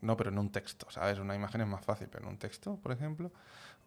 No, 0.00 0.16
pero 0.16 0.30
en 0.30 0.38
un 0.38 0.50
texto, 0.50 0.86
¿sabes? 0.90 1.18
Una 1.18 1.34
imagen 1.34 1.62
es 1.62 1.66
más 1.66 1.84
fácil, 1.84 2.06
pero 2.08 2.24
en 2.24 2.30
un 2.30 2.38
texto, 2.38 2.76
por 2.76 2.92
ejemplo. 2.92 3.32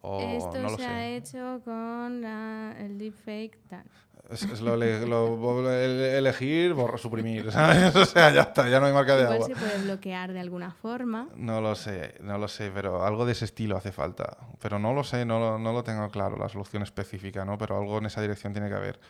O 0.02 0.20
Esto 0.20 0.54
no 0.62 0.70
lo 0.70 0.76
se 0.76 0.82
sé. 0.82 0.86
ha 0.88 1.08
hecho 1.08 1.60
con 1.64 2.20
la- 2.22 2.74
el 2.78 2.98
deepfake 2.98 3.58
tal. 3.68 3.84
Es, 4.30 4.44
es 4.44 4.60
lo, 4.60 4.74
ele- 4.74 5.06
lo- 5.06 5.70
el- 5.72 6.00
elegir, 6.00 6.72
borrar, 6.72 6.98
suprimir, 6.98 7.50
¿sabes? 7.52 7.94
O 7.96 8.04
sea, 8.06 8.30
ya 8.32 8.42
está, 8.42 8.68
ya 8.68 8.78
no 8.80 8.86
hay 8.86 8.92
marca 8.92 9.16
de 9.16 9.22
Igual 9.24 9.34
agua. 9.42 9.48
se 9.48 9.54
puede 9.56 9.82
bloquear 9.82 10.32
de 10.32 10.40
alguna 10.40 10.70
forma. 10.72 11.28
No 11.34 11.60
lo 11.60 11.74
sé, 11.74 12.14
no 12.20 12.38
lo 12.38 12.46
sé, 12.48 12.70
pero 12.72 13.04
algo 13.04 13.26
de 13.26 13.32
ese 13.32 13.44
estilo 13.44 13.76
hace 13.76 13.92
falta. 13.92 14.36
Pero 14.60 14.78
no 14.78 14.94
lo 14.94 15.02
sé, 15.04 15.24
no 15.26 15.38
lo, 15.40 15.58
no 15.58 15.72
lo 15.72 15.82
tengo 15.84 16.08
claro, 16.10 16.36
la 16.36 16.48
solución 16.48 16.82
específica, 16.82 17.44
¿no? 17.44 17.58
Pero 17.58 17.76
algo 17.78 17.98
en 17.98 18.06
esa 18.06 18.20
dirección 18.22 18.52
tiene 18.52 18.68
que 18.68 18.74
haber. 18.76 19.00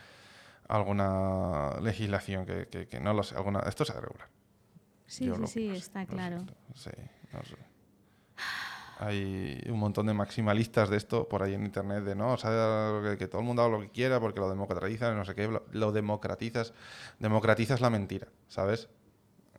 Alguna 0.68 1.78
legislación 1.82 2.46
que, 2.46 2.68
que- 2.68 2.86
que 2.88 3.00
no 3.00 3.12
lo 3.12 3.22
sé. 3.22 3.34
Alguna, 3.36 3.60
esto 3.60 3.84
se 3.84 3.92
ha 3.92 3.96
de 3.96 4.00
regular. 4.02 4.28
Sí, 5.06 5.26
Yo 5.26 5.34
sí, 5.34 5.46
sí, 5.46 5.68
está 5.70 6.00
no 6.04 6.06
sé, 6.06 6.12
claro. 6.12 6.44
Sí, 6.74 6.90
no 7.32 7.42
sé. 7.44 7.56
Hay 9.02 9.62
un 9.70 9.78
montón 9.78 10.06
de 10.06 10.12
maximalistas 10.12 10.90
de 10.90 10.98
esto 10.98 11.26
por 11.26 11.42
ahí 11.42 11.54
en 11.54 11.64
internet, 11.64 12.04
de 12.04 12.14
no, 12.14 12.34
o 12.34 12.36
sea, 12.36 13.00
que, 13.02 13.16
que 13.16 13.28
todo 13.28 13.40
el 13.40 13.46
mundo 13.46 13.62
haga 13.62 13.78
lo 13.78 13.80
que 13.80 13.88
quiera 13.88 14.20
porque 14.20 14.40
lo 14.40 14.50
democratizan, 14.50 15.16
no 15.16 15.24
sé 15.24 15.34
qué, 15.34 15.48
lo, 15.48 15.64
lo 15.72 15.90
democratizas, 15.90 16.74
democratizas 17.18 17.80
la 17.80 17.88
mentira, 17.88 18.28
¿sabes? 18.48 18.90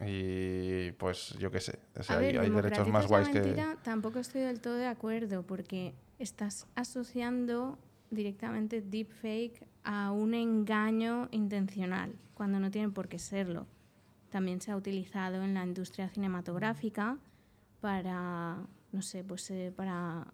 Y 0.05 0.91
pues 0.93 1.35
yo 1.39 1.49
qué 1.49 1.59
sé, 1.59 1.79
o 1.99 2.03
sea, 2.03 2.17
ver, 2.17 2.37
hay, 2.39 2.45
hay 2.45 2.49
derechos 2.51 2.87
más 2.87 3.07
guays 3.07 3.27
la 3.27 3.33
que... 3.33 3.39
mentira, 3.39 3.77
Tampoco 3.83 4.19
estoy 4.19 4.41
del 4.41 4.61
todo 4.61 4.75
de 4.75 4.85
acuerdo 4.85 5.41
porque 5.41 5.95
estás 6.19 6.67
asociando 6.75 7.79
directamente 8.11 8.81
deepfake 8.81 9.65
a 9.83 10.11
un 10.11 10.35
engaño 10.35 11.29
intencional, 11.31 12.13
cuando 12.35 12.59
no 12.59 12.69
tiene 12.69 12.89
por 12.89 13.07
qué 13.07 13.17
serlo. 13.17 13.65
También 14.29 14.61
se 14.61 14.71
ha 14.71 14.75
utilizado 14.75 15.41
en 15.41 15.55
la 15.55 15.63
industria 15.63 16.09
cinematográfica 16.09 17.17
para, 17.79 18.57
no 18.91 19.01
sé, 19.01 19.23
pues 19.23 19.49
eh, 19.51 19.71
para 19.75 20.27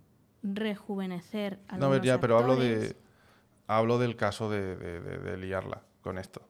rejuvenecer 0.43 1.59
a 1.67 1.77
No, 1.77 1.95
ya, 2.03 2.19
pero 2.19 2.37
hablo 2.37 2.55
de 2.55 2.95
hablo 3.67 3.99
del 3.99 4.15
caso 4.15 4.49
de, 4.49 4.75
de- 4.75 5.01
de- 5.01 5.17
de 5.19 5.37
liarla 5.37 5.81
con 6.01 6.17
esto. 6.17 6.41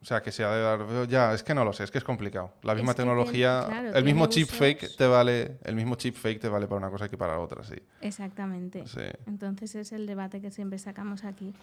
O 0.00 0.06
sea, 0.06 0.22
que 0.22 0.32
sea 0.32 0.50
de 0.54 0.60
dar... 0.62 1.08
Ya, 1.08 1.32
es 1.32 1.42
que 1.42 1.54
no 1.54 1.64
lo 1.64 1.72
sé, 1.72 1.84
es 1.84 1.90
que 1.90 1.96
es 1.98 2.04
complicado. 2.04 2.52
La 2.62 2.74
misma 2.74 2.90
Es 2.92 2.96
que 2.96 3.02
tiene- 3.02 3.10
tecnología, 3.16 3.64
claro, 3.66 3.94
el 3.94 4.04
mismo 4.04 4.26
chip 4.26 4.48
fake 4.48 4.96
te 4.96 5.06
vale, 5.06 5.58
el 5.64 5.74
mismo 5.76 5.94
chip 5.94 6.14
fake 6.14 6.40
te 6.40 6.48
vale 6.48 6.66
para 6.66 6.78
una 6.78 6.90
cosa 6.90 7.08
que 7.08 7.16
para 7.16 7.38
otra, 7.38 7.64
sí. 7.64 7.76
Exactamente. 8.02 8.86
Sí. 8.86 9.00
Entonces 9.26 9.74
es 9.74 9.92
el 9.92 10.06
debate 10.06 10.40
que 10.42 10.50
siempre 10.50 10.78
sacamos 10.78 11.24
aquí. 11.24 11.54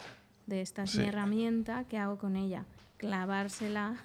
De 0.48 0.62
esta 0.62 0.84
es 0.84 0.92
Sí. 0.92 1.00
mi 1.00 1.08
herramienta, 1.08 1.84
¿qué 1.88 1.98
hago 2.00 2.18
con 2.18 2.36
ella? 2.36 2.66
Clavársela 2.98 3.96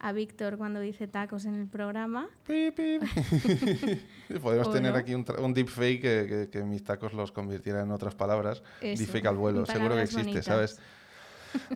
a 0.00 0.12
Víctor 0.12 0.56
cuando 0.56 0.80
dice 0.80 1.06
tacos 1.08 1.44
en 1.44 1.54
el 1.60 1.66
programa. 1.68 2.28
Pi, 2.46 2.70
pi. 2.70 2.98
Podemos 4.42 4.68
¿O 4.68 4.70
tener 4.72 4.92
no? 4.92 4.98
aquí 4.98 5.14
un, 5.14 5.24
tra- 5.24 5.38
un 5.40 5.52
deepfake 5.52 6.00
que, 6.00 6.26
que, 6.28 6.48
que 6.50 6.64
mis 6.64 6.82
tacos 6.84 7.12
los 7.12 7.32
convirtiera 7.32 7.82
en 7.82 7.90
otras 7.90 8.14
palabras. 8.14 8.62
Eso, 8.80 9.02
Deepfake 9.02 9.26
al 9.26 9.36
vuelo, 9.36 9.66
seguro 9.66 9.94
que 9.94 10.02
existe, 10.02 10.22
bonitas. 10.24 10.44
¿sabes? 10.46 10.78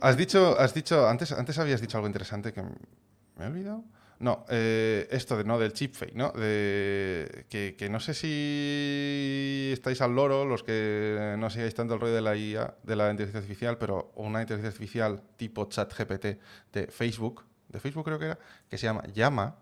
Has 0.00 0.16
dicho, 0.16 0.58
has 0.58 0.72
dicho, 0.72 1.08
antes, 1.08 1.32
antes 1.32 1.58
habías 1.58 1.80
dicho 1.80 1.96
algo 1.98 2.06
interesante 2.06 2.52
que 2.52 2.62
me 2.62 3.44
he 3.44 3.46
olvidado. 3.46 3.84
No, 4.20 4.46
eh, 4.48 5.08
esto 5.10 5.36
de 5.36 5.42
no 5.44 5.58
del 5.58 5.72
chipfake, 5.72 6.14
¿no? 6.14 6.30
De 6.30 7.46
que, 7.50 7.74
que 7.76 7.90
no 7.90 7.98
sé 7.98 8.14
si 8.14 9.70
estáis 9.72 10.00
al 10.00 10.14
loro, 10.14 10.44
los 10.44 10.62
que 10.62 11.34
no 11.36 11.50
sigáis 11.50 11.74
tanto 11.74 11.94
el 11.94 12.00
rollo 12.00 12.14
de 12.14 12.20
la 12.22 12.36
IA, 12.36 12.74
de 12.84 12.96
la 12.96 13.10
inteligencia 13.10 13.40
artificial, 13.40 13.76
pero 13.76 14.12
una 14.14 14.40
inteligencia 14.40 14.68
artificial 14.72 15.20
tipo 15.36 15.64
ChatGPT 15.68 16.26
de 16.72 16.86
Facebook, 16.86 17.44
de 17.74 17.80
Facebook 17.80 18.04
creo 18.04 18.18
que 18.18 18.26
era, 18.26 18.38
que 18.68 18.78
se 18.78 18.86
llama 18.86 19.02
Llama, 19.12 19.56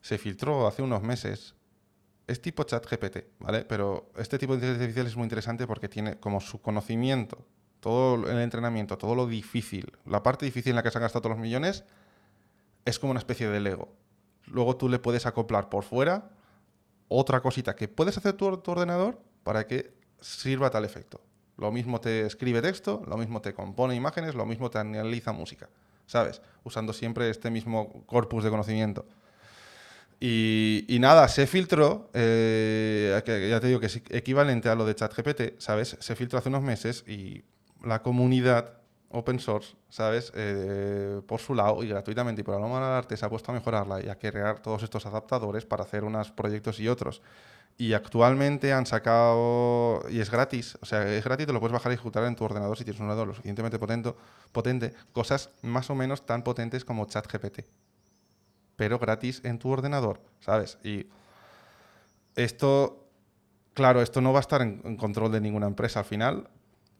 se 0.00 0.18
filtró 0.18 0.66
hace 0.66 0.82
unos 0.82 1.02
meses. 1.02 1.54
Es 2.26 2.42
tipo 2.42 2.64
ChatGPT, 2.64 3.38
¿vale? 3.38 3.64
Pero 3.64 4.10
este 4.16 4.38
tipo 4.38 4.52
de 4.52 4.56
inteligencia 4.56 4.84
artificial 4.84 5.06
es 5.06 5.16
muy 5.16 5.24
interesante 5.24 5.66
porque 5.66 5.88
tiene 5.88 6.18
como 6.20 6.40
su 6.40 6.60
conocimiento, 6.60 7.46
todo 7.80 8.28
el 8.30 8.38
entrenamiento, 8.38 8.98
todo 8.98 9.14
lo 9.14 9.26
difícil, 9.26 9.90
la 10.04 10.22
parte 10.22 10.44
difícil 10.44 10.70
en 10.70 10.76
la 10.76 10.82
que 10.82 10.90
se 10.90 10.98
han 10.98 11.02
gastado 11.02 11.22
todos 11.22 11.36
los 11.36 11.42
millones, 11.42 11.84
es 12.84 12.98
como 12.98 13.12
una 13.12 13.20
especie 13.20 13.48
de 13.48 13.60
Lego. 13.60 13.94
Luego 14.44 14.76
tú 14.76 14.88
le 14.88 14.98
puedes 14.98 15.24
acoplar 15.24 15.68
por 15.70 15.84
fuera 15.84 16.30
otra 17.08 17.40
cosita 17.40 17.74
que 17.74 17.88
puedes 17.88 18.18
hacer 18.18 18.34
tu, 18.34 18.58
tu 18.58 18.70
ordenador 18.72 19.22
para 19.42 19.66
que 19.66 19.94
sirva 20.20 20.66
a 20.66 20.70
tal 20.70 20.84
efecto. 20.84 21.22
Lo 21.56 21.72
mismo 21.72 22.00
te 22.00 22.26
escribe 22.26 22.62
texto, 22.62 23.02
lo 23.06 23.16
mismo 23.16 23.40
te 23.40 23.54
compone 23.54 23.94
imágenes, 23.94 24.34
lo 24.34 24.46
mismo 24.46 24.70
te 24.70 24.78
analiza 24.78 25.32
música, 25.32 25.68
¿sabes? 26.08 26.42
Usando 26.64 26.92
siempre 26.92 27.30
este 27.30 27.50
mismo 27.50 28.04
corpus 28.06 28.42
de 28.42 28.50
conocimiento. 28.50 29.06
Y, 30.20 30.96
nada, 30.98 31.28
se 31.28 31.46
filtró, 31.46 32.10
eh, 32.12 33.22
ya 33.24 33.60
te 33.60 33.66
digo 33.68 33.78
que 33.78 33.86
es 33.86 34.02
equivalente 34.10 34.68
a 34.68 34.74
lo 34.74 34.84
de 34.84 34.96
ChatGPT, 34.96 35.60
¿sabes? 35.60 35.96
Se 36.00 36.16
filtró 36.16 36.40
hace 36.40 36.48
unos 36.48 36.62
meses 36.62 37.04
y 37.06 37.44
la 37.84 38.02
comunidad 38.02 38.78
open 39.10 39.38
source, 39.38 39.74
¿sabes? 39.88 40.32
Eh, 40.34 41.20
por 41.26 41.40
su 41.40 41.54
lado 41.54 41.82
y 41.82 41.88
gratuitamente 41.88 42.42
y 42.42 42.44
por 42.44 42.54
la 42.54 42.66
mano 42.66 42.86
del 42.86 42.94
arte 42.94 43.16
se 43.16 43.24
ha 43.24 43.30
puesto 43.30 43.50
a 43.50 43.54
mejorarla 43.54 44.02
y 44.02 44.08
a 44.08 44.18
crear 44.18 44.60
todos 44.60 44.82
estos 44.82 45.06
adaptadores 45.06 45.64
para 45.64 45.84
hacer 45.84 46.04
unos 46.04 46.30
proyectos 46.30 46.78
y 46.80 46.88
otros. 46.88 47.22
Y 47.76 47.92
actualmente 47.92 48.72
han 48.72 48.86
sacado, 48.86 50.02
y 50.10 50.20
es 50.20 50.30
gratis, 50.30 50.76
o 50.82 50.86
sea, 50.86 51.06
es 51.14 51.24
gratis, 51.24 51.46
te 51.46 51.52
lo 51.52 51.60
puedes 51.60 51.72
bajar 51.72 51.92
y 51.92 51.94
ejecutar 51.94 52.24
en 52.24 52.34
tu 52.34 52.44
ordenador 52.44 52.76
si 52.76 52.84
tienes 52.84 53.00
un 53.00 53.06
ordenador 53.06 53.28
lo 53.28 53.34
suficientemente 53.34 53.78
potente, 53.78 54.14
potente 54.52 54.94
cosas 55.12 55.50
más 55.62 55.88
o 55.88 55.94
menos 55.94 56.26
tan 56.26 56.42
potentes 56.42 56.84
como 56.84 57.06
ChatGPT 57.06 57.60
pero 58.78 59.00
gratis 59.00 59.40
en 59.42 59.58
tu 59.58 59.70
ordenador, 59.70 60.20
¿sabes? 60.38 60.78
Y 60.84 61.08
esto, 62.36 63.08
claro, 63.74 64.00
esto 64.00 64.20
no 64.20 64.32
va 64.32 64.38
a 64.38 64.40
estar 64.40 64.62
en 64.62 64.96
control 64.96 65.32
de 65.32 65.40
ninguna 65.40 65.66
empresa 65.66 65.98
al 65.98 66.04
final, 66.04 66.48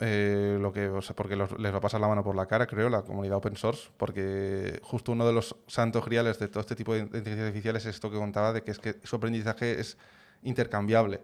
eh, 0.01 0.59
lo 0.61 0.73
que, 0.73 0.89
o 0.89 1.03
sea, 1.03 1.17
porque 1.17 1.37
los- 1.37 1.59
les 1.59 1.73
va 1.73 1.79
a 1.79 1.81
pasar 1.81 2.01
la 2.01 2.09
mano 2.09 2.23
por 2.25 2.37
la 2.37 2.47
cara, 2.47 2.67
creo, 2.67 2.89
la 2.89 3.03
comunidad 3.03 3.39
open 3.39 3.57
source, 3.57 3.91
porque 3.97 4.81
justo 4.83 5.13
uno 5.13 5.27
de 5.27 5.33
los 5.33 5.57
santos 5.67 6.05
griales 6.05 6.39
de 6.39 6.49
todo 6.49 6.61
este 6.61 6.77
tipo 6.77 6.95
de 6.95 7.01
inteligencia 7.01 7.47
artificial 7.47 7.77
es 7.77 7.87
esto 7.87 8.11
que 8.11 8.17
contaba, 8.19 8.53
de 8.53 8.63
que 8.63 8.71
es 8.71 8.79
que 8.79 8.97
su 9.05 9.17
aprendizaje 9.17 9.81
es 9.81 9.99
intercambiable. 10.43 11.21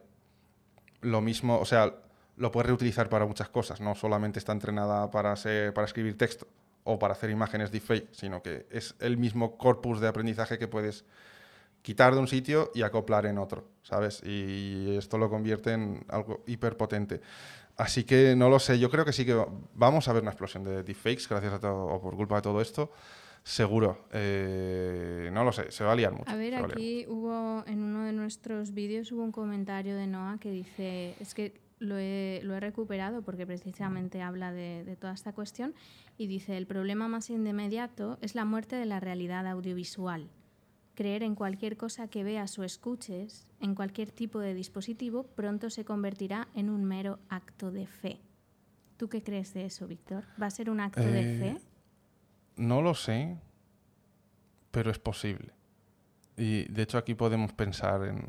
Lo 1.01 1.21
mismo, 1.21 1.59
o 1.59 1.65
sea, 1.65 1.95
lo 2.37 2.51
puedes 2.51 2.67
reutilizar 2.69 3.09
para 3.09 3.27
muchas 3.27 3.49
cosas, 3.49 3.81
no 3.81 3.95
solamente 3.95 4.39
está 4.39 4.53
entrenada 4.53 5.11
para, 5.11 5.37
ser, 5.37 5.75
para 5.75 5.87
escribir 5.87 6.17
texto 6.17 6.47
o 6.85 6.99
para 6.99 7.13
hacer 7.13 7.31
imágenes 7.31 7.71
deepfake, 7.71 8.09
sino 8.13 8.43
que 8.43 8.67
es 8.71 8.95
el 9.01 9.17
mismo 9.17 9.57
corpus 9.57 10.01
de 10.01 10.09
aprendizaje 10.09 10.59
que 10.59 10.69
puedes 10.69 11.05
quitar 11.83 12.15
de 12.15 12.21
un 12.21 12.29
sitio 12.29 12.71
y 12.75 12.83
acoplar 12.83 13.27
en 13.27 13.39
otro, 13.39 13.67
¿sabes? 13.83 14.23
Y 14.25 14.97
esto 14.97 15.19
lo 15.19 15.31
convierte 15.31 15.73
en 15.73 16.05
algo 16.09 16.43
hiperpotente. 16.47 17.21
Así 17.77 18.05
que 18.05 18.37
no 18.37 18.49
lo 18.49 18.59
sé, 18.59 18.79
yo 18.79 18.89
creo 18.91 19.05
que 19.05 19.13
sí 19.13 19.25
que 19.25 19.35
va- 19.35 19.49
vamos 19.75 20.07
a 20.09 20.13
ver 20.13 20.23
una 20.23 20.31
explosión 20.31 20.63
de 20.65 20.83
deepfakes 20.85 21.29
gracias 21.29 21.53
a 21.55 21.59
todo, 21.61 21.87
o 21.87 22.01
por 22.01 22.15
culpa 22.17 22.37
de 22.37 22.43
todo 22.43 22.61
esto, 22.61 22.93
seguro. 23.43 24.07
Eh, 24.13 25.29
no 25.33 25.43
lo 25.45 25.53
sé, 25.53 25.71
se 25.73 25.83
va 25.85 25.93
a 25.93 25.97
liar 25.97 26.13
mucho. 26.13 26.31
A 26.31 26.37
ver, 26.37 26.53
liar 26.53 26.65
aquí 26.67 27.05
hubo, 27.09 27.65
en 27.67 27.83
uno 27.83 28.05
de 28.05 28.13
nuestros 28.13 28.73
vídeos 28.75 29.11
hubo 29.13 29.23
un 29.25 29.33
comentario 29.33 29.97
de 29.97 30.07
Noah 30.07 30.39
que 30.39 30.51
dice, 30.51 31.15
es 31.21 31.35
que 31.35 31.61
lo 31.81 31.99
he, 31.99 32.41
lo 32.45 32.55
he 32.55 32.61
recuperado 32.61 33.23
porque 33.23 33.47
precisamente 33.47 34.23
habla 34.23 34.53
de, 34.53 34.85
de 34.85 34.97
toda 34.97 35.13
esta 35.13 35.33
cuestión 35.33 35.75
y 36.17 36.29
dice, 36.29 36.57
el 36.57 36.67
problema 36.67 37.09
más 37.09 37.29
inmediato 37.29 38.19
es 38.23 38.35
la 38.37 38.45
muerte 38.45 38.77
de 38.77 38.87
la 38.87 39.01
realidad 39.01 39.47
audiovisual. 39.49 40.29
Creer 40.95 41.23
en 41.25 41.35
cualquier 41.35 41.77
cosa 41.77 42.07
que 42.09 42.23
veas 42.23 42.57
o 42.59 42.63
escuches, 42.65 43.47
en 43.61 43.75
cualquier 43.75 44.11
tipo 44.13 44.39
de 44.39 44.55
dispositivo, 44.55 45.25
pronto 45.25 45.69
se 45.71 45.85
convertirá 45.85 46.49
en 46.55 46.71
un 46.71 46.85
mero 46.85 47.19
acto 47.29 47.71
de 47.73 47.87
fe. 47.87 48.21
¿Tú 48.97 49.09
qué 49.09 49.23
crees 49.23 49.53
de 49.55 49.65
eso, 49.67 49.89
Víctor? 49.89 50.25
¿Va 50.41 50.47
a 50.47 50.51
ser 50.51 50.71
un 50.71 50.79
acto 50.81 51.01
de 51.01 51.21
Eh, 51.35 51.39
fe? 51.39 51.61
No 52.57 52.81
lo 52.81 52.95
sé, 52.95 53.37
pero 54.71 54.91
es 54.93 54.99
posible. 55.01 55.53
Y 56.37 56.65
de 56.73 56.83
hecho 56.83 56.99
aquí 56.99 57.15
podemos 57.15 57.53
pensar 57.53 58.05
en 58.05 58.25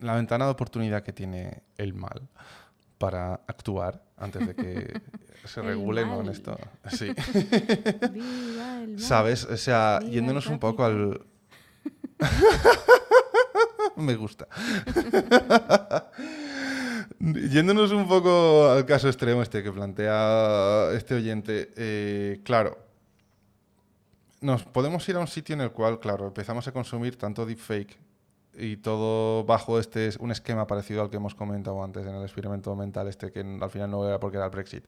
la 0.00 0.16
ventana 0.16 0.46
de 0.46 0.50
oportunidad 0.50 1.04
que 1.04 1.12
tiene 1.12 1.62
el 1.76 1.94
mal 1.94 2.28
para 2.98 3.34
actuar 3.46 4.04
antes 4.16 4.46
de 4.48 4.54
que 4.56 5.00
se 5.44 5.62
regule 5.62 6.04
mal. 6.04 6.28
esto. 6.28 6.58
Sí. 6.90 7.06
Viva 8.12 8.82
el 8.82 8.90
mal. 8.90 8.98
¿Sabes? 8.98 9.44
O 9.44 9.56
sea, 9.56 9.98
Viva 10.00 10.12
yéndonos 10.12 10.46
un 10.48 10.58
poco 10.58 10.84
al... 10.84 11.24
Me 13.96 14.14
gusta. 14.16 14.46
Yéndonos 17.20 17.92
un 17.92 18.08
poco 18.08 18.68
al 18.70 18.84
caso 18.86 19.08
extremo 19.08 19.42
este 19.42 19.62
que 19.62 19.70
plantea 19.72 20.88
este 20.94 21.14
oyente, 21.14 21.70
eh, 21.76 22.40
claro, 22.44 22.78
nos 24.40 24.64
podemos 24.64 25.08
ir 25.08 25.16
a 25.16 25.20
un 25.20 25.28
sitio 25.28 25.54
en 25.54 25.60
el 25.60 25.70
cual, 25.70 26.00
claro, 26.00 26.26
empezamos 26.26 26.66
a 26.66 26.72
consumir 26.72 27.16
tanto 27.16 27.46
deepfake 27.46 27.96
y 28.54 28.76
todo 28.78 29.44
bajo 29.44 29.78
este 29.78 30.08
es- 30.08 30.16
un 30.16 30.30
esquema 30.32 30.66
parecido 30.66 31.02
al 31.02 31.10
que 31.10 31.16
hemos 31.16 31.34
comentado 31.34 31.82
antes 31.82 32.04
en 32.06 32.14
el 32.14 32.22
experimento 32.22 32.74
mental 32.74 33.06
este 33.08 33.30
que 33.30 33.40
al 33.40 33.70
final 33.70 33.90
no 33.90 34.06
era 34.06 34.18
porque 34.18 34.36
era 34.38 34.46
el 34.46 34.50
Brexit. 34.50 34.84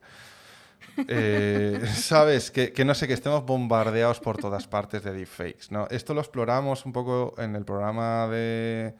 Eh, 1.07 1.81
¿Sabes? 1.95 2.51
Que, 2.51 2.71
que 2.73 2.85
no 2.85 2.93
sé, 2.95 3.07
que 3.07 3.13
estemos 3.13 3.45
bombardeados 3.45 4.19
por 4.19 4.37
todas 4.37 4.67
partes 4.67 5.03
de 5.03 5.11
deepfakes, 5.13 5.67
¿no? 5.71 5.87
Esto 5.89 6.13
lo 6.13 6.21
exploramos 6.21 6.85
un 6.85 6.93
poco 6.93 7.33
en 7.37 7.55
el 7.55 7.65
programa 7.65 8.27
de 8.27 8.95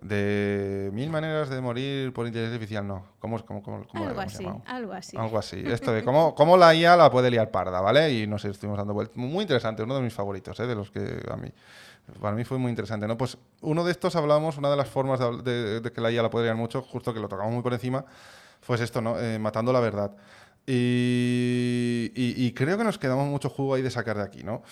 de 0.00 0.90
mil 0.92 1.10
maneras 1.10 1.48
de 1.48 1.60
morir 1.60 2.12
por 2.12 2.26
inteligencia 2.26 2.56
artificial, 2.56 2.86
no. 2.86 3.04
¿Cómo, 3.20 3.44
cómo, 3.44 3.62
cómo, 3.62 3.86
cómo 3.86 4.08
Algo 4.08 4.20
así, 4.20 4.44
algo 4.66 4.92
así. 4.94 5.16
Algo 5.16 5.38
así. 5.38 5.56
Esto 5.64 5.92
de 5.92 6.02
cómo, 6.02 6.34
cómo 6.34 6.56
la 6.56 6.74
IA 6.74 6.96
la 6.96 7.08
puede 7.08 7.30
liar 7.30 7.52
parda, 7.52 7.80
¿vale? 7.80 8.10
Y 8.12 8.26
no 8.26 8.36
sé, 8.38 8.50
estuvimos 8.50 8.78
dando 8.78 8.94
vueltas. 8.94 9.16
Muy 9.16 9.42
interesante, 9.42 9.82
uno 9.84 9.94
de 9.94 10.02
mis 10.02 10.12
favoritos, 10.12 10.58
¿eh? 10.58 10.66
De 10.66 10.74
los 10.74 10.90
que 10.90 11.22
a 11.30 11.36
mí. 11.36 11.48
Para 12.20 12.34
mí 12.34 12.42
fue 12.42 12.58
muy 12.58 12.70
interesante, 12.70 13.06
¿no? 13.06 13.16
Pues 13.16 13.38
uno 13.60 13.84
de 13.84 13.92
estos 13.92 14.16
hablábamos, 14.16 14.58
una 14.58 14.70
de 14.70 14.76
las 14.76 14.88
formas 14.88 15.20
de, 15.20 15.26
habl- 15.26 15.42
de- 15.42 15.80
de 15.80 15.92
que 15.92 16.00
la 16.00 16.10
IA 16.10 16.22
la 16.22 16.30
puede 16.30 16.46
liar 16.46 16.56
mucho, 16.56 16.82
justo 16.82 17.14
que 17.14 17.20
lo 17.20 17.28
tocamos 17.28 17.52
muy 17.52 17.62
por 17.62 17.72
encima, 17.72 18.04
fue 18.60 18.82
esto, 18.82 19.00
¿no? 19.00 19.20
Eh, 19.20 19.38
matando 19.38 19.72
la 19.72 19.78
verdad. 19.78 20.10
Y, 20.66 22.52
creo 22.54 22.78
que 22.78 22.84
nos 22.84 22.98
quedamos 22.98 23.26
mucho 23.28 23.48
jugo 23.48 23.74
ahí 23.74 23.82
de 23.82 23.90
sacar 23.90 24.16
de 24.16 24.22
aquí, 24.22 24.44
¿no? 24.44 24.62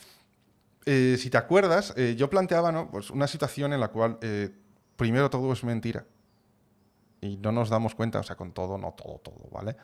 Eh, 0.86 1.16
si 1.18 1.30
te 1.30 1.36
acuerdas, 1.36 1.92
eh, 1.96 2.14
yo 2.16 2.30
planteaba, 2.30 2.72
¿no? 2.72 2.90
Pues 2.90 3.10
una 3.10 3.26
situación 3.26 3.72
en 3.72 3.80
la 3.80 3.88
cual 3.88 4.18
eh, 4.22 4.50
primero 4.96 5.28
todo 5.28 5.52
es 5.52 5.62
mentira 5.62 6.04
y 7.20 7.36
no 7.36 7.52
nos 7.52 7.68
damos 7.68 7.94
cuenta, 7.94 8.20
o 8.20 8.22
sea, 8.22 8.36
con 8.36 8.52
todo, 8.52 8.78
no 8.78 8.92
todo, 8.92 9.18
todo, 9.18 9.48
¿vale? 9.50 9.76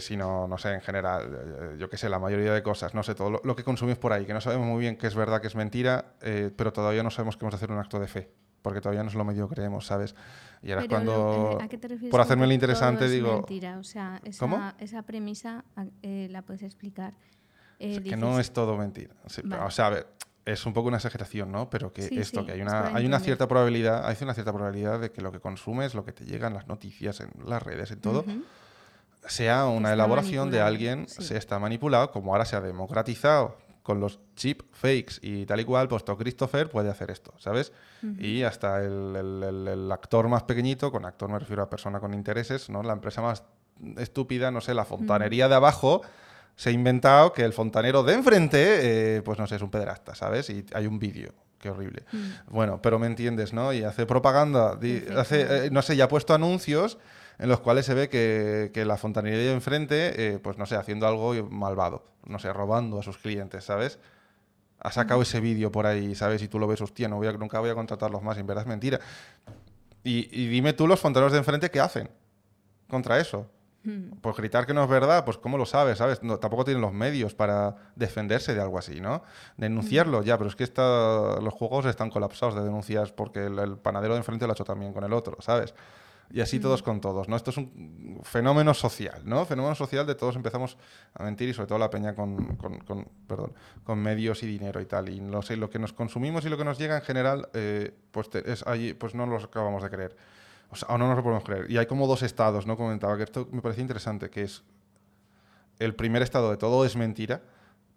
Sino, 0.00 0.46
no 0.46 0.58
sé, 0.58 0.74
en 0.74 0.82
general, 0.82 1.76
yo 1.78 1.88
qué 1.88 1.96
sé, 1.96 2.10
la 2.10 2.18
mayoría 2.18 2.52
de 2.52 2.62
cosas, 2.62 2.94
no 2.94 3.02
sé, 3.02 3.14
todo 3.14 3.40
lo, 3.42 3.56
que 3.56 3.64
consumimos 3.64 3.98
por 3.98 4.12
ahí, 4.12 4.26
que 4.26 4.34
no 4.34 4.40
sabemos 4.40 4.66
muy 4.66 4.80
bien 4.80 4.96
qué 4.96 5.06
es 5.06 5.14
verdad, 5.14 5.40
qué 5.40 5.46
es 5.46 5.56
mentira, 5.56 6.12
pero 6.56 6.74
todavía 6.74 7.02
no 7.02 7.10
sabemos 7.10 7.36
que 7.36 7.44
hemos 7.44 7.52
de 7.52 7.56
hacer 7.56 7.72
un 7.72 7.78
acto 7.78 7.98
de 7.98 8.06
fe, 8.06 8.30
porque 8.62 8.80
todavía 8.80 9.02
no 9.02 9.08
es 9.08 9.14
lo 9.14 9.24
medio 9.24 9.48
creemos, 9.48 9.86
¿sabes? 9.86 10.14
Y 10.62 10.70
ahora 10.70 10.82
es 10.82 10.88
Pero 10.88 11.04
lo- 11.04 11.12
cuando, 11.12 11.58
eh, 11.60 11.64
¿a 11.64 11.68
qué 11.68 11.78
te 11.78 11.88
refieres 11.88 12.10
por 12.10 12.20
hacerme 12.20 12.44
el 12.44 12.50
que 12.50 12.54
interesante, 12.54 13.08
digo, 13.08 13.34
mentira? 13.34 13.78
O 13.78 13.84
sea, 13.84 14.20
esa, 14.24 14.38
¿Cómo? 14.40 14.72
esa 14.78 15.02
premisa 15.02 15.64
eh, 16.02 16.28
la 16.30 16.42
puedes 16.42 16.62
explicar. 16.62 17.14
Eh, 17.78 17.94
que 17.94 18.00
dices- 18.00 18.18
no 18.18 18.40
es 18.40 18.52
todo 18.52 18.76
mentira. 18.76 19.14
Sí, 19.26 19.42
Vale. 19.44 19.62
O 19.62 19.70
sea, 19.70 19.86
a 19.86 19.90
ver, 19.90 20.06
es 20.44 20.66
un 20.66 20.72
poco 20.72 20.88
una 20.88 20.96
exageración, 20.96 21.52
¿no? 21.52 21.70
Pero 21.70 21.92
que 21.92 22.02
Sí, 22.02 22.18
esto, 22.18 22.40
sí, 22.40 22.46
que 22.46 22.52
hay 22.52 22.60
una, 22.62 22.94
hay 22.96 23.06
una 23.06 23.20
cierta 23.20 23.46
probabilidad, 23.46 24.04
hay 24.06 24.16
una 24.22 24.34
cierta 24.34 24.52
probabilidad 24.52 24.98
de 24.98 25.12
que 25.12 25.20
lo 25.22 25.30
que 25.30 25.38
consumes, 25.40 25.94
lo 25.94 26.04
que 26.04 26.12
te 26.12 26.24
llega 26.24 26.48
en 26.48 26.54
las 26.54 26.66
noticias, 26.66 27.20
en 27.20 27.30
las 27.46 27.62
redes, 27.62 27.90
en 27.92 28.00
todo, 28.00 28.20
Ujú. 28.20 28.42
sea 29.28 29.66
una 29.66 29.88
está 29.90 29.94
elaboración 29.94 30.50
de 30.50 30.60
alguien, 30.60 31.06
sí. 31.06 31.22
se 31.22 31.36
está 31.36 31.58
manipulado, 31.58 32.10
como 32.10 32.32
ahora 32.32 32.44
se 32.46 32.56
ha 32.56 32.60
democratizado 32.60 33.56
con 33.88 34.00
los 34.00 34.20
chip 34.36 34.60
fakes 34.72 35.14
y 35.22 35.46
tal 35.46 35.60
y 35.60 35.64
cual, 35.64 35.88
pues 35.88 36.04
todo 36.04 36.18
Christopher 36.18 36.68
puede 36.68 36.90
hacer 36.90 37.10
esto, 37.10 37.32
¿sabes? 37.38 37.72
Y 38.18 38.42
hasta 38.42 38.84
el, 38.84 39.16
el- 39.16 39.42
el- 39.42 39.68
el 39.68 39.90
actor 39.92 40.28
más 40.28 40.42
pequeñito, 40.42 40.92
con 40.92 41.06
actor 41.06 41.30
me 41.30 41.38
refiero 41.38 41.62
a 41.62 41.70
persona 41.70 41.98
con 41.98 42.12
intereses, 42.12 42.68
¿no? 42.68 42.82
La 42.82 42.92
empresa 42.92 43.22
más 43.22 43.44
estúpida, 43.96 44.50
no 44.50 44.60
sé, 44.60 44.74
la 44.74 44.84
fontanería 44.84 45.48
de 45.48 45.54
abajo, 45.54 46.02
se 46.54 46.68
ha 46.68 46.72
inventado 46.72 47.32
que 47.32 47.44
el 47.46 47.54
fontanero 47.54 48.02
de 48.02 48.12
enfrente, 48.12 49.16
eh, 49.16 49.22
pues 49.22 49.38
no 49.38 49.46
sé, 49.46 49.56
es 49.56 49.62
un 49.62 49.70
pederasta, 49.70 50.14
¿sabes? 50.14 50.50
Y 50.50 50.66
hay 50.74 50.86
un 50.86 50.98
vídeo. 50.98 51.32
Qué 51.58 51.70
horrible. 51.70 52.04
Bueno, 52.50 52.80
pero 52.82 52.98
me 52.98 53.06
entiendes, 53.06 53.54
¿no? 53.54 53.72
Y 53.72 53.82
hace 53.84 54.04
propaganda, 54.04 54.78
hace, 55.16 55.66
eh, 55.66 55.70
no 55.72 55.80
sé, 55.80 55.96
ya 55.96 56.04
ha 56.04 56.08
puesto 56.08 56.34
anuncios 56.34 56.98
en 57.38 57.48
los 57.48 57.60
cuales 57.60 57.86
se 57.86 57.94
ve 57.94 58.08
que, 58.08 58.70
que 58.74 58.84
la 58.84 58.96
fontanería 58.96 59.38
de 59.38 59.52
enfrente, 59.52 60.34
eh, 60.34 60.38
pues 60.38 60.58
no 60.58 60.66
sé, 60.66 60.76
haciendo 60.76 61.06
algo 61.06 61.34
malvado, 61.50 62.04
no 62.26 62.38
sé, 62.38 62.52
robando 62.52 62.98
a 62.98 63.02
sus 63.02 63.18
clientes, 63.18 63.64
¿sabes? 63.64 63.98
Ha 64.80 64.92
sacado 64.92 65.22
ese 65.22 65.40
vídeo 65.40 65.72
por 65.72 65.86
ahí, 65.86 66.14
¿sabes? 66.14 66.42
Y 66.42 66.48
tú 66.48 66.58
lo 66.58 66.66
ves, 66.66 66.80
hostia, 66.80 67.08
no 67.08 67.16
voy 67.16 67.26
a- 67.28 67.32
nunca 67.32 67.58
voy 67.60 67.70
a 67.70 67.74
contratarlos 67.74 68.22
más, 68.22 68.38
en 68.38 68.46
verdad 68.46 68.62
es 68.62 68.68
mentira. 68.68 69.00
Y, 70.04 70.28
y 70.32 70.46
dime 70.48 70.72
tú 70.72 70.86
los 70.86 71.00
fontaneros 71.00 71.32
de 71.32 71.38
enfrente 71.38 71.70
qué 71.70 71.80
hacen 71.80 72.08
contra 72.88 73.18
eso. 73.18 73.46
Pues 74.20 74.36
gritar 74.36 74.66
que 74.66 74.74
no 74.74 74.82
es 74.82 74.90
verdad, 74.90 75.24
pues 75.24 75.38
¿cómo 75.38 75.56
lo 75.56 75.64
sabes? 75.64 75.98
¿Sabes? 75.98 76.22
No, 76.22 76.38
tampoco 76.38 76.64
tienen 76.64 76.80
los 76.82 76.92
medios 76.92 77.34
para 77.34 77.76
defenderse 77.96 78.54
de 78.54 78.60
algo 78.60 78.78
así, 78.78 79.00
¿no? 79.00 79.22
Denunciarlo, 79.56 80.22
ya, 80.22 80.36
pero 80.36 80.50
es 80.50 80.56
que 80.56 80.64
está, 80.64 81.40
los 81.40 81.54
juegos 81.54 81.86
están 81.86 82.10
colapsados 82.10 82.54
de 82.54 82.62
denuncias 82.62 83.12
porque 83.12 83.46
el, 83.46 83.58
el 83.58 83.78
panadero 83.78 84.14
de 84.14 84.18
enfrente 84.18 84.46
lo 84.46 84.52
ha 84.52 84.54
hecho 84.54 84.64
también 84.64 84.92
con 84.92 85.04
el 85.04 85.12
otro, 85.12 85.36
¿sabes? 85.40 85.74
Y 86.30 86.42
así 86.42 86.60
todos 86.60 86.82
con 86.82 87.00
todos, 87.00 87.26
¿no? 87.28 87.36
Esto 87.36 87.50
es 87.50 87.56
un 87.56 88.20
fenómeno 88.22 88.74
social, 88.74 89.22
¿no? 89.24 89.46
Fenómeno 89.46 89.74
social 89.74 90.06
de 90.06 90.14
todos 90.14 90.36
empezamos 90.36 90.76
a 91.14 91.22
mentir 91.24 91.48
y 91.48 91.54
sobre 91.54 91.68
todo 91.68 91.78
la 91.78 91.88
peña 91.88 92.14
con, 92.14 92.56
con- 92.56 92.80
con- 92.80 93.08
perdón, 93.26 93.54
con 93.82 93.98
medios 93.98 94.42
y 94.42 94.46
dinero 94.46 94.78
y 94.80 94.84
tal. 94.84 95.08
Y 95.08 95.20
no 95.20 95.40
sé, 95.40 95.56
lo 95.56 95.70
que 95.70 95.78
nos 95.78 95.94
consumimos 95.94 96.44
y 96.44 96.50
lo 96.50 96.58
que 96.58 96.64
nos 96.64 96.78
llega 96.78 96.96
en 96.96 97.02
general, 97.02 97.48
eh, 97.54 97.94
pues, 98.10 98.28
te- 98.28 98.50
es 98.52 98.66
ahí, 98.66 98.92
pues 98.92 99.14
no 99.14 99.24
nos 99.24 99.44
acabamos 99.44 99.82
de 99.82 99.88
creer. 99.88 100.16
O, 100.70 100.76
sea, 100.76 100.88
o 100.94 100.98
no 100.98 101.06
nos 101.08 101.16
lo 101.16 101.22
podemos 101.22 101.44
creer. 101.44 101.70
Y 101.70 101.78
hay 101.78 101.86
como 101.86 102.06
dos 102.06 102.22
estados, 102.22 102.66
¿no? 102.66 102.76
Comentaba 102.76 103.16
que 103.16 103.22
esto 103.22 103.48
me 103.50 103.62
parece 103.62 103.80
interesante, 103.80 104.28
que 104.28 104.42
es 104.42 104.62
el 105.78 105.94
primer 105.94 106.20
estado 106.20 106.50
de 106.50 106.58
todo 106.58 106.84
es 106.84 106.94
mentira, 106.94 107.40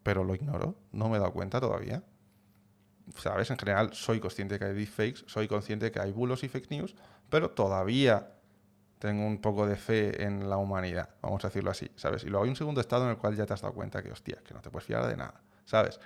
pero 0.03 0.23
lo 0.23 0.35
ignoro, 0.35 0.75
no 0.93 1.09
me 1.09 1.17
he 1.17 1.19
dado 1.19 1.33
cuenta 1.33 1.59
todavía. 1.59 2.01
¿Sabes? 3.17 3.49
En 3.51 3.57
general 3.57 3.93
soy 3.93 4.19
consciente 4.19 4.57
que 4.57 4.65
hay 4.65 4.73
deepfakes, 4.73 5.23
soy 5.27 5.47
consciente 5.47 5.91
que 5.91 5.99
hay 5.99 6.11
bulos 6.11 6.43
y 6.43 6.49
fake 6.49 6.71
news, 6.71 6.95
pero 7.29 7.51
todavía 7.51 8.31
tengo 8.99 9.25
un 9.25 9.41
poco 9.41 9.65
de 9.65 9.75
fe 9.75 10.23
en 10.23 10.47
la 10.47 10.57
humanidad, 10.57 11.09
vamos 11.21 11.43
a 11.43 11.47
decirlo 11.47 11.71
así, 11.71 11.89
¿sabes? 11.95 12.23
Y 12.23 12.27
luego 12.27 12.43
hay 12.43 12.51
un 12.51 12.55
segundo 12.55 12.81
estado 12.81 13.05
en 13.05 13.09
el 13.09 13.17
cual 13.17 13.35
ya 13.35 13.47
te 13.47 13.53
has 13.53 13.61
dado 13.61 13.73
cuenta 13.73 14.03
que, 14.03 14.11
hostia, 14.11 14.37
que 14.45 14.53
no 14.53 14.61
te 14.61 14.69
puedes 14.69 14.85
fiar 14.85 15.07
de 15.07 15.17
nada, 15.17 15.41
¿sabes? 15.65 15.99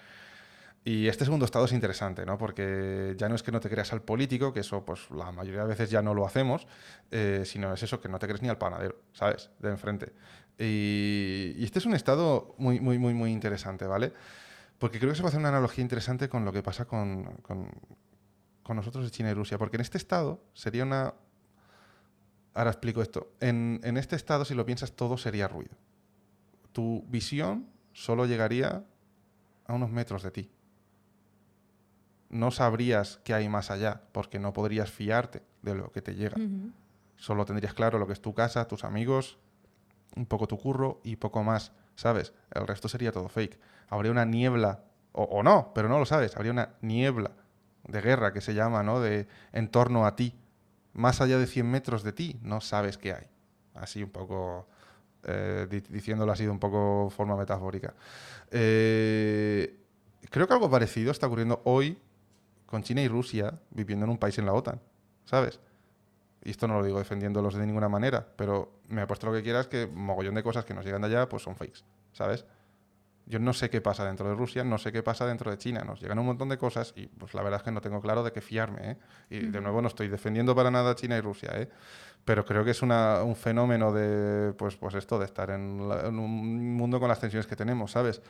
Y 0.86 1.08
este 1.08 1.26
segundo 1.26 1.46
estado 1.46 1.66
es 1.66 1.74
interesante, 1.74 2.26
¿no? 2.26 2.38
Porque 2.38 3.16
ya 3.18 3.28
no 3.28 3.36
es 3.36 3.44
que 3.44 3.52
no 3.52 3.60
te 3.60 3.70
creas 3.70 3.92
al 3.92 4.04
político, 4.04 4.54
que 4.54 4.60
eso, 4.62 4.86
pues 4.86 5.10
la 5.10 5.32
mayoría 5.32 5.62
de 5.64 5.68
veces 5.68 5.90
ya 5.90 6.02
no 6.02 6.14
lo 6.14 6.26
hacemos, 6.26 6.68
eh, 7.12 7.42
sino 7.44 7.74
es 7.74 7.82
eso, 7.84 8.00
que 8.00 8.08
no 8.08 8.20
te 8.20 8.28
crees 8.28 8.44
ni 8.44 8.50
al 8.50 8.60
panadero, 8.60 8.96
¿sabes? 9.12 9.50
De 9.60 9.70
enfrente. 9.70 10.14
Y, 10.58 11.56
y 11.58 11.64
este 11.66 11.80
es 11.80 11.86
un 11.86 11.96
estado 11.96 12.54
muy, 12.60 12.80
muy, 12.80 13.00
muy, 13.00 13.14
muy 13.16 13.32
interesante, 13.32 13.86
¿vale? 13.86 14.14
Porque 14.80 15.00
creo 15.00 15.12
que 15.12 15.18
se 15.18 15.24
a 15.24 15.28
hacer 15.28 15.40
una 15.40 15.50
analogía 15.50 15.82
interesante 15.82 16.30
con 16.30 16.46
lo 16.46 16.52
que 16.52 16.62
pasa 16.62 16.86
con, 16.86 17.24
con, 17.42 17.70
con 18.64 18.76
nosotros 18.76 19.06
de 19.06 19.12
China 19.12 19.32
y 19.32 19.34
Rusia. 19.34 19.58
Porque 19.58 19.78
en 19.78 19.82
este 19.82 19.98
estado 19.98 20.44
sería 20.54 20.84
una... 20.84 21.14
Ahora 22.54 22.72
explico 22.72 23.02
esto. 23.02 23.32
En, 23.40 23.80
en 23.84 23.98
este 23.98 24.16
estado, 24.16 24.46
si 24.46 24.54
lo 24.54 24.66
piensas, 24.66 24.94
todo 24.94 25.18
sería 25.18 25.48
ruido. 25.48 25.76
Tu 26.72 27.04
visión 27.08 27.68
solo 27.94 28.26
llegaría 28.26 28.84
a 29.68 29.74
unos 29.74 29.92
metros 29.92 30.24
de 30.24 30.32
ti. 30.32 30.52
No 32.30 32.52
sabrías 32.52 33.20
qué 33.24 33.34
hay 33.34 33.48
más 33.50 33.72
allá, 33.72 34.02
porque 34.12 34.40
no 34.40 34.52
podrías 34.52 34.92
fiarte 34.92 35.44
de 35.62 35.76
lo 35.76 35.92
que 35.92 36.02
te 36.02 36.16
llega. 36.16 36.38
Solo 37.18 37.46
tendrías 37.46 37.74
claro 37.74 37.98
lo 37.98 38.08
que 38.08 38.14
es 38.14 38.22
tu 38.22 38.34
casa, 38.34 38.68
tus 38.68 38.84
amigos, 38.84 39.38
un 40.16 40.26
poco 40.26 40.48
tu 40.48 40.58
curro 40.58 41.00
y 41.04 41.16
poco 41.16 41.44
más, 41.44 41.72
¿sabes? 41.96 42.34
El 42.52 42.68
resto 42.68 42.90
sería 42.90 43.12
todo 43.12 43.30
fake. 43.30 43.60
Habría 43.90 44.12
una 44.12 44.26
niebla, 44.26 44.82
o, 45.14 45.44
no, 45.44 45.72
pero 45.74 45.88
no 45.90 46.00
lo 46.00 46.06
sabes, 46.06 46.36
habría 46.36 46.52
una 46.52 46.70
niebla 46.82 47.32
de 47.88 48.02
guerra 48.02 48.34
que 48.34 48.42
se 48.42 48.54
llama, 48.54 48.84
¿no? 48.84 49.00
De 49.00 49.28
en 49.54 49.70
torno 49.70 50.06
a 50.06 50.16
ti. 50.16 50.36
Más 50.94 51.22
allá 51.22 51.38
de 51.38 51.48
100 51.48 51.70
metros 51.70 52.04
de 52.04 52.14
ti, 52.14 52.40
no 52.42 52.62
sabes 52.62 52.98
qué 52.98 53.14
hay. 53.14 53.28
Así 53.76 54.02
un 54.02 54.10
poco, 54.10 54.68
eh, 55.24 55.68
di- 55.70 55.82
diciéndolo 55.82 56.32
así 56.32 56.44
de 56.46 56.50
un 56.50 56.60
poco 56.60 57.10
forma 57.10 57.36
metafórica. 57.36 57.94
Eh, 58.52 59.78
creo 60.30 60.48
que 60.48 60.54
algo 60.54 60.70
parecido 60.70 61.12
está 61.12 61.28
ocurriendo 61.28 61.62
hoy 61.66 61.98
con 62.66 62.84
China 62.84 63.02
y 63.02 63.08
Rusia 63.08 63.54
viviendo 63.72 64.06
en 64.06 64.12
un 64.12 64.18
país 64.18 64.38
en 64.40 64.46
la 64.46 64.54
OTAN, 64.54 64.80
¿sabes? 65.26 65.60
Y 66.44 66.52
esto 66.52 66.68
no 66.68 66.78
lo 66.80 66.86
digo 66.86 67.00
defendiéndolos 67.00 67.56
de 67.56 67.66
ninguna 67.66 67.90
manera, 67.90 68.26
pero 68.36 68.72
me 68.88 69.02
apuesto 69.02 69.28
lo 69.28 69.34
que 69.34 69.44
quieras 69.44 69.68
que 69.68 69.88
mogollón 69.88 70.36
de 70.36 70.44
cosas 70.44 70.66
que 70.66 70.74
nos 70.74 70.86
llegan 70.86 71.02
de 71.02 71.08
allá 71.08 71.28
pues 71.30 71.44
son 71.44 71.56
fakes, 71.56 71.82
¿sabes? 72.14 72.46
Yo 73.28 73.40
no 73.40 73.54
sé 73.54 73.70
qué 73.72 73.82
pasa 73.82 74.06
dentro 74.06 74.30
de 74.30 74.36
Rusia, 74.36 74.64
no 74.64 74.78
sé 74.78 74.92
qué 74.92 75.02
pasa 75.02 75.26
dentro 75.26 75.50
de 75.50 75.58
China. 75.58 75.84
Nos 75.84 76.00
llegan 76.00 76.20
un 76.20 76.28
montón 76.28 76.48
de 76.50 76.58
cosas 76.60 76.94
y 76.96 77.08
pues 77.08 77.34
la 77.34 77.42
verdad 77.42 77.60
es 77.60 77.64
que 77.64 77.72
no 77.72 77.82
tengo 77.82 78.00
claro 78.02 78.24
de 78.24 78.32
qué 78.32 78.42
fiarme. 78.42 78.92
¿eh? 78.92 78.98
Y 79.32 79.40
de 79.48 79.62
nuevo 79.62 79.82
no 79.82 79.88
estoy 79.88 80.08
defendiendo 80.10 80.56
para 80.56 80.70
nada 80.70 80.92
a 80.92 80.96
China 80.96 81.18
y 81.18 81.22
Rusia, 81.22 81.50
¿eh? 81.56 81.70
pero 82.24 82.46
creo 82.46 82.64
que 82.64 82.72
es 82.72 82.82
una- 82.84 83.24
un 83.24 83.36
fenómeno 83.36 83.92
de 83.94 84.54
pues, 84.54 84.76
pues 84.76 84.94
esto, 84.96 85.18
de 85.20 85.26
estar 85.26 85.50
en, 85.50 85.90
la- 85.90 86.08
en 86.08 86.20
un 86.20 86.76
mundo 86.76 87.00
con 87.00 87.10
las 87.10 87.20
tensiones 87.20 87.48
que 87.48 87.56
tenemos, 87.56 87.92
¿sabes? 87.92 88.22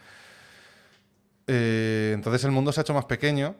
Eh, 1.47 2.11
entonces 2.13 2.43
el 2.45 2.51
mundo 2.51 2.71
se 2.71 2.79
ha 2.79 2.83
hecho 2.83 2.93
más 2.93 3.05
pequeño. 3.05 3.55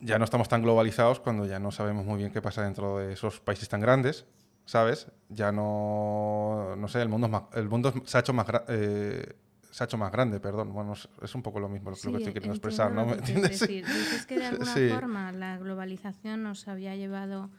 Ya 0.00 0.18
no 0.18 0.24
estamos 0.24 0.48
tan 0.48 0.62
globalizados 0.62 1.20
cuando 1.20 1.44
ya 1.46 1.58
no 1.58 1.70
sabemos 1.70 2.06
muy 2.06 2.16
bien 2.18 2.32
qué 2.32 2.40
pasa 2.40 2.62
dentro 2.62 2.98
de 2.98 3.12
esos 3.12 3.40
países 3.40 3.68
tan 3.68 3.80
grandes, 3.82 4.24
¿sabes? 4.64 5.08
Ya 5.28 5.52
no, 5.52 6.74
no 6.76 6.88
sé, 6.88 7.02
el 7.02 7.08
mundo, 7.10 7.26
es 7.26 7.30
más- 7.32 7.42
el 7.54 7.68
mundo 7.68 7.92
se 8.06 8.16
ha 8.16 8.20
hecho 8.20 8.32
más, 8.32 8.46
eh, 8.68 9.34
se 9.70 9.82
ha 9.82 9.86
hecho 9.86 9.96
más 9.98 10.10
grande, 10.12 10.40
perdón. 10.40 10.72
Bueno, 10.72 10.92
es, 10.94 11.08
es 11.22 11.34
un 11.34 11.42
poco 11.42 11.60
lo 11.60 11.68
mismo 11.68 11.90
lo 11.90 11.96
que 11.96 12.02
Sí, 12.02 12.08
estoy 12.14 12.32
queriendo 12.32 12.54
expresar, 12.54 12.92
¿no? 12.92 13.06
¿Me 13.06 13.12
que 13.14 13.18
entiendes? 13.20 13.60
decir. 13.60 13.86
Dices 13.86 14.26
que 14.26 14.38
de 14.38 14.46
alguna 14.46 14.74
Sí. 14.74 14.88
forma 14.88 15.32
la 15.32 15.58
globalización 15.58 16.42
nos 16.42 16.66
había 16.68 16.96
llevado 16.96 17.50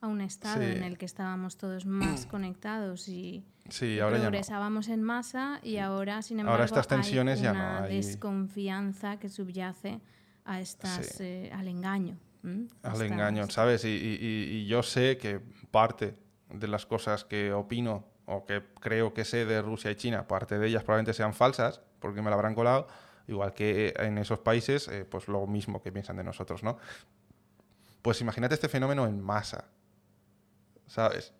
a 0.00 0.06
un 0.08 0.20
estado 0.20 0.62
Sí. 0.62 0.70
en 0.76 0.82
el 0.82 0.98
que 0.98 1.06
estábamos 1.06 1.56
todos 1.56 1.86
más 1.86 2.26
conectados 2.30 3.08
y 3.08 3.44
ahora 4.00 4.18
ya 4.18 4.24
no. 4.24 4.30
progresábamos 4.30 4.88
en 4.88 5.02
masa 5.02 5.58
y 5.62 5.78
ahora, 5.78 6.22
sin 6.22 6.38
embargo, 6.38 6.54
Ahora 6.54 6.64
estas 6.66 6.86
hay 6.90 6.96
tensiones 6.98 7.40
ya 7.40 7.52
no 7.52 7.58
una 7.58 7.82
hay- 7.84 7.96
desconfianza 7.96 9.18
que 9.18 9.28
subyace 9.28 10.00
a 10.44 10.60
estas, 10.60 11.20
eh, 11.20 11.50
al 11.52 11.66
engaño. 11.68 12.16
¿m? 12.44 12.68
Al 12.84 13.02
engaño, 13.02 13.48
¿sabes? 13.50 13.84
Y- 13.84 13.88
y- 13.88 14.18
y 14.60 14.66
yo 14.66 14.82
sé 14.84 15.18
que 15.18 15.40
parte 15.72 16.14
de 16.54 16.68
las 16.68 16.86
cosas 16.86 17.24
que 17.24 17.52
opino 17.52 18.04
o 18.26 18.44
que 18.46 18.62
creo 18.80 19.14
que 19.14 19.24
sé 19.24 19.44
de 19.46 19.62
Rusia 19.62 19.90
y 19.90 19.96
China, 19.96 20.26
parte 20.28 20.58
de 20.58 20.66
ellas 20.68 20.82
probablemente 20.84 21.14
sean 21.14 21.34
falsas, 21.34 21.80
porque 22.00 22.22
me 22.22 22.30
la 22.30 22.36
habrán 22.36 22.54
colado, 22.54 22.88
igual 23.28 23.54
que 23.54 23.94
en 23.98 24.18
esos 24.18 24.40
países, 24.40 24.88
eh, 24.88 25.04
pues 25.08 25.28
lo 25.28 25.46
mismo 25.46 25.82
que 25.82 25.92
piensan 25.92 26.16
de 26.16 26.24
nosotros, 26.24 26.62
¿no? 26.62 26.78
Pues 28.02 28.20
imagínate 28.22 28.54
este 28.54 28.68
fenómeno 28.70 29.06
en 29.06 29.20
masa. 29.22 29.66
¿Sabes? 30.86 31.32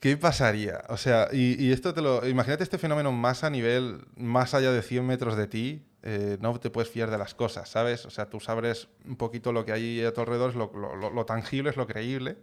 ¿Qué 0.00 0.16
pasaría? 0.16 0.82
O 0.88 0.96
sea, 0.96 1.28
y, 1.30 1.62
y 1.62 1.72
esto 1.72 1.92
te 1.92 2.00
lo. 2.00 2.26
Imagínate 2.26 2.62
este 2.62 2.78
fenómeno 2.78 3.10
en 3.10 3.16
masa 3.16 3.48
a 3.48 3.50
nivel 3.50 4.06
más 4.16 4.54
allá 4.54 4.72
de 4.72 4.80
100 4.82 5.06
metros 5.06 5.36
de 5.36 5.46
ti. 5.46 5.86
eh, 6.02 6.38
no 6.40 6.58
te 6.58 6.70
puedes 6.70 6.90
fiar 6.90 7.10
de 7.10 7.18
las 7.18 7.34
cosas, 7.34 7.68
¿sabes? 7.68 8.06
O 8.06 8.10
sea, 8.10 8.30
tú 8.30 8.40
sabes 8.40 8.88
un 9.04 9.16
poquito 9.16 9.52
lo 9.52 9.66
que 9.66 9.72
hay 9.72 10.02
a 10.02 10.14
tu 10.14 10.22
alrededor, 10.22 10.50
es 10.50 10.56
lo, 10.56 10.72
lo- 10.74 10.96
lo- 10.96 11.10
lo 11.10 11.26
tangible, 11.26 11.68
es 11.70 11.76
lo 11.76 11.86
creíble. 11.86 12.38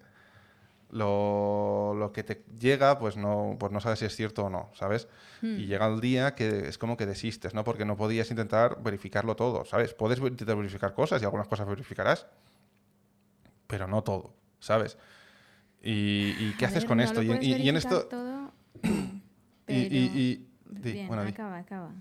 Lo, 0.89 1.93
lo 1.95 2.13
que 2.13 2.23
te 2.23 2.45
llega, 2.57 2.97
pues 2.97 3.17
no, 3.17 3.57
pues 3.59 3.71
no 3.73 3.81
sabes 3.81 3.99
si 3.99 4.05
es 4.05 4.15
cierto 4.15 4.45
o 4.45 4.49
no, 4.49 4.69
¿sabes? 4.73 5.07
Y 5.41 5.65
llega 5.65 5.85
el 5.87 5.99
día 5.99 6.33
que 6.33 6.67
es 6.69 6.77
como 6.77 6.95
que 6.97 7.05
desistes, 7.05 7.53
¿no? 7.53 7.63
Porque 7.65 7.83
no 7.85 7.97
podías 7.97 8.31
intentar 8.31 8.81
verificarlo 8.81 9.35
todo, 9.35 9.65
¿sabes? 9.65 9.93
Puedes 9.93 10.19
intentar 10.19 10.55
verificar 10.55 10.93
cosas 10.93 11.21
y 11.21 11.25
algunas 11.25 11.47
cosas 11.47 11.67
verificarás, 11.67 12.25
pero 13.67 13.87
no 13.87 14.01
todo, 14.03 14.33
¿sabes? 14.59 14.97
¿Y, 15.81 16.35
y 16.37 16.53
qué 16.57 16.65
A 16.65 16.67
haces 16.69 16.83
ver, 16.83 16.87
con 16.87 16.97
no 16.99 17.03
esto? 17.03 17.21
lo 17.21 17.23
Y, 17.23 17.31
en- 17.31 17.37
puedes 17.37 17.43
y- 17.43 17.63
y 17.63 17.69
en 17.69 17.75
verificar 17.75 17.93
esto... 17.93 18.07
todo, 18.07 18.51
y- 18.83 18.87
y- 18.87 19.59
pero- 19.67 19.93
y- 19.93 20.47
di, 20.81 20.91
Bien, 20.93 21.07
bueno, 21.07 21.23
di. 21.25 21.29
acaba, 21.31 21.57
acaba. 21.57 21.91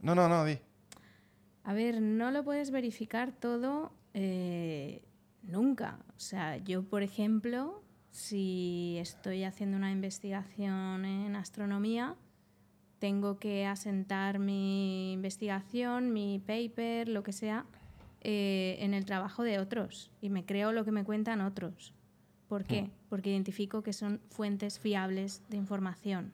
No, 0.00 0.14
no, 0.14 0.28
no, 0.28 0.44
di. 0.44 0.58
A 1.64 1.74
ver, 1.74 2.00
no 2.00 2.30
lo 2.30 2.42
puedes 2.42 2.70
verificar 2.70 3.32
todo 3.32 3.92
eh, 4.14 5.04
nunca. 5.42 5.98
O 6.16 6.20
sea, 6.20 6.56
yo, 6.56 6.82
por 6.82 7.02
ejemplo, 7.02 7.82
si 8.10 8.96
estoy 8.98 9.44
haciendo 9.44 9.76
una 9.76 9.90
investigación 9.90 11.04
en 11.04 11.36
astronomía, 11.36 12.16
tengo 12.98 13.38
que 13.38 13.66
asentar 13.66 14.38
mi 14.38 15.12
investigación, 15.12 16.12
mi 16.12 16.40
paper, 16.44 17.08
lo 17.08 17.22
que 17.22 17.32
sea, 17.32 17.64
eh, 18.20 18.76
en 18.80 18.94
el 18.94 19.04
trabajo 19.04 19.44
de 19.44 19.60
otros 19.60 20.10
y 20.20 20.28
me 20.28 20.44
creo 20.44 20.72
lo 20.72 20.84
que 20.84 20.90
me 20.90 21.04
cuentan 21.04 21.40
otros. 21.40 21.94
¿Por 22.48 22.64
qué? 22.64 22.90
Porque 23.10 23.30
identifico 23.30 23.82
que 23.82 23.92
son 23.92 24.20
fuentes 24.30 24.78
fiables 24.80 25.42
de 25.50 25.58
información. 25.58 26.32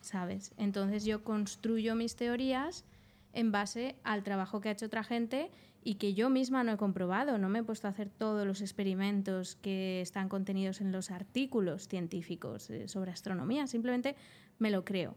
¿Sabes? 0.00 0.52
Entonces 0.56 1.04
yo 1.04 1.24
construyo 1.24 1.96
mis 1.96 2.14
teorías 2.14 2.84
en 3.32 3.50
base 3.50 3.96
al 4.04 4.22
trabajo 4.22 4.60
que 4.60 4.68
ha 4.68 4.72
hecho 4.72 4.86
otra 4.86 5.02
gente 5.02 5.50
y 5.82 5.94
que 5.94 6.14
yo 6.14 6.28
misma 6.30 6.64
no 6.64 6.72
he 6.72 6.76
comprobado. 6.76 7.38
No 7.38 7.48
me 7.48 7.60
he 7.60 7.62
puesto 7.62 7.86
a 7.86 7.90
hacer 7.90 8.08
todos 8.10 8.46
los 8.46 8.60
experimentos 8.60 9.56
que 9.56 10.00
están 10.00 10.28
contenidos 10.28 10.80
en 10.80 10.92
los 10.92 11.10
artículos 11.10 11.88
científicos 11.88 12.68
eh, 12.70 12.88
sobre 12.88 13.10
astronomía. 13.12 13.66
Simplemente 13.66 14.16
me 14.58 14.70
lo 14.70 14.84
creo. 14.84 15.16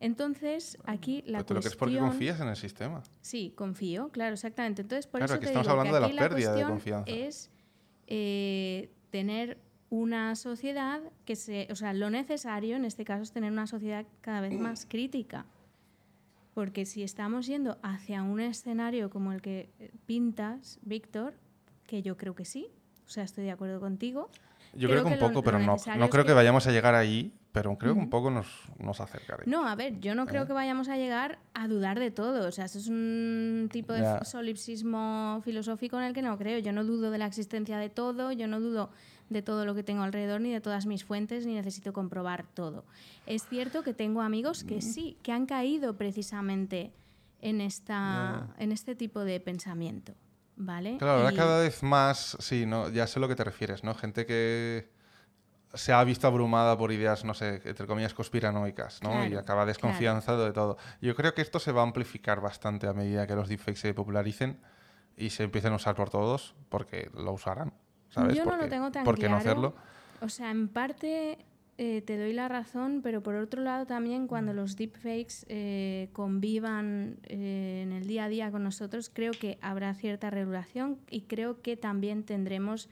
Entonces, 0.00 0.76
aquí 0.84 1.22
la 1.26 1.38
Pero 1.38 1.46
te 1.46 1.54
lo 1.54 1.60
crees 1.60 1.76
porque 1.76 1.92
cuestión- 1.94 2.10
confías 2.10 2.40
en 2.40 2.48
el 2.48 2.56
sistema. 2.56 3.02
Sí, 3.22 3.52
confío, 3.56 4.10
claro, 4.10 4.34
exactamente. 4.34 4.82
Entonces, 4.82 5.06
por 5.06 5.20
Claro, 5.20 5.34
eso 5.34 5.40
te 5.40 5.46
estamos 5.46 5.66
digo 5.66 5.78
hablando 5.78 5.98
que 6.00 6.06
de 6.08 6.14
la 6.14 6.28
pérdida 6.28 6.48
de 6.52 6.62
cuestión 6.64 6.70
confianza. 6.70 7.10
Es 7.10 7.50
eh, 8.06 8.90
tener 9.10 9.58
una 9.90 10.34
sociedad 10.36 11.00
que 11.24 11.36
se, 11.36 11.68
o 11.70 11.76
sea, 11.76 11.94
lo 11.94 12.10
necesario 12.10 12.76
en 12.76 12.84
este 12.84 13.04
caso 13.04 13.22
es 13.22 13.32
tener 13.32 13.52
una 13.52 13.66
sociedad 13.66 14.04
cada 14.20 14.40
vez 14.40 14.52
más 14.58 14.86
crítica. 14.86 15.46
Porque 16.54 16.86
si 16.86 17.02
estamos 17.02 17.46
yendo 17.46 17.78
hacia 17.82 18.22
un 18.22 18.40
escenario 18.40 19.10
como 19.10 19.32
el 19.32 19.42
que 19.42 19.70
eh, 19.80 19.90
pintas, 20.06 20.78
Víctor, 20.82 21.34
que 21.86 22.00
yo 22.02 22.16
creo 22.16 22.34
que 22.34 22.44
sí, 22.44 22.68
o 23.06 23.10
sea, 23.10 23.24
estoy 23.24 23.44
de 23.44 23.50
acuerdo 23.50 23.80
contigo. 23.80 24.30
Yo 24.72 24.88
Creo 24.88 25.02
creo 25.02 25.04
que 25.04 25.14
un 25.14 25.20
lo- 25.20 25.28
poco, 25.28 25.42
pero 25.44 25.58
lo 25.58 25.66
no, 25.66 25.76
no 25.98 26.10
creo 26.10 26.24
que... 26.24 26.28
que- 26.28 26.32
vayamos 26.34 26.66
a 26.66 26.72
llegar 26.72 26.94
ahí, 26.94 27.32
pero 27.52 27.76
creo 27.78 27.94
que 27.94 28.00
un 28.00 28.10
poco 28.10 28.30
nos, 28.30 28.46
nos 28.80 29.00
acercaremos. 29.00 29.46
No, 29.46 29.68
a 29.68 29.74
ver, 29.76 30.00
yo 30.00 30.14
no 30.16 30.26
creo 30.26 30.42
¿Eh? 30.44 30.46
que 30.48 30.52
vayamos 30.52 30.88
a 30.88 30.96
llegar 30.96 31.38
a 31.54 31.68
dudar 31.68 32.00
de 32.00 32.10
todo. 32.10 32.48
O 32.48 32.50
sea, 32.52 32.64
eso 32.64 32.78
es 32.78 32.88
un 32.88 33.68
tipo 33.70 33.92
de 33.92 34.24
solipsismo 34.24 35.40
filosófico 35.44 35.96
en 35.98 36.04
el 36.04 36.14
que 36.14 36.22
no 36.22 36.36
creo. 36.38 36.58
Yo 36.58 36.72
no 36.72 36.82
dudo 36.84 37.10
de 37.12 37.18
la 37.18 37.26
existencia 37.26 37.78
de 37.78 37.88
todo, 37.90 38.32
yo 38.32 38.48
no 38.48 38.58
dudo 38.60 38.90
de 39.30 39.42
todo 39.42 39.64
lo 39.64 39.74
que 39.74 39.82
tengo 39.82 40.02
alrededor, 40.02 40.40
ni 40.40 40.52
de 40.52 40.60
todas 40.60 40.86
mis 40.86 41.04
fuentes, 41.04 41.46
ni 41.46 41.54
necesito 41.54 41.92
comprobar 41.92 42.44
todo. 42.54 42.84
Es 43.26 43.46
cierto 43.48 43.82
que 43.82 43.94
tengo 43.94 44.20
amigos 44.20 44.64
que 44.64 44.80
sí, 44.80 45.18
que 45.22 45.32
han 45.32 45.46
caído 45.46 45.96
precisamente 45.96 46.92
en, 47.40 47.60
esta, 47.60 48.48
en 48.58 48.72
este 48.72 48.94
tipo 48.94 49.20
de 49.20 49.40
pensamiento. 49.40 50.14
¿Vale? 50.56 50.98
Claro, 50.98 51.18
ahora 51.18 51.32
Y- 51.32 51.36
cada 51.36 51.60
vez 51.60 51.82
más, 51.82 52.36
sí, 52.38 52.64
no, 52.64 52.88
ya 52.88 53.06
sé 53.08 53.18
lo 53.18 53.26
que 53.26 53.34
te 53.34 53.42
refieres, 53.42 53.82
¿no? 53.82 53.94
Gente 53.94 54.24
que 54.24 54.88
se 55.74 55.92
ha 55.92 56.04
visto 56.04 56.28
abrumada 56.28 56.78
por 56.78 56.92
ideas, 56.92 57.24
no 57.24 57.34
sé, 57.34 57.60
entre 57.64 57.88
comillas, 57.88 58.14
conspiranoicas, 58.14 59.02
¿no? 59.02 59.10
y 59.24 59.30
Claro, 59.30 59.38
acaba 59.40 59.66
desconfianzado 59.66 60.44
de 60.44 60.52
todo. 60.52 60.76
Yo 61.00 61.16
creo 61.16 61.34
que 61.34 61.42
esto 61.42 61.58
se 61.58 61.72
va 61.72 61.80
a 61.80 61.84
amplificar 61.84 62.40
bastante 62.40 62.86
a 62.86 62.92
medida 62.92 63.26
que 63.26 63.34
los 63.34 63.48
deepfakes 63.48 63.80
se 63.80 63.94
popularicen 63.94 64.60
y 65.16 65.30
se 65.30 65.42
empiecen 65.42 65.72
a 65.72 65.76
usar 65.76 65.96
por 65.96 66.10
todos, 66.10 66.54
porque 66.68 67.10
lo 67.14 67.32
usarán, 67.32 67.72
¿sabes? 68.14 68.36
Yo 68.36 68.44
no 68.44 68.56
lo 68.56 68.68
tengo 68.68 68.90
tan 68.90 69.04
¿Por 69.04 69.16
qué 69.16 69.28
no 69.28 69.36
claro. 69.36 69.50
hacerlo? 69.50 69.74
O 70.20 70.28
sea, 70.28 70.50
en 70.50 70.68
parte 70.68 71.38
eh, 71.76 72.02
te 72.02 72.16
doy 72.16 72.32
la 72.32 72.46
razón, 72.48 73.00
pero 73.02 73.22
por 73.22 73.34
otro 73.34 73.62
lado 73.62 73.84
también 73.84 74.26
cuando 74.28 74.52
los 74.52 74.76
deepfakes 74.76 75.44
eh, 75.48 76.08
convivan 76.12 77.16
eh, 77.24 77.80
en 77.82 77.92
el 77.92 78.06
día 78.06 78.24
a 78.24 78.28
día 78.28 78.50
con 78.50 78.62
nosotros, 78.62 79.10
creo 79.12 79.32
que 79.32 79.58
habrá 79.60 79.92
cierta 79.94 80.30
regulación 80.30 80.98
y 81.10 81.22
creo 81.22 81.60
que 81.62 81.76
también 81.76 82.22
tendremos 82.22 82.88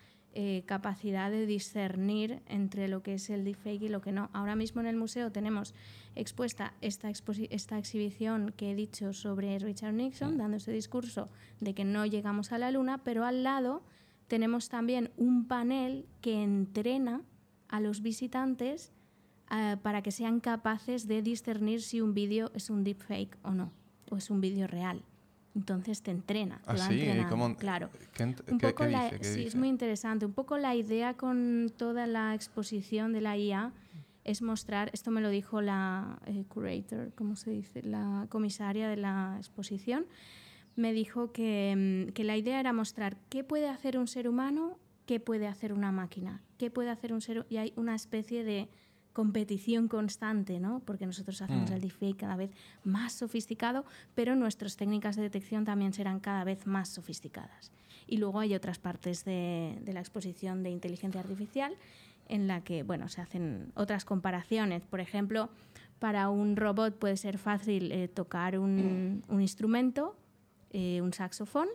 capacidad 0.64 1.30
de 1.30 1.44
discernir 1.44 2.40
entre 2.46 2.88
lo 2.88 3.02
que 3.02 3.12
es 3.12 3.28
el 3.28 3.44
deepfake 3.44 3.82
y 3.82 3.88
lo 3.90 4.00
que 4.00 4.12
no. 4.12 4.30
Ahora 4.32 4.56
mismo 4.56 4.80
en 4.80 4.86
el 4.86 4.96
museo 4.96 5.30
tenemos 5.30 5.74
expuesta 6.14 6.72
esta, 6.80 7.10
exposi- 7.10 7.48
esta 7.50 7.76
exhibición 7.78 8.50
que 8.56 8.70
he 8.70 8.74
dicho 8.74 9.12
sobre 9.12 9.58
Richard 9.58 9.92
Nixon, 9.92 10.38
dando 10.38 10.56
ese 10.56 10.72
discurso 10.72 11.28
de 11.60 11.74
que 11.74 11.84
no 11.84 12.06
llegamos 12.06 12.50
a 12.50 12.56
la 12.56 12.70
luna, 12.70 12.96
pero 13.04 13.26
al 13.26 13.42
lado 13.42 13.82
tenemos 14.32 14.70
también 14.70 15.10
un 15.18 15.46
panel 15.46 16.06
que 16.22 16.42
entrena 16.42 17.20
a 17.68 17.80
los 17.80 18.00
visitantes 18.00 18.90
eh, 19.50 19.76
para 19.82 20.00
que 20.00 20.10
sean 20.10 20.40
capaces 20.40 21.06
de 21.06 21.20
discernir 21.20 21.82
si 21.82 22.00
un 22.00 22.14
vídeo 22.14 22.50
es 22.54 22.70
un 22.70 22.82
deepfake 22.82 23.36
o 23.42 23.50
no, 23.50 23.70
o 24.10 24.16
es 24.16 24.30
un 24.30 24.40
vídeo 24.40 24.66
real. 24.66 25.02
Entonces 25.54 26.00
te 26.00 26.12
entrena, 26.12 26.62
te 26.64 26.70
Ah, 26.70 26.72
va 26.76 26.88
sí, 26.88 27.26
¿cómo- 27.28 27.54
claro. 27.58 27.90
¿Qué, 28.14 28.24
Un 28.24 28.34
qué- 28.34 28.68
poco 28.68 28.84
qué 28.86 28.90
la- 28.90 29.04
dice? 29.04 29.18
¿Qué 29.18 29.24
sí, 29.24 29.38
es 29.40 29.44
dice? 29.44 29.58
muy 29.58 29.68
interesante. 29.68 30.24
Un 30.24 30.32
poco 30.32 30.56
la 30.56 30.74
idea 30.74 31.12
con 31.12 31.70
toda 31.76 32.06
la 32.06 32.34
exposición 32.34 33.12
de 33.12 33.20
la 33.20 33.36
IA 33.36 33.70
es 34.24 34.40
mostrar, 34.40 34.88
esto 34.94 35.10
me 35.10 35.20
lo 35.20 35.28
dijo 35.28 35.60
la 35.60 36.18
eh, 36.24 36.44
curator, 36.48 37.12
¿cómo 37.16 37.36
se 37.36 37.50
dice? 37.50 37.82
La 37.82 38.24
comisaria 38.30 38.88
de 38.88 38.96
la 38.96 39.34
exposición, 39.36 40.06
me 40.76 40.92
dijo 40.92 41.32
que, 41.32 42.06
mm, 42.08 42.12
que 42.12 42.24
la 42.24 42.36
idea 42.36 42.60
era 42.60 42.72
mostrar 42.72 43.16
qué 43.28 43.44
puede 43.44 43.68
hacer 43.68 43.98
un 43.98 44.06
ser 44.08 44.28
humano, 44.28 44.78
qué 45.06 45.20
puede 45.20 45.46
hacer 45.46 45.72
una 45.72 45.92
máquina, 45.92 46.40
qué 46.58 46.70
puede 46.70 46.90
hacer 46.90 47.12
un 47.12 47.20
ser 47.20 47.46
y 47.50 47.56
hay 47.58 47.72
una 47.76 47.94
especie 47.94 48.44
de 48.44 48.68
competición 49.12 49.88
constante, 49.88 50.58
¿no? 50.58 50.80
Porque 50.86 51.04
nosotros 51.04 51.42
hacemos 51.42 51.70
Mm. 51.70 51.74
el 51.74 51.80
deepfake 51.82 52.16
cada 52.16 52.36
vez 52.36 52.50
más 52.82 53.12
sofisticado, 53.12 53.84
pero 54.14 54.34
nuestras 54.36 54.76
técnicas 54.76 55.16
de 55.16 55.22
detección 55.22 55.64
también 55.66 55.92
serán 55.92 56.18
cada 56.18 56.44
vez 56.44 56.66
más 56.66 56.88
sofisticadas. 56.88 57.72
Y 58.06 58.16
luego 58.16 58.40
hay 58.40 58.54
otras 58.54 58.78
partes 58.78 59.24
de, 59.26 59.78
de 59.82 59.92
la 59.92 60.00
exposición 60.00 60.62
de 60.62 60.70
inteligencia 60.70 61.20
artificial 61.20 61.74
en 62.28 62.46
la 62.46 62.62
que, 62.62 62.84
bueno, 62.84 63.08
se 63.08 63.20
hacen 63.20 63.70
otras 63.74 64.06
comparaciones. 64.06 64.86
Por 64.86 65.00
ejemplo, 65.00 65.50
para 65.98 66.30
un 66.30 66.56
robot 66.56 66.96
puede 66.98 67.18
ser 67.18 67.36
fácil 67.36 67.92
eh, 67.92 68.08
tocar 68.08 68.58
un, 68.58 69.22
un 69.28 69.42
instrumento, 69.42 70.16
eh, 70.72 71.00
un 71.00 71.12
saxofón, 71.12 71.68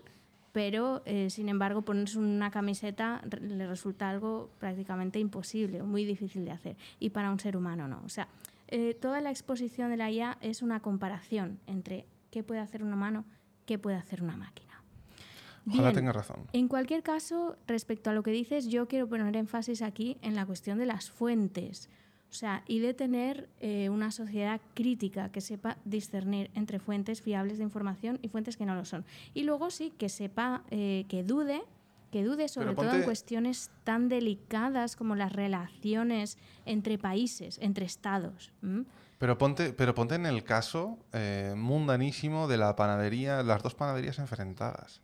pero 0.51 1.03
eh, 1.05 1.29
sin 1.29 1.49
embargo 1.49 1.83
ponerse 1.83 2.17
una 2.17 2.49
camiseta 2.49 3.21
le 3.41 3.67
resulta 3.67 4.09
algo 4.09 4.49
prácticamente 4.59 5.19
imposible 5.19 5.81
o 5.81 5.85
muy 5.85 6.03
difícil 6.03 6.45
de 6.45 6.51
hacer. 6.51 6.77
Y 6.99 7.11
para 7.11 7.31
un 7.31 7.39
ser 7.39 7.55
humano 7.55 7.87
no. 7.87 8.01
O 8.03 8.09
sea, 8.09 8.27
eh, 8.67 8.93
toda 8.95 9.21
la 9.21 9.29
exposición 9.29 9.89
de 9.91 9.97
la 9.97 10.09
IA 10.09 10.37
es 10.41 10.61
una 10.61 10.79
comparación 10.81 11.59
entre 11.67 12.05
qué 12.31 12.43
puede 12.43 12.59
hacer 12.59 12.83
un 12.83 12.91
humano, 12.91 13.23
qué 13.65 13.77
puede 13.77 13.97
hacer 13.97 14.23
una 14.23 14.35
máquina. 14.35 14.81
Ojalá 15.67 15.89
Bien, 15.89 15.95
tenga 15.95 16.13
razón. 16.13 16.47
en 16.53 16.67
cualquier 16.67 17.03
caso, 17.03 17.57
respecto 17.67 18.09
a 18.09 18.13
lo 18.13 18.23
que 18.23 18.31
dices, 18.31 18.67
yo 18.67 18.87
quiero 18.87 19.07
poner 19.07 19.35
énfasis 19.35 19.81
aquí 19.81 20.17
en 20.21 20.33
la 20.33 20.45
cuestión 20.45 20.77
de 20.77 20.85
las 20.85 21.11
fuentes. 21.11 21.89
O 22.29 22.33
sea, 22.33 22.63
y 22.67 22.79
de 22.79 22.93
tener 22.93 23.49
eh, 23.59 23.89
una 23.89 24.11
sociedad 24.11 24.59
crítica 24.73 25.31
que 25.31 25.41
sepa 25.41 25.77
discernir 25.85 26.51
entre 26.55 26.79
fuentes 26.79 27.21
fiables 27.21 27.57
de 27.57 27.63
información 27.63 28.19
y 28.21 28.27
fuentes 28.27 28.57
que 28.57 28.65
no 28.65 28.75
lo 28.75 28.85
son. 28.85 29.05
Y 29.33 29.43
luego 29.43 29.69
sí, 29.71 29.93
que 29.97 30.09
sepa, 30.09 30.63
eh, 30.69 31.05
que 31.07 31.23
dude, 31.23 31.61
que 32.11 32.23
dude 32.23 32.47
sobre 32.49 32.75
todo 32.75 32.93
en 32.93 33.03
cuestiones 33.03 33.71
tan 33.83 34.09
delicadas 34.09 34.95
como 34.95 35.15
las 35.15 35.31
relaciones 35.31 36.37
entre 36.65 36.97
países, 36.97 37.59
entre 37.61 37.85
estados. 37.85 38.51
Pero 39.17 39.37
ponte, 39.37 39.73
pero 39.73 39.95
ponte 39.95 40.15
en 40.15 40.25
el 40.25 40.43
caso 40.43 40.99
eh, 41.13 41.53
mundanísimo 41.55 42.47
de 42.47 42.57
la 42.57 42.75
panadería, 42.75 43.41
las 43.41 43.63
dos 43.63 43.73
panaderías 43.73 44.19
enfrentadas. 44.19 45.01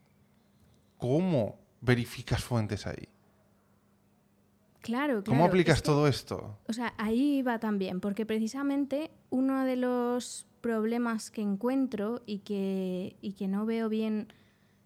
¿Cómo 0.97 1.57
verificas 1.81 2.43
fuentes 2.43 2.85
ahí? 2.85 3.09
Claro, 4.83 5.23
¿Cómo 5.23 5.37
claro, 5.37 5.45
aplicas 5.49 5.77
es 5.77 5.81
que- 5.81 5.85
todo 5.87 6.07
esto? 6.07 6.59
O 6.67 6.73
sea, 6.73 6.93
ahí 6.97 7.41
va 7.41 7.57
también, 7.57 7.99
porque 8.01 8.25
precisamente 8.25 9.09
uno 9.31 9.63
de 9.65 9.77
los 9.77 10.45
problemas 10.61 11.31
que 11.31 11.41
encuentro 11.41 12.21
y 12.25 12.39
que, 12.39 13.15
y 13.21 13.33
que 13.33 13.47
no 13.47 13.65
veo 13.65 13.89
bien 13.89 14.27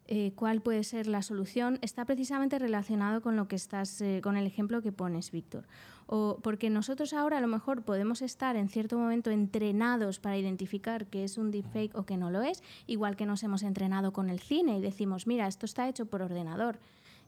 eh, 0.09 0.31
cuál 0.35 0.61
puede 0.61 0.85
ser 0.85 1.07
la 1.07 1.21
solución, 1.21 1.79
está 1.81 2.05
precisamente 2.05 2.57
relacionado 2.59 3.21
con 3.21 3.35
lo 3.35 3.49
que 3.49 3.57
estás, 3.57 3.99
eh, 3.99 4.21
con 4.23 4.37
el 4.37 4.47
ejemplo 4.47 4.81
que 4.81 4.93
pones, 4.93 5.31
Víctor. 5.31 5.67
O 6.05 6.39
porque 6.41 6.69
nosotros 6.69 7.11
ahora 7.11 7.39
a 7.39 7.41
lo 7.41 7.47
mejor 7.47 7.81
podemos 7.81 8.21
estar 8.21 8.55
en 8.55 8.69
cierto 8.69 8.97
momento 8.97 9.31
entrenados 9.31 10.19
para 10.19 10.37
identificar 10.37 11.07
que 11.07 11.25
es 11.25 11.37
un 11.37 11.51
deepfake 11.51 11.93
o 11.93 12.05
que 12.05 12.15
no 12.15 12.31
lo 12.31 12.41
es, 12.41 12.63
igual 12.85 13.17
que 13.17 13.25
nos 13.25 13.43
hemos 13.43 13.63
entrenado 13.63 14.13
con 14.13 14.29
el 14.29 14.39
cine 14.39 14.77
y 14.77 14.81
decimos, 14.81 15.27
mira, 15.27 15.45
esto 15.47 15.65
está 15.65 15.89
hecho 15.89 16.05
por 16.05 16.21
ordenador. 16.21 16.79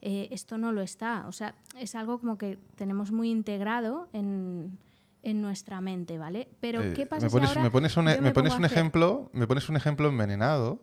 Eh, 0.01 0.27
esto 0.31 0.57
no 0.57 0.71
lo 0.71 0.81
está. 0.81 1.25
O 1.27 1.31
sea, 1.31 1.55
es 1.77 1.95
algo 1.95 2.19
como 2.19 2.37
que 2.37 2.57
tenemos 2.75 3.11
muy 3.11 3.29
integrado 3.29 4.07
en, 4.13 4.77
en 5.23 5.41
nuestra 5.41 5.81
mente, 5.81 6.17
¿vale? 6.17 6.47
Pero 6.59 6.81
Eh, 6.81 6.93
¿qué 6.95 7.05
pasa 7.05 7.23
me 7.23 7.29
si 7.29 7.33
pones, 7.35 7.49
ahora 7.49 7.61
me 7.63 7.71
pones 7.71 7.97
un, 7.97 8.05
yo 8.05 8.21
me 8.21 8.31
pones 8.31 8.53
pongo 8.53 8.59
un 8.59 8.65
ejemplo, 8.65 9.29
me 9.33 9.47
pones 9.47 9.67
un 9.69 9.75
ejemplo 9.75 10.07
envenenado, 10.09 10.81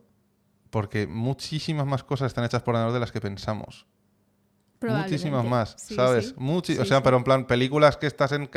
porque 0.71 1.07
muchísimas 1.07 1.87
más 1.87 2.05
cosas 2.05 2.27
están 2.27 2.45
hechas 2.45 2.63
por 2.63 2.75
ordenador 2.75 2.93
de 2.95 3.01
las 3.01 3.13
que 3.13 3.21
pensamos. 3.21 3.87
Muchísimas 4.83 5.45
más, 5.45 5.75
Sí, 5.79 5.95
¿sabes? 5.95 6.29
sí. 6.29 6.35
Muchi- 6.37 6.79
o 6.79 6.83
Sí, 6.83 6.89
sea, 6.89 6.99
sí. 6.99 7.03
pero 7.03 7.17
en 7.17 7.25
plan, 7.25 7.47
películas 7.47 7.97
que 7.97 8.07
estás 8.07 8.33
en 8.33 8.49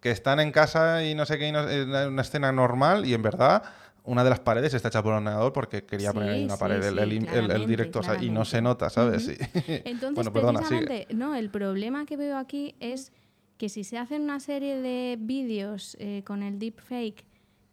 que 0.00 0.10
están 0.10 0.40
en 0.40 0.50
casa 0.50 1.04
y 1.04 1.14
no 1.14 1.24
sé 1.26 1.38
qué, 1.38 1.48
y 1.48 1.52
no- 1.52 1.68
en 1.70 1.88
una 1.90 2.22
escena 2.22 2.50
normal, 2.50 3.06
y 3.06 3.14
en 3.14 3.22
verdad 3.22 3.62
una 4.10 4.24
de 4.24 4.30
las 4.30 4.40
paredes 4.40 4.74
está 4.74 4.88
hecha 4.88 5.02
por 5.02 5.12
ordenador 5.14 5.52
porque 5.52 5.84
quería 5.84 6.12
poner 6.12 6.30
ahí 6.30 6.38
Sí, 6.40 6.44
una 6.44 6.54
sí, 6.54 6.60
pared, 6.60 6.76
el, 6.76 6.82
sí, 6.82 6.88
el- 6.90 6.98
el- 7.00 7.14
el 7.14 7.26
claramente, 7.26 7.66
directo, 7.68 7.98
o 8.00 8.02
sea, 8.02 8.22
y 8.22 8.28
no 8.30 8.44
se 8.44 8.60
nota, 8.60 8.90
¿sabes? 8.90 9.24
Sí. 9.26 9.34
Entonces, 9.84 10.14
bueno, 10.14 10.32
perdona, 10.32 10.58
sigue. 10.62 10.78
precisamente, 10.86 11.14
no, 11.14 11.34
el 11.34 11.50
problema 11.50 12.06
que 12.06 12.16
veo 12.16 12.36
aquí 12.36 12.74
es 12.80 13.12
que 13.56 13.68
si 13.68 13.84
se 13.84 13.98
hacen 13.98 14.22
una 14.22 14.40
serie 14.40 14.80
de 14.80 15.16
vídeos 15.20 15.96
eh, 16.00 16.22
con 16.24 16.42
el 16.42 16.58
deepfake 16.58 17.24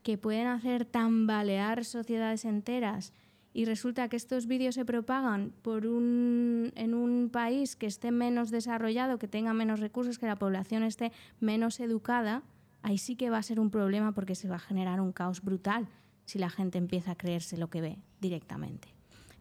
que 0.04 0.18
pueden 0.18 0.48
hacer 0.48 0.86
tambalear 0.86 1.84
sociedades 1.86 2.46
enteras 2.46 3.14
y 3.54 3.66
resulta 3.66 4.08
que 4.08 4.18
estos 4.18 4.46
vídeos 4.46 4.76
se 4.76 4.86
propagan 4.86 5.52
por 5.64 5.88
un, 5.88 6.72
en 6.76 6.94
un 6.94 7.30
país 7.32 7.76
que 7.76 7.88
esté 7.88 8.12
menos 8.12 8.52
desarrollado, 8.52 9.18
que 9.18 9.28
tenga 9.28 9.54
menos 9.54 9.80
recursos, 9.80 10.20
que 10.20 10.28
la 10.28 10.36
población 10.36 10.84
esté 10.84 11.12
menos 11.40 11.80
educada, 11.80 12.44
ahí 12.84 12.98
sí 13.00 13.16
que 13.16 13.30
va 13.32 13.40
a 13.40 13.44
ser 13.44 13.60
un 13.60 13.72
problema 13.72 14.12
porque 14.14 14.36
se 14.36 14.48
va 14.48 14.58
a 14.58 14.60
generar 14.60 15.02
un 15.02 15.12
caos 15.12 15.42
brutal 15.42 15.88
si 16.28 16.38
la 16.38 16.52
gente 16.52 16.78
empieza 16.78 17.12
a 17.12 17.16
creerse 17.16 17.58
lo 17.58 17.70
que 17.70 17.82
ve 17.82 17.98
directamente. 18.22 18.90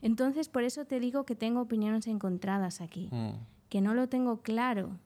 Entonces, 0.01 0.49
por 0.49 0.63
eso 0.63 0.87
te 0.87 0.99
digo 1.01 1.25
que 1.27 1.35
tengo 1.37 1.61
opiniones 1.61 2.07
encontradas 2.07 2.81
aquí, 2.81 3.09
Mm. 3.13 3.33
que 3.69 3.81
no 3.83 3.93
lo 3.93 4.09
tengo 4.09 4.41
claro. 4.41 4.97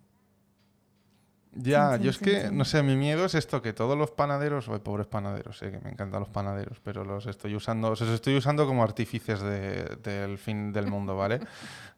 Ya, 1.52 1.96
yo 1.96 2.10
es 2.10 2.18
que, 2.18 2.50
no 2.52 2.64
sé, 2.64 2.80
mi 2.84 2.94
miedo 2.96 3.24
es 3.24 3.34
esto, 3.34 3.60
que 3.60 3.72
todos 3.72 3.98
los 3.98 4.12
panaderos, 4.12 4.68
ay, 4.68 4.78
pobres 4.78 5.08
panaderos, 5.08 5.60
eh, 5.62 5.72
que 5.72 5.80
me 5.80 5.90
encantan 5.90 6.20
los 6.20 6.28
panaderos, 6.28 6.78
pero 6.84 7.04
los 7.04 7.26
estoy 7.26 7.56
usando, 7.56 7.88
os 7.90 8.00
estoy 8.02 8.36
usando 8.36 8.66
como 8.68 8.84
artífices 8.84 9.40
de- 9.40 9.96
del 10.02 10.38
fin 10.38 10.72
del 10.72 10.86
mundo, 10.86 11.16
¿vale? 11.16 11.40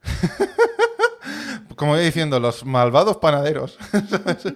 como 1.76 1.93
voy 1.93 2.05
diciendo, 2.05 2.39
los 2.41 2.64
malvados 2.64 3.16
panaderos, 3.18 3.76
¿sabes? 4.09 4.55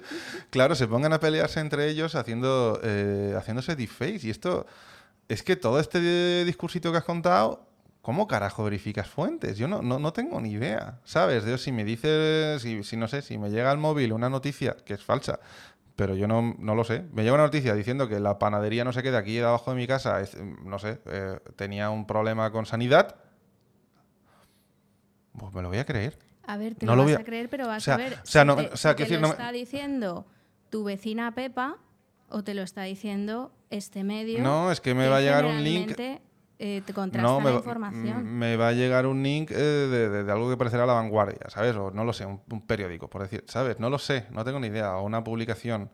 claro, 0.51 0.75
se 0.75 0.87
pongan 0.89 1.13
a 1.13 1.21
pelearse 1.21 1.61
entre 1.61 1.89
ellos 1.89 2.15
haciendo, 2.15 2.81
eh, 2.83 3.35
haciéndose 3.37 3.77
deepfakes. 3.77 4.27
Y 4.27 4.31
esto, 4.31 4.67
es 5.29 5.43
que 5.43 5.57
todo 5.57 5.81
este 5.81 6.45
discursito 6.45 6.93
que 6.93 6.99
has 6.99 7.05
contado, 7.05 7.67
¿cómo 8.03 8.27
carajo 8.27 8.65
verificas 8.65 9.09
fuentes? 9.09 9.59
Yo 9.59 9.67
no, 9.69 9.83
no, 9.83 9.99
no 9.99 10.13
tengo 10.13 10.41
ni 10.41 10.53
idea, 10.53 11.01
¿sabes? 11.05 11.45
Dios, 11.45 11.63
si 11.63 11.73
me 11.73 11.85
dices, 11.85 12.63
si, 12.63 12.83
si 12.85 12.97
no 12.97 13.09
sé, 13.09 13.23
si 13.23 13.37
me 13.39 13.51
llega 13.51 13.71
al 13.71 13.79
móvil 13.79 14.13
una 14.13 14.29
noticia 14.31 14.77
que 14.85 14.95
es 14.95 15.03
falsa, 15.03 15.41
pero 15.97 16.15
yo 16.15 16.29
no, 16.29 16.55
no 16.59 16.75
lo 16.75 16.85
sé. 16.85 17.05
Me 17.13 17.23
llega 17.23 17.35
una 17.35 17.45
noticia 17.45 17.75
diciendo 17.75 18.07
que 18.09 18.21
la 18.21 18.39
panadería 18.39 18.85
no 18.85 18.93
sé 18.93 19.03
qué 19.03 19.11
de 19.11 19.17
aquí 19.17 19.35
de 19.35 19.45
abajo 19.45 19.71
de 19.73 19.77
mi 19.79 19.87
casa, 19.87 20.21
es, 20.21 20.37
no 20.65 20.79
sé, 20.79 21.01
eh, 21.07 21.39
tenía 21.57 21.91
un 21.91 22.07
problema 22.07 22.53
con 22.53 22.67
sanidad, 22.67 23.17
pues 25.39 25.53
me 25.55 25.63
lo 25.63 25.69
voy 25.69 25.79
a 25.79 25.85
creer. 25.87 26.19
A 26.47 26.57
ver, 26.57 26.75
te 26.77 26.87
No 26.87 26.93
lo, 26.93 26.97
lo 26.99 27.03
vas 27.03 27.07
voy 27.13 27.15
a 27.15 27.23
a- 27.23 27.25
creer, 27.25 27.49
pero 27.51 27.67
vas 27.67 27.83
o 27.83 27.85
sea, 27.85 27.95
a 27.95 27.99
ver 27.99 28.13
o 28.13 28.27
sea, 28.27 28.43
si 28.45 28.47
te, 28.57 28.63
o 28.73 28.77
sea, 28.77 28.93
si 28.93 28.97
quiero 28.97 28.97
te 28.97 29.03
decir, 29.03 29.17
lo 29.17 29.21
no 29.23 29.29
me- 29.29 29.33
está 29.35 29.53
diciendo 29.53 30.27
tu 30.71 30.85
vecina 30.85 31.35
Pepa 31.35 31.77
o 32.29 32.45
te 32.45 32.55
lo 32.55 32.63
está 32.63 32.83
diciendo 32.83 33.53
este 33.71 34.05
medio. 34.05 34.43
No, 34.43 34.71
es 34.71 34.81
que 34.81 34.95
me 34.95 35.05
que 35.05 35.09
va 35.11 35.17
a 35.19 35.21
llegar 35.21 35.45
un 35.45 35.63
link. 35.63 35.93
eh, 36.59 36.83
te 36.87 36.93
No, 37.19 37.41
me, 37.41 37.51
la 37.51 37.57
información. 37.57 38.09
m- 38.21 38.23
me 38.23 38.57
va 38.57 38.69
a 38.69 38.73
llegar 38.73 39.07
un 39.07 39.23
link 39.23 39.51
eh, 39.51 39.55
de, 39.55 40.09
de- 40.09 40.25
de 40.25 40.33
algo 40.33 40.49
que 40.49 40.57
parecerá 40.57 40.87
la 40.87 40.95
vanguardia, 40.95 41.49
¿sabes? 41.49 41.77
O 41.77 41.91
no 41.91 42.05
lo 42.05 42.13
sé, 42.13 42.25
un, 42.25 42.41
un 42.51 42.67
periódico, 42.67 43.09
por 43.11 43.23
decir, 43.23 43.45
¿sabes? 43.47 43.79
No 43.79 43.91
lo 43.91 43.99
sé, 43.99 44.27
no 44.31 44.45
tengo 44.45 44.59
ni 44.61 44.69
idea, 44.69 44.97
o 44.97 45.03
una 45.05 45.23
publicación. 45.23 45.91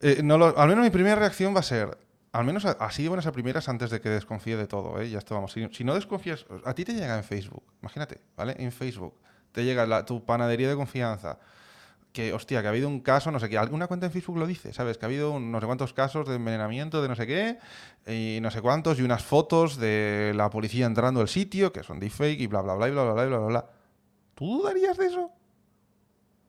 Eh, 0.00 0.20
no 0.22 0.36
lo- 0.38 0.58
al 0.58 0.68
menos 0.68 0.84
mi 0.84 0.90
primera 0.90 1.16
reacción 1.16 1.54
va 1.54 1.60
a 1.60 1.64
ser, 1.64 1.96
al 2.32 2.44
menos 2.44 2.64
así 2.64 3.02
de 3.04 3.08
buenas 3.08 3.26
a 3.26 3.32
primeras 3.32 3.68
antes 3.68 3.90
de 3.90 4.00
que 4.00 4.08
desconfíe 4.08 4.56
de 4.56 4.66
todo, 4.66 5.00
¿eh? 5.00 5.08
Ya 5.10 5.18
esto 5.18 5.34
vamos. 5.34 5.52
Si, 5.52 5.66
si 5.72 5.84
no 5.84 5.94
desconfías, 5.94 6.44
a 6.64 6.74
ti 6.74 6.84
te 6.84 6.92
llega 6.94 7.16
en 7.16 7.24
Facebook, 7.24 7.64
imagínate, 7.80 8.20
¿vale? 8.36 8.56
En 8.58 8.72
Facebook 8.72 9.14
te 9.52 9.64
llega 9.64 9.86
la- 9.86 10.04
tu 10.04 10.24
panadería 10.24 10.68
de 10.68 10.74
confianza. 10.76 11.38
Que, 12.18 12.32
hostia, 12.32 12.60
que 12.62 12.66
ha 12.66 12.70
habido 12.70 12.88
un 12.88 12.98
caso, 12.98 13.30
no 13.30 13.38
sé 13.38 13.48
qué, 13.48 13.56
alguna 13.58 13.86
cuenta 13.86 14.06
en 14.06 14.10
Facebook 14.10 14.38
lo 14.38 14.46
dice, 14.48 14.72
¿sabes? 14.72 14.98
Que 14.98 15.04
ha 15.04 15.08
habido 15.08 15.30
un- 15.30 15.52
no 15.52 15.60
sé 15.60 15.66
cuántos 15.66 15.92
casos 15.92 16.26
de 16.26 16.34
envenenamiento 16.34 17.00
de 17.00 17.06
no 17.08 17.14
sé 17.14 17.28
qué, 17.28 17.58
y 18.08 18.40
no 18.40 18.50
sé 18.50 18.60
cuántos, 18.60 18.98
y 18.98 19.02
unas 19.02 19.22
fotos 19.22 19.76
de 19.76 20.32
la 20.34 20.50
policía 20.50 20.86
entrando 20.86 21.20
al 21.20 21.28
sitio, 21.28 21.72
que 21.72 21.84
son 21.84 22.00
deepfake, 22.00 22.40
y 22.40 22.48
bla, 22.48 22.60
bla, 22.62 22.74
bla, 22.74 22.88
y 22.88 22.90
bla, 22.90 23.04
bla, 23.04 23.12
bla, 23.12 23.38
bla, 23.38 23.46
bla. 23.46 23.66
¿Tú 24.34 24.58
dudarías 24.58 24.96
de 24.96 25.06
eso? 25.06 25.30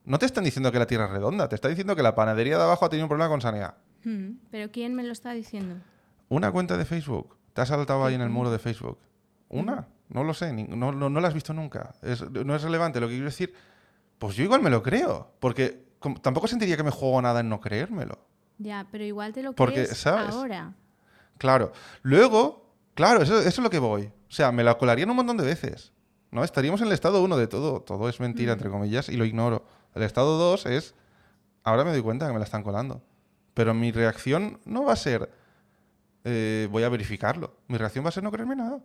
No 0.06 0.18
te 0.18 0.26
están 0.26 0.42
diciendo 0.42 0.72
que 0.72 0.80
la 0.80 0.86
Tierra 0.88 1.04
es 1.04 1.12
redonda, 1.12 1.48
te 1.48 1.54
está 1.54 1.68
diciendo 1.68 1.94
que 1.94 2.02
la 2.02 2.16
panadería 2.16 2.56
de 2.56 2.64
abajo 2.64 2.84
ha 2.84 2.88
tenido 2.88 3.04
un 3.04 3.08
problema 3.10 3.28
con 3.30 3.40
sanidad. 3.40 3.74
Hmm, 4.02 4.38
Pero 4.50 4.72
¿quién 4.72 4.96
me 4.96 5.04
lo 5.04 5.12
está 5.12 5.30
diciendo? 5.34 5.76
Una 6.30 6.50
cuenta 6.50 6.76
de 6.76 6.84
Facebook. 6.84 7.36
Te 7.52 7.60
has 7.60 7.68
saltado 7.68 8.04
ahí 8.04 8.14
en 8.16 8.22
el 8.22 8.30
muro 8.30 8.50
de 8.50 8.58
Facebook. 8.58 8.98
¿Una? 9.48 9.86
No 10.08 10.24
lo 10.24 10.34
sé, 10.34 10.52
no, 10.52 10.90
no, 10.90 11.08
no 11.10 11.20
la 11.20 11.28
has 11.28 11.34
visto 11.34 11.52
nunca. 11.54 11.94
Es- 12.02 12.28
no 12.28 12.56
es 12.56 12.62
relevante. 12.62 12.98
Lo 12.98 13.06
que 13.06 13.12
quiero 13.14 13.26
decir, 13.26 13.54
pues 14.20 14.36
yo 14.36 14.44
igual 14.44 14.62
me 14.62 14.70
lo 14.70 14.80
creo. 14.84 15.32
Porque 15.40 15.82
tampoco 16.22 16.46
sentiría 16.46 16.76
que 16.76 16.84
me 16.84 16.92
juego 16.92 17.20
nada 17.20 17.40
en 17.40 17.48
no 17.48 17.60
creérmelo. 17.60 18.18
Ya, 18.58 18.86
pero 18.92 19.02
igual 19.02 19.32
te 19.32 19.42
lo 19.42 19.52
Porque, 19.54 19.86
crees 19.86 19.98
¿sabes? 19.98 20.32
ahora. 20.34 20.74
Claro. 21.38 21.72
Luego, 22.02 22.70
claro, 22.94 23.22
eso, 23.22 23.38
eso 23.40 23.48
es 23.48 23.58
lo 23.58 23.70
que 23.70 23.78
voy. 23.80 24.04
O 24.28 24.32
sea, 24.32 24.52
me 24.52 24.62
la 24.62 24.76
colarían 24.78 25.10
un 25.10 25.16
montón 25.16 25.36
de 25.38 25.44
veces. 25.44 25.92
¿No? 26.30 26.44
Estaríamos 26.44 26.80
en 26.82 26.86
el 26.86 26.92
estado 26.92 27.22
1 27.24 27.36
de 27.36 27.48
todo. 27.48 27.80
Todo 27.80 28.08
es 28.08 28.20
mentira, 28.20 28.52
entre 28.52 28.70
comillas, 28.70 29.08
y 29.08 29.16
lo 29.16 29.24
ignoro. 29.24 29.64
El 29.94 30.04
estado 30.04 30.38
2 30.38 30.66
es. 30.66 30.94
Ahora 31.64 31.82
me 31.82 31.90
doy 31.90 32.02
cuenta 32.02 32.26
que 32.26 32.32
me 32.32 32.38
la 32.38 32.44
están 32.44 32.62
colando. 32.62 33.02
Pero 33.54 33.74
mi 33.74 33.90
reacción 33.90 34.60
no 34.64 34.84
va 34.84 34.92
a 34.92 34.96
ser. 34.96 35.28
eh, 36.24 36.68
voy 36.70 36.82
a 36.84 36.88
verificarlo. 36.90 37.56
Mi 37.66 37.78
reacción 37.78 38.04
va 38.04 38.10
a 38.10 38.12
ser 38.12 38.22
no 38.22 38.30
creerme 38.30 38.54
nada. 38.54 38.78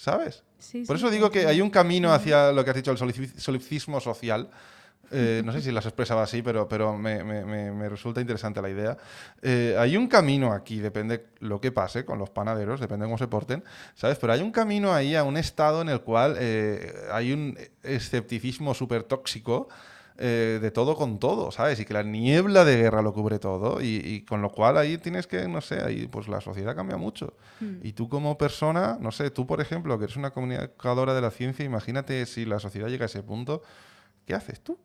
¿Sabes? 0.00 0.42
Sí, 0.58 0.84
Por 0.86 0.96
sí, 0.96 1.02
eso 1.04 1.10
digo 1.10 1.30
que 1.30 1.46
hay 1.46 1.60
un 1.60 1.68
camino 1.68 2.10
hacia 2.10 2.52
lo 2.52 2.64
que 2.64 2.70
has 2.70 2.76
dicho, 2.76 2.90
el 2.90 2.96
solipsismo 3.38 4.00
social. 4.00 4.48
Eh, 5.10 5.42
no 5.44 5.52
sé 5.52 5.60
si 5.60 5.70
las 5.72 5.84
expresaba 5.84 6.22
así, 6.22 6.40
pero, 6.40 6.66
pero 6.66 6.96
me, 6.96 7.22
me- 7.22 7.44
me- 7.44 7.70
me 7.70 7.86
resulta 7.86 8.18
interesante 8.22 8.62
la 8.62 8.70
idea. 8.70 8.96
Eh, 9.42 9.76
hay 9.78 9.98
un 9.98 10.06
camino 10.08 10.54
aquí, 10.54 10.78
depende 10.80 11.26
lo 11.40 11.60
que 11.60 11.70
pase 11.70 12.06
con 12.06 12.18
los 12.18 12.30
panaderos, 12.30 12.80
depende 12.80 13.04
cómo 13.04 13.18
se 13.18 13.28
porten, 13.28 13.62
¿sabes? 13.94 14.16
Pero 14.18 14.32
hay 14.32 14.40
un 14.40 14.52
camino 14.52 14.94
ahí 14.94 15.14
a 15.16 15.22
un 15.22 15.36
estado 15.36 15.82
en 15.82 15.90
el 15.90 16.00
cual 16.00 16.36
eh, 16.38 16.94
hay 17.12 17.34
un 17.34 17.58
escepticismo 17.82 18.72
súper 18.72 19.02
tóxico 19.02 19.68
eh, 20.22 20.58
de 20.60 20.70
todo 20.70 20.96
con 20.96 21.18
todo, 21.18 21.50
¿sabes? 21.50 21.80
Y 21.80 21.86
que 21.86 21.94
la 21.94 22.02
niebla 22.02 22.66
de 22.66 22.76
guerra 22.76 23.00
lo 23.00 23.14
cubre 23.14 23.38
todo 23.38 23.80
y, 23.80 24.02
y 24.04 24.20
con 24.26 24.42
lo 24.42 24.52
cual 24.52 24.76
ahí 24.76 24.98
tienes 24.98 25.26
que, 25.26 25.48
no 25.48 25.62
sé, 25.62 25.82
ahí 25.82 26.08
pues 26.08 26.28
la 26.28 26.42
sociedad 26.42 26.76
cambia 26.76 26.98
mucho. 26.98 27.32
Hmm. 27.58 27.78
Y 27.82 27.94
tú 27.94 28.06
como 28.10 28.36
persona, 28.36 28.98
no 29.00 29.12
sé, 29.12 29.30
tú 29.30 29.46
por 29.46 29.62
ejemplo, 29.62 29.98
que 29.98 30.04
eres 30.04 30.16
una 30.16 30.30
comunicadora 30.30 31.14
de 31.14 31.22
la 31.22 31.30
ciencia, 31.30 31.64
imagínate 31.64 32.26
si 32.26 32.44
la 32.44 32.58
sociedad 32.58 32.88
llega 32.88 33.04
a 33.04 33.06
ese 33.06 33.22
punto, 33.22 33.62
¿qué 34.26 34.34
haces 34.34 34.60
tú? 34.60 34.78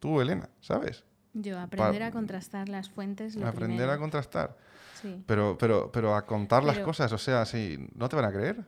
Tú, 0.00 0.20
Elena, 0.20 0.48
¿sabes? 0.60 1.04
Yo, 1.34 1.56
aprender 1.60 2.02
a 2.02 2.10
contrastar 2.10 2.68
las 2.68 2.90
fuentes. 2.90 3.36
Lo 3.36 3.46
Aprender 3.46 3.76
primero. 3.76 3.92
a 3.92 3.98
contrastar. 3.98 4.56
Sí. 5.00 5.22
Pero, 5.26 5.56
pero, 5.56 5.92
pero 5.92 6.16
a 6.16 6.26
contar 6.26 6.64
las 6.64 6.80
cosas, 6.80 7.12
o 7.12 7.18
sea, 7.18 7.46
si 7.46 7.88
no 7.94 8.08
te 8.08 8.16
van 8.16 8.24
a 8.24 8.32
creer. 8.32 8.64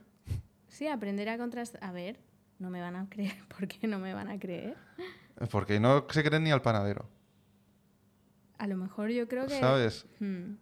sí, 0.69 0.87
aprender 0.87 1.27
a 1.27 1.37
contrastar. 1.37 1.83
A 1.83 1.91
ver, 1.91 2.17
no 2.59 2.69
me 2.69 2.79
van 2.79 2.95
a 2.95 3.09
creer. 3.09 3.35
¿Por 3.57 3.67
qué 3.67 3.87
no 3.87 3.99
me 3.99 4.13
van 4.13 4.29
a 4.29 4.39
creer? 4.39 4.77
Porque 5.49 5.79
no 5.79 6.05
se 6.09 6.23
creen 6.23 6.43
ni 6.43 6.51
al 6.51 6.61
panadero, 6.61 7.09
A 8.57 8.67
lo 8.67 8.77
mejor 8.77 9.09
yo 9.09 9.27
creo 9.27 9.47
que. 9.47 9.59
¿sabes? 9.59 10.05
Hmm. 10.19 10.53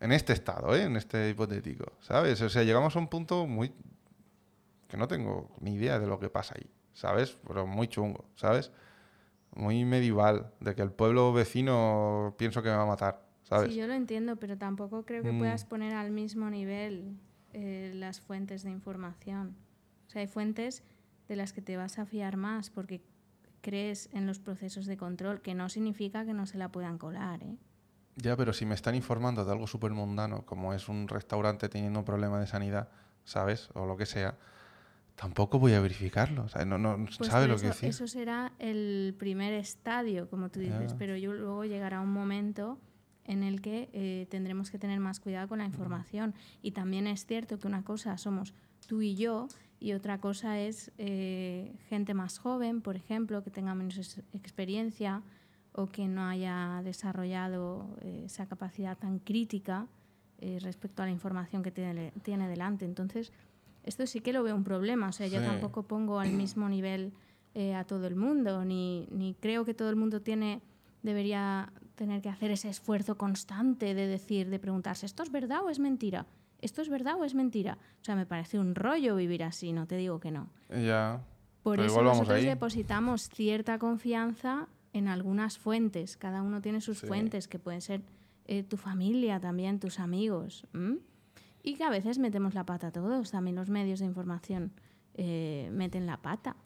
En 0.00 0.12
este 0.12 0.32
estado, 0.32 0.74
¿eh? 0.74 0.84
En 0.84 0.96
este 0.96 1.30
hipotético, 1.30 1.92
¿sabes? 2.00 2.40
O 2.42 2.48
sea, 2.48 2.62
llegamos 2.62 2.94
a 2.96 2.98
un 2.98 3.08
punto 3.08 3.46
muy... 3.46 3.72
que 4.88 4.96
no 4.96 5.08
tengo 5.08 5.50
ni 5.60 5.74
idea 5.74 5.98
de 5.98 6.06
lo 6.06 6.18
que 6.18 6.28
pasa 6.28 6.54
ahí, 6.56 6.68
¿sabes? 6.92 7.36
Pero 7.46 7.66
muy 7.66 7.88
chungo, 7.88 8.24
¿sabes? 8.36 8.70
Muy 9.54 9.84
medieval, 9.84 10.52
de 10.60 10.74
que 10.74 10.82
el 10.82 10.92
pueblo 10.92 11.32
vecino 11.32 12.34
pienso 12.38 12.62
que 12.62 12.68
me 12.70 12.76
va 12.76 12.82
a 12.84 12.86
matar, 12.86 13.24
¿sabes? 13.42 13.72
Sí, 13.72 13.78
yo 13.78 13.86
lo 13.88 13.94
entiendo, 13.94 14.36
pero 14.36 14.56
tampoco 14.56 15.04
creo 15.04 15.22
que 15.22 15.32
Mm. 15.32 15.38
puedas 15.38 15.64
poner 15.64 15.94
al 15.94 16.10
mismo 16.12 16.48
nivel 16.50 17.16
eh, 17.52 17.92
las 17.94 18.20
fuentes 18.20 18.62
de 18.62 18.70
información. 18.70 19.56
O 20.06 20.10
sea, 20.10 20.20
hay 20.22 20.28
fuentes 20.28 20.84
de 21.28 21.34
las 21.36 21.52
que 21.52 21.60
te 21.62 21.76
vas 21.76 21.98
a 21.98 22.06
fiar 22.06 22.36
más 22.36 22.70
porque 22.70 23.00
crees 23.60 24.08
en 24.12 24.26
los 24.26 24.38
procesos 24.38 24.86
de 24.86 24.96
control, 24.96 25.40
que 25.40 25.54
no 25.54 25.68
significa 25.68 26.24
que 26.24 26.34
no 26.34 26.46
se 26.46 26.58
la 26.58 26.70
puedan 26.70 26.98
colar, 26.98 27.42
¿eh? 27.42 27.56
Ya, 28.16 28.36
pero 28.36 28.52
si 28.52 28.66
me 28.66 28.74
están 28.74 28.94
informando 28.96 29.44
de 29.44 29.52
algo 29.52 29.66
súper 29.68 29.92
mundano, 29.92 30.44
como 30.44 30.74
es 30.74 30.88
un 30.88 31.06
restaurante 31.06 31.68
teniendo 31.68 32.00
un 32.00 32.04
problema 32.04 32.40
de 32.40 32.48
sanidad, 32.48 32.88
¿sabes? 33.24 33.68
O 33.74 33.86
lo 33.86 33.96
que 33.96 34.06
sea, 34.06 34.36
tampoco 35.14 35.58
voy 35.60 35.72
a 35.74 35.80
verificarlo. 35.80 36.42
O 36.44 36.48
sea, 36.48 36.64
no, 36.64 36.78
no 36.78 36.96
Pues 37.16 37.28
sabe 37.28 37.44
por 37.44 37.48
lo 37.50 37.54
eso, 37.56 37.62
que 37.62 37.68
decir. 37.68 37.88
eso 37.90 38.08
será 38.08 38.52
el 38.58 39.14
primer 39.18 39.52
estadio, 39.54 40.28
como 40.28 40.48
tú 40.48 40.58
dices, 40.60 40.92
Ya. 40.92 40.98
pero 40.98 41.16
yo, 41.16 41.32
luego 41.32 41.64
llegará 41.64 42.00
un 42.00 42.12
momento 42.12 42.78
en 43.24 43.42
el 43.44 43.60
que 43.60 43.88
eh, 43.92 44.26
tendremos 44.30 44.70
que 44.70 44.78
tener 44.78 44.98
más 45.00 45.20
cuidado 45.20 45.46
con 45.48 45.58
la 45.58 45.66
información. 45.66 46.34
Y 46.62 46.72
también 46.72 47.06
es 47.06 47.24
cierto 47.26 47.58
que 47.58 47.66
una 47.68 47.84
cosa 47.84 48.16
somos 48.18 48.52
tú 48.88 49.02
y 49.02 49.14
yo 49.14 49.46
y 49.80 49.92
otra 49.92 50.18
cosa 50.20 50.58
es 50.58 50.90
eh, 50.98 51.72
gente 51.88 52.14
más 52.14 52.38
joven, 52.38 52.80
por 52.80 52.96
ejemplo, 52.96 53.42
que 53.44 53.50
tenga 53.50 53.74
menos 53.74 53.96
ex- 53.98 54.22
experiencia 54.32 55.22
o 55.72 55.86
que 55.86 56.08
no 56.08 56.24
haya 56.26 56.80
desarrollado 56.84 57.86
eh, 58.00 58.22
esa 58.26 58.46
capacidad 58.46 58.96
tan 58.98 59.18
crítica 59.20 59.86
eh, 60.40 60.58
respecto 60.60 61.02
a 61.02 61.06
la 61.06 61.12
información 61.12 61.62
que 61.62 61.70
tiene, 61.70 62.12
tiene 62.22 62.48
delante. 62.48 62.84
Entonces, 62.84 63.32
esto 63.84 64.06
sí 64.06 64.20
que 64.20 64.32
lo 64.32 64.42
veo 64.42 64.56
un 64.56 64.64
problema. 64.64 65.08
O 65.08 65.12
sea, 65.12 65.26
yo 65.28 65.40
tampoco 65.52 65.82
pongo 65.84 66.18
al 66.20 66.28
mismo 66.36 66.68
nivel 66.68 67.12
a 67.74 67.82
todo 67.84 68.06
el 68.06 68.14
mundo, 68.14 68.64
ni, 68.64 69.08
ni 69.10 69.34
creo 69.34 69.64
que 69.64 69.74
todo 69.74 69.90
el 69.90 69.96
mundo 69.96 70.20
tiene 70.20 70.60
debería 71.02 71.72
tener 71.96 72.22
que 72.22 72.28
hacer 72.28 72.52
ese 72.52 72.68
esfuerzo 72.68 73.16
constante 73.18 73.94
de 73.94 74.06
decir, 74.06 74.48
de 74.48 74.60
preguntarse, 74.60 75.06
¿esto 75.06 75.24
es 75.24 75.32
verdad 75.32 75.64
o 75.64 75.68
es 75.70 75.80
mentira? 75.80 76.24
¿Esto 76.60 76.82
es 76.82 76.88
verdad 76.88 77.14
o 77.18 77.24
es 77.24 77.34
mentira? 77.34 77.78
O 78.00 78.04
sea, 78.04 78.16
me 78.16 78.26
parece 78.26 78.58
un 78.58 78.74
rollo 78.74 79.14
vivir 79.16 79.44
así, 79.44 79.72
no 79.72 79.86
te 79.86 79.96
digo 79.96 80.18
que 80.20 80.30
no. 80.30 80.48
Ya. 80.70 81.20
Por 81.62 81.76
Pero 81.76 81.84
eso 81.86 81.92
igual 81.92 82.04
vamos 82.06 82.18
nosotros 82.20 82.38
ahí. 82.40 82.46
depositamos 82.46 83.28
cierta 83.28 83.78
confianza 83.78 84.68
en 84.92 85.08
algunas 85.08 85.58
fuentes. 85.58 86.16
Cada 86.16 86.42
uno 86.42 86.60
tiene 86.60 86.80
sus 86.80 86.98
Sí. 86.98 87.06
fuentes, 87.06 87.46
que 87.48 87.58
pueden 87.58 87.80
ser 87.80 88.02
eh, 88.46 88.62
tu 88.62 88.76
familia 88.78 89.38
también, 89.40 89.78
tus 89.78 90.00
amigos. 90.00 90.66
Y 91.62 91.74
que 91.74 91.84
a 91.84 91.90
veces 91.90 92.18
metemos 92.18 92.54
la 92.54 92.64
pata 92.64 92.90
todos. 92.90 93.30
También 93.30 93.56
los 93.56 93.68
medios 93.68 93.98
de 94.00 94.06
información 94.06 94.72
eh, 95.14 95.68
meten 95.72 96.06
la 96.06 96.16
pata. 96.16 96.56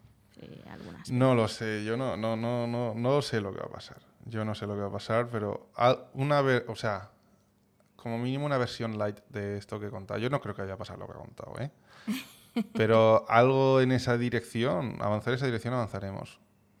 eh, 0.41 0.63
algunas 0.69 1.11
No 1.11 1.35
lo 1.35 1.47
sé, 1.47 1.83
yo 1.85 1.95
no, 1.97 2.15
no, 2.17 2.35
no, 2.35 2.65
no, 2.67 2.93
no 2.95 3.21
sé 3.21 3.41
lo 3.41 3.51
que 3.53 3.59
va 3.59 3.65
a 3.65 3.71
pasar. 3.71 3.97
Yo 4.25 4.43
no 4.45 4.55
sé 4.55 4.65
lo 4.65 4.73
que 4.75 4.81
va 4.81 4.87
a 4.87 4.91
pasar, 4.91 5.27
pero 5.29 5.69
una 6.13 6.41
vez, 6.41 6.63
o 6.67 6.75
sea, 6.75 7.11
como 8.03 8.17
mínimo 8.19 8.45
una 8.45 8.57
versión 8.59 8.97
light 8.99 9.19
de 9.29 9.57
esto 9.57 9.79
que 9.79 9.87
he 9.87 9.89
contado. 9.89 10.19
Yo 10.19 10.29
no 10.29 10.39
creo 10.41 10.53
que 10.53 10.61
vaya 10.61 10.75
a 10.75 10.77
pasar 10.77 10.99
lo 10.99 11.07
que 11.07 11.13
he 11.13 11.15
contado, 11.15 11.53
¿eh? 11.59 11.71
Pero 12.73 13.25
algo 13.29 13.81
en 13.81 13.91
esa 13.91 14.17
dirección, 14.17 14.97
avanzar 15.01 15.33
en 15.33 15.37
esa 15.37 15.45
dirección 15.47 15.73
avanzaremos. 15.73 16.39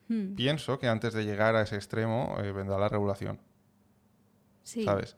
Hmm, 0.09 0.35
Pienso 0.35 0.77
que 0.77 0.87
antes 0.87 1.13
de 1.13 1.25
llegar 1.25 1.55
a 1.55 1.61
ese 1.63 1.75
extremo 1.75 2.35
eh, 2.43 2.51
vendrá 2.51 2.77
la 2.77 2.89
regulación, 2.89 3.39
sí. 4.63 4.83
¿sabes? 4.83 5.15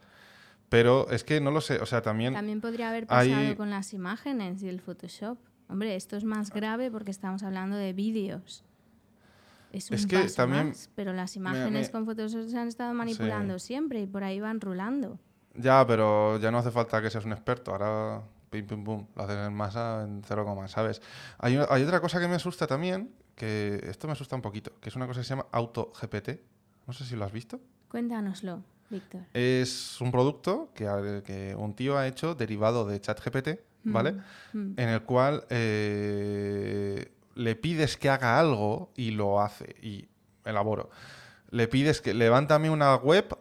Pero 0.70 1.10
es 1.10 1.24
que 1.24 1.42
no 1.42 1.52
lo 1.52 1.62
sé, 1.62 1.80
o 1.80 1.86
sea, 1.86 2.02
también... 2.02 2.34
También 2.34 2.62
podría 2.62 2.90
haber 2.90 3.06
pasado 3.08 3.36
hay- 3.36 3.56
con 3.56 3.70
las 3.70 3.94
imágenes 3.94 4.62
y 4.64 4.70
el 4.70 4.80
Photoshop. 4.82 5.38
Hombre, 5.68 5.96
esto 5.96 6.16
es 6.16 6.24
más 6.24 6.52
grave 6.52 6.92
porque 6.92 7.12
estamos 7.12 7.42
hablando 7.44 7.76
de 7.76 7.94
vídeos. 7.94 8.64
Es 9.72 9.90
un 9.90 9.96
Es 9.96 10.06
que 10.08 10.20
paso 10.20 10.36
también 10.36 10.70
más, 10.70 10.90
pero 10.96 11.12
las 11.14 11.36
imágenes 11.36 11.88
me- 11.88 11.92
con 11.92 12.06
Photoshop 12.06 12.48
se 12.48 12.58
han 12.58 12.68
estado 12.68 12.94
manipulando 12.94 13.60
siempre 13.60 14.00
y 14.02 14.06
por 14.08 14.24
ahí 14.24 14.40
van 14.40 14.62
rulando. 14.62 15.20
Ya, 15.58 15.86
pero 15.88 16.38
ya 16.40 16.52
no 16.52 16.58
hace 16.58 16.72
falta 16.72 17.02
que 17.02 17.10
seas 17.10 17.26
un 17.26 17.32
experto. 17.34 17.72
Ahora, 17.72 18.22
pim, 18.50 18.66
pim, 18.68 18.84
pum, 18.84 19.08
lo 19.16 19.24
haces 19.24 19.38
en 19.48 19.54
masa 19.54 20.04
en 20.04 20.22
cero 20.26 20.46
coma, 20.46 20.68
¿sabes? 20.68 21.02
Hay, 21.40 21.58
hay 21.70 21.84
otra 21.84 22.00
cosa 22.02 22.20
que 22.20 22.28
me 22.28 22.36
asusta 22.36 22.68
también, 22.68 23.12
que 23.36 23.82
esto 23.90 24.08
me 24.08 24.14
asusta 24.14 24.36
un 24.36 24.42
poquito, 24.42 24.72
que 24.82 24.90
es 24.90 24.96
una 24.96 25.08
cosa 25.08 25.22
que 25.22 25.26
se 25.26 25.30
llama 25.30 25.48
AutoGPT. 25.52 26.30
No 26.88 26.94
sé 26.94 27.06
si 27.06 27.16
lo 27.16 27.26
has 27.26 27.32
visto. 27.32 27.60
Cuéntanoslo, 27.90 28.62
Víctor. 28.90 29.22
Es 29.34 30.00
un 30.02 30.12
producto 30.12 30.70
que, 30.74 31.24
que 31.26 31.56
un 31.58 31.74
tío 31.74 31.98
ha 31.98 32.08
hecho 32.08 32.36
derivado 32.36 32.86
de 32.86 33.00
ChatGPT, 33.02 33.60
¿vale? 33.86 34.14
Mm, 34.54 34.74
En 34.78 34.90
el 34.90 35.02
cual 35.04 35.46
eh, 35.50 37.12
le 37.36 37.56
pides 37.56 37.98
que 37.98 38.10
haga 38.10 38.40
algo 38.40 38.92
y 38.96 39.12
lo 39.12 39.42
hace. 39.42 39.76
Y 39.82 40.08
elaboro. 40.44 40.90
Le 41.50 41.68
pides 41.68 42.02
que 42.02 42.14
levántame 42.14 42.70
una 42.70 42.96
web 42.96 43.35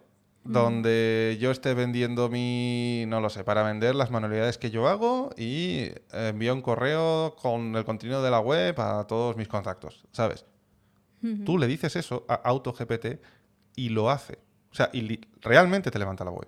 donde 0.45 1.37
yo 1.41 1.49
esté 1.49 1.73
vendiendo 1.73 2.29
mi, 2.29 3.05
no 3.07 3.19
lo 3.19 3.29
sé, 3.29 3.43
para 3.43 3.63
vender 3.63 3.95
las 3.95 4.11
manualidades 4.11 4.57
que 4.57 4.69
yo 4.69 4.87
hago 4.87 5.31
y 5.35 5.89
envío 6.11 6.53
un 6.53 6.61
correo 6.61 7.35
con 7.35 7.75
el 7.75 7.83
contenido 7.83 8.23
de 8.23 8.29
la 8.29 8.39
web 8.39 8.79
a 8.79 9.05
todos 9.07 9.35
mis 9.35 9.47
contactos, 9.47 10.05
¿sabes? 10.11 10.45
Tú 11.43 11.57
le 11.57 11.65
dices 11.65 11.95
eso 11.95 12.23
a 12.29 12.35
AutoGPT 12.35 13.19
y 13.75 13.89
lo 13.89 14.11
hace. 14.11 14.37
O 14.71 14.75
sea, 14.75 14.91
y 14.93 15.19
realmente 15.41 15.89
te 15.89 15.97
levanta 15.97 16.23
la 16.23 16.29
web. 16.29 16.47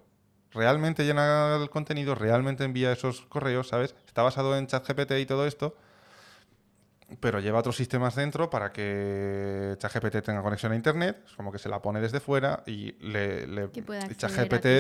Realmente 0.52 1.04
llena 1.04 1.58
el 1.60 1.70
contenido, 1.70 2.14
realmente 2.14 2.64
envía 2.64 2.92
esos 2.92 3.22
correos, 3.22 3.70
¿sabes? 3.70 3.96
Está 4.06 4.22
basado 4.22 4.56
en 4.56 4.68
ChatGPT 4.68 5.14
y 5.20 5.26
todo 5.26 5.48
esto, 5.48 5.76
pero 7.22 7.40
lleva 7.40 7.60
otros 7.60 7.78
sistemas 7.78 8.16
dentro 8.16 8.50
para 8.50 8.74
que 8.74 9.76
ChatGPT 9.80 10.22
tenga 10.26 10.42
conexión 10.42 10.74
a 10.74 10.76
Internet, 10.76 11.24
es 11.26 11.34
como 11.34 11.52
que 11.54 11.58
se 11.58 11.70
la 11.70 11.82
pone 11.82 12.02
desde 12.02 12.20
fuera 12.20 12.64
y 12.68 12.92
le... 13.00 13.48
le 13.48 13.70
que 13.72 13.82
pueda 13.82 14.02
a 14.04 14.08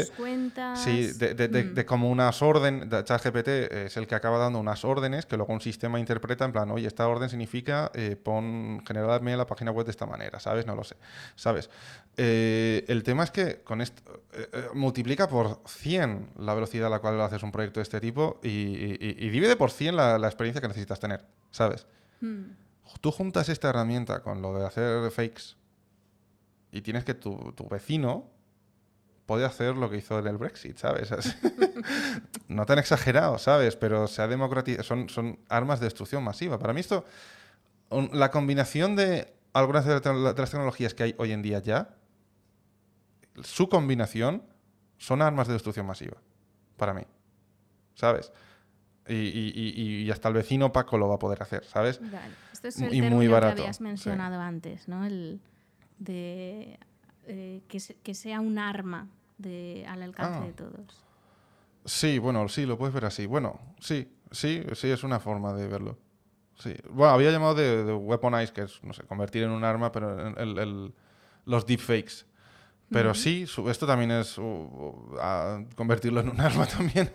tus 0.07 0.11
cuentas. 0.17 0.81
Sí, 0.83 1.13
de, 1.13 1.33
de- 1.33 1.47
de- 1.47 1.63
Mm. 1.63 1.73
de 1.73 1.85
como 1.85 2.09
unas 2.09 2.41
órdenes, 2.41 2.89
ChatGPT 3.05 3.47
es 3.71 3.95
el 3.97 4.07
que 4.07 4.15
acaba 4.15 4.37
dando 4.39 4.59
unas 4.59 4.83
órdenes 4.83 5.25
que 5.25 5.37
luego 5.37 5.53
un 5.53 5.61
sistema 5.61 5.99
interpreta 5.99 6.43
en 6.43 6.51
plan, 6.51 6.69
oye, 6.71 6.85
esta 6.87 7.07
orden 7.07 7.29
significa 7.29 7.91
eh, 7.93 8.17
pon, 8.21 8.83
generarme 8.85 9.35
la 9.37 9.45
página 9.47 9.71
web 9.71 9.85
de 9.85 9.91
esta 9.91 10.05
manera, 10.05 10.39
¿sabes? 10.41 10.65
No 10.65 10.75
lo 10.75 10.83
sé, 10.83 10.97
¿sabes? 11.35 11.69
Eh, 12.17 12.83
el 12.89 13.03
tema 13.03 13.23
es 13.23 13.31
que 13.31 13.61
con 13.61 13.79
esto 13.79 14.23
eh, 14.33 14.49
eh, 14.51 14.65
multiplica 14.73 15.29
por 15.29 15.61
100 15.65 16.31
la 16.39 16.53
velocidad 16.53 16.87
a 16.87 16.89
la 16.89 16.99
cual 16.99 17.21
haces 17.21 17.41
un 17.43 17.51
proyecto 17.51 17.79
de 17.79 17.83
este 17.83 18.01
tipo 18.01 18.39
y, 18.43 18.49
y- 18.49 18.97
y- 18.99 19.25
y 19.25 19.29
divide 19.29 19.55
por 19.55 19.71
100 19.71 19.95
la, 19.95 20.17
la 20.17 20.27
experiencia 20.27 20.59
que 20.61 20.67
necesitas 20.67 20.99
tener, 20.99 21.23
¿sabes? 21.51 21.87
Mm. 22.21 22.51
Tú 23.01 23.11
juntas 23.11 23.49
esta 23.49 23.69
herramienta 23.69 24.21
con 24.21 24.41
lo 24.41 24.57
de 24.57 24.65
hacer 24.65 25.11
fakes 25.11 25.55
y 26.71 26.81
tienes 26.81 27.03
que 27.03 27.13
tu, 27.13 27.53
vecino 27.69 28.29
puede 29.25 29.45
hacer 29.45 29.75
lo 29.75 29.89
que 29.89 29.97
hizo 29.97 30.19
en 30.19 30.27
el 30.27 30.37
Brexit, 30.37 30.77
¿sabes? 30.77 31.11
No 32.47 32.65
tan 32.65 32.79
exagerado, 32.79 33.37
¿sabes? 33.37 33.75
Pero 33.75 34.07
se 34.07 34.21
ha 34.21 34.27
democratizado, 34.27 34.83
son, 35.09 35.39
armas 35.49 35.79
de 35.79 35.85
destrucción 35.85 36.23
masiva. 36.23 36.57
Para 36.57 36.73
mí 36.73 36.79
esto, 36.79 37.05
la 38.13 38.31
combinación 38.31 38.95
de 38.95 39.33
algunas 39.51 39.85
de 39.85 39.93
las 39.93 40.51
tecnologías 40.51 40.93
que 40.93 41.03
hay 41.03 41.15
hoy 41.17 41.33
en 41.33 41.41
día 41.41 41.59
ya, 41.59 41.95
su 43.43 43.67
combinación 43.69 44.43
son 44.97 45.21
armas 45.21 45.47
de 45.47 45.53
destrucción 45.53 45.85
masiva, 45.85 46.17
para 46.77 46.93
mí, 46.93 47.03
¿sabes? 47.95 48.31
Y, 49.09 49.13
y- 49.13 49.53
y- 49.55 50.01
y 50.03 50.11
hasta 50.11 50.27
el 50.27 50.33
vecino 50.33 50.71
Paco 50.73 50.97
lo 50.97 51.07
va 51.07 51.15
a 51.15 51.19
poder 51.19 51.41
hacer, 51.41 51.63
¿sabes? 51.65 51.99
Vale. 52.01 52.33
Esto 52.51 52.67
es 52.67 52.79
Y 52.79 52.83
el 52.83 52.89
muy 52.89 53.01
término 53.01 53.31
barato, 53.31 53.55
que 53.55 53.61
habías 53.61 53.77
sí. 53.77 53.83
mencionado 53.83 54.39
antes, 54.41 54.87
¿no? 54.87 55.05
El 55.05 55.39
de 55.99 56.79
eh, 57.27 57.61
que, 57.67 57.79
se- 57.79 57.95
que 57.95 58.13
sea 58.13 58.39
un 58.41 58.57
arma 58.59 59.07
de, 59.37 59.85
al 59.87 60.01
alcance 60.03 60.39
Ah. 60.41 60.45
de 60.45 60.53
todos. 60.53 61.03
Sí, 61.85 62.19
bueno, 62.19 62.47
sí, 62.49 62.65
lo 62.65 62.77
puedes 62.77 62.93
ver 62.93 63.05
así. 63.05 63.25
Bueno, 63.25 63.59
sí, 63.79 64.07
sí, 64.31 64.63
sí, 64.73 64.89
es 64.89 65.03
una 65.03 65.19
forma 65.19 65.53
de 65.53 65.67
verlo. 65.67 65.97
Sí. 66.57 66.73
Bueno, 66.89 67.13
había 67.13 67.31
llamado 67.31 67.53
de, 67.55 67.83
de 67.83 67.93
weaponize, 67.93 68.51
que 68.51 68.61
es, 68.63 68.83
no 68.83 68.93
sé, 68.93 69.03
convertir 69.03 69.43
en 69.43 69.51
un 69.51 69.63
arma, 69.63 69.91
pero 69.91 70.27
en 70.27 70.37
el- 70.37 70.57
el- 70.57 70.93
los 71.45 71.65
deepfakes. 71.65 72.25
Pero 72.89 73.13
sí, 73.13 73.45
esto 73.67 73.85
también 73.85 74.11
es 74.11 74.37
uh, 74.37 74.41
uh, 74.43 75.17
a 75.19 75.63
convertirlo 75.75 76.21
en 76.21 76.29
un 76.29 76.39
arma 76.41 76.65
también. 76.65 77.11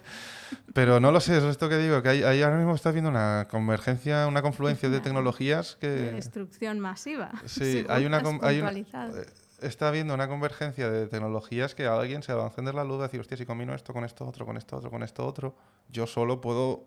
Pero 0.74 1.00
no 1.00 1.10
lo 1.12 1.20
sé, 1.20 1.38
es 1.38 1.44
esto 1.44 1.68
que 1.68 1.78
digo, 1.78 2.02
que 2.02 2.10
hay, 2.10 2.22
hay 2.22 2.42
ahora 2.42 2.58
mismo 2.58 2.74
está 2.74 2.90
habiendo 2.90 3.10
una 3.10 3.48
convergencia, 3.50 4.26
una 4.26 4.42
confluencia 4.42 4.90
de 4.90 5.00
tecnologías 5.00 5.78
De 5.80 5.88
que... 5.88 6.12
destrucción 6.12 6.78
masiva. 6.78 7.30
Sí, 7.46 7.86
hay 7.88 8.04
una, 8.04 8.22
hay 8.42 8.60
una- 8.60 8.70
eh, 8.72 9.26
está 9.62 9.88
habiendo 9.88 10.12
una 10.12 10.28
convergencia 10.28 10.90
de 10.90 11.06
tecnologías 11.06 11.74
que 11.74 11.86
a 11.86 11.94
alguien 11.98 12.22
se 12.22 12.34
va 12.34 12.44
a 12.44 12.46
encender 12.48 12.74
la 12.74 12.84
luz 12.84 12.98
y 12.98 13.02
decir, 13.02 13.20
hostia, 13.20 13.36
si 13.38 13.46
combino 13.46 13.74
esto 13.74 13.94
con 13.94 14.04
esto 14.04 14.26
otro, 14.26 14.44
con 14.44 14.56
esto 14.58 14.76
otro, 14.76 14.90
con 14.90 15.02
esto 15.02 15.24
otro, 15.26 15.54
yo 15.90 16.06
solo 16.06 16.40
puedo, 16.42 16.84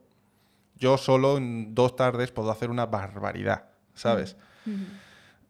yo 0.76 0.98
solo 0.98 1.38
en 1.38 1.74
dos 1.74 1.96
tardes 1.96 2.32
puedo 2.32 2.52
hacer 2.52 2.70
una 2.70 2.86
barbaridad, 2.86 3.66
¿sabes? 3.96 4.36
Ujú. 4.68 4.76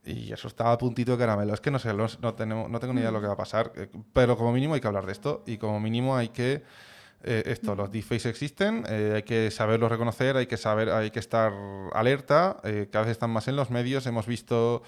Y 0.05 0.31
eso 0.31 0.47
está 0.47 0.71
a 0.71 0.77
puntito 0.77 1.13
de 1.13 1.17
caramelo. 1.17 1.53
Es 1.53 1.61
que 1.61 1.71
no 1.71 1.79
sé, 1.79 1.93
no, 1.93 2.33
tenemos, 2.35 2.69
no 2.69 2.79
tengo 2.79 2.93
ni 2.93 2.99
idea 2.99 3.09
de 3.09 3.13
lo 3.13 3.21
que 3.21 3.27
va 3.27 3.33
a 3.33 3.37
pasar, 3.37 3.71
eh, 3.75 3.89
pero 4.13 4.37
como 4.37 4.51
mínimo 4.53 4.75
hay 4.75 4.81
que 4.81 4.87
hablar 4.87 5.05
de 5.05 5.11
esto 5.11 5.43
y 5.45 5.57
como 5.57 5.79
mínimo 5.79 6.15
hay 6.15 6.29
que 6.29 6.63
eh, 7.27 7.41
esto, 7.47 7.73
los 7.75 7.91
deepfakes 7.91 8.29
existen, 8.29 8.83
eh, 8.87 9.13
hay 9.15 9.23
que 9.23 9.49
saberlos 9.49 9.89
reconocer, 9.89 10.37
hay 10.37 10.45
que 10.45 10.57
saber, 10.57 10.91
hay 10.91 11.09
que 11.09 11.17
estar 11.17 11.51
alerta, 11.93 12.57
eh, 12.63 12.87
cada 12.91 13.05
vez 13.05 13.13
están 13.13 13.31
más 13.31 13.47
en 13.47 13.55
los 13.55 13.71
medios, 13.71 14.05
hemos 14.05 14.27
visto 14.27 14.83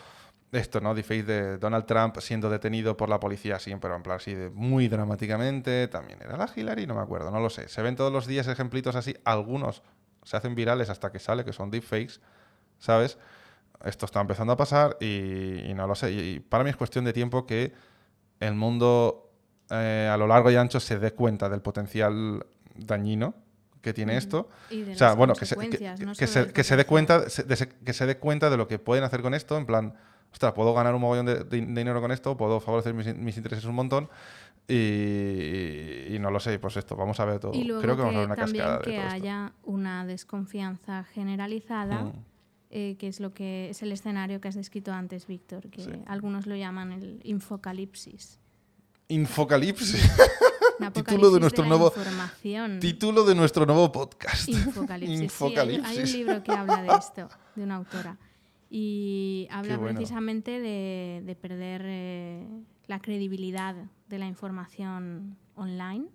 esto, 0.52 0.80
¿no? 0.80 0.94
Deepfake 0.94 1.26
de 1.26 1.58
Donald 1.58 1.88
Trump 1.88 2.18
siendo 2.20 2.52
detenido 2.52 2.96
por 2.96 3.10
la 3.10 3.20
policía 3.20 3.58
siempre, 3.58 3.92
en 3.92 4.04
plan 4.04 4.18
así 4.18 4.36
de 4.36 4.52
muy 4.52 4.88
dramáticamente, 4.88 5.88
también 5.88 6.22
era 6.22 6.38
la 6.38 6.48
Hillary, 6.56 6.86
no 6.86 6.94
me 6.94 7.02
acuerdo, 7.02 7.32
no 7.32 7.40
lo 7.40 7.50
sé. 7.50 7.68
Se 7.70 7.82
ven 7.82 7.96
todos 7.96 8.14
los 8.14 8.28
días 8.28 8.48
ejemplitos 8.48 8.96
así, 8.96 9.16
algunos 9.24 9.82
se 10.22 10.38
hacen 10.38 10.54
virales 10.54 10.92
hasta 10.92 11.12
que 11.12 11.18
sale 11.18 11.44
que 11.44 11.54
son 11.54 11.72
deepfakes, 11.72 12.20
¿sabes? 12.78 13.18
Esto 13.84 14.06
está 14.06 14.22
empezando 14.22 14.54
a 14.54 14.58
pasar 14.58 14.98
y, 15.00 15.62
y 15.70 15.74
no 15.74 15.86
lo 15.88 15.96
sé. 15.96 16.12
Y, 16.12 16.20
y 16.20 16.40
para 16.40 16.64
mí 16.64 16.70
es 16.70 16.76
cuestión 16.76 17.06
de 17.06 17.14
tiempo 17.14 17.46
que 17.46 17.74
el 18.40 18.56
mundo 18.56 19.30
eh, 19.70 20.10
a 20.12 20.18
lo 20.18 20.28
largo 20.28 20.50
y 20.52 20.56
ancho 20.56 20.80
se 20.80 20.98
dé 21.00 21.12
cuenta 21.14 21.50
del 21.50 21.62
potencial 21.62 22.46
dañino 22.76 23.34
que 23.82 23.94
tiene 23.94 24.18
esto. 24.18 24.50
Y 24.70 24.82
de 24.82 24.94
O 24.94 24.96
sea, 24.96 25.10
las 25.10 25.18
bueno, 25.18 25.34
que 25.34 25.46
se, 25.46 25.56
que, 25.56 25.96
no 26.06 26.14
que 26.14 26.28
se, 26.28 26.52
que 26.52 26.64
se 26.64 26.76
dé 26.76 26.86
cuenta, 26.86 27.20
de 27.22 27.70
que 27.86 27.94
se 27.94 28.06
dé 28.06 28.18
cuenta 28.18 28.50
de 28.50 28.58
lo 28.58 28.68
que 28.68 28.80
pueden 28.80 29.04
hacer 29.04 29.22
con 29.22 29.34
esto, 29.34 29.58
en 29.58 29.66
plan, 29.66 29.94
ostras, 30.32 30.54
puedo 30.54 30.74
ganar 30.74 30.94
un 30.96 31.02
mogollón 31.02 31.26
de, 31.26 31.44
de 31.44 31.58
dinero 31.62 32.02
con 32.02 32.12
esto, 32.12 32.36
puedo 32.36 32.60
favorecer 32.60 32.94
mis, 32.94 33.16
mis 33.16 33.38
intereses 33.38 33.66
un 33.66 33.76
montón 33.76 34.10
y, 34.68 36.16
y 36.16 36.20
no 36.20 36.32
lo 36.32 36.40
sé, 36.40 36.60
pues 36.60 36.76
esto, 36.78 36.96
vamos 36.96 37.20
a 37.20 37.26
ver 37.26 37.40
todo. 37.40 37.54
Y 37.54 37.64
luego 37.64 37.82
Creo 37.82 37.96
que 37.96 38.02
vamos 38.02 38.16
a 38.16 38.20
ver 38.20 38.28
una 38.28 38.36
también 38.36 38.66
cascada 38.66 38.78
de 38.80 38.84
que 38.84 38.92
todo 38.98 39.02
esto. 39.08 39.16
haya 39.16 39.52
una 39.64 40.06
desconfianza 40.06 41.04
generalizada, 41.14 42.04
Mm. 42.04 42.14
Eh, 42.70 42.96
que 43.00 43.08
es 43.08 43.20
lo 43.20 43.34
que 43.34 43.70
es 43.70 43.82
el 43.82 43.92
escenario 43.92 44.42
que 44.42 44.48
has 44.48 44.56
descrito 44.56 44.92
antes, 44.94 45.28
Víctor, 45.28 45.70
que 45.70 45.84
Sí. 45.84 45.92
algunos 46.06 46.46
lo 46.48 46.56
llaman 46.56 46.92
el 46.92 47.20
infocalipsis. 47.24 48.40
Infocalipsis, 49.10 50.02
Título 50.94 51.32
de 51.32 51.40
nuestro 51.40 51.66
nuevo- 51.66 51.92
título 52.80 53.24
de 53.24 53.34
nuestro 53.36 53.66
nuevo 53.66 53.92
podcast. 53.92 54.48
Infocalipsis. 54.50 55.22
Infocalipsis. 55.22 55.84
Sí, 55.88 55.92
hay, 55.92 55.98
hay 55.98 56.04
un 56.04 56.12
libro 56.12 56.44
que 56.44 56.52
habla 56.52 56.82
de 56.84 56.90
esto, 56.90 57.30
de 57.56 57.64
una 57.64 57.76
autora. 57.78 58.18
Y 58.70 59.48
habla 59.50 59.78
bueno. 59.78 59.96
precisamente 59.96 60.60
de, 60.60 61.24
de 61.26 61.36
perder 61.36 61.82
eh, 61.86 62.48
la 62.88 63.00
credibilidad 63.00 63.76
de 64.10 64.20
la 64.20 64.28
información 64.28 65.38
online 65.56 66.06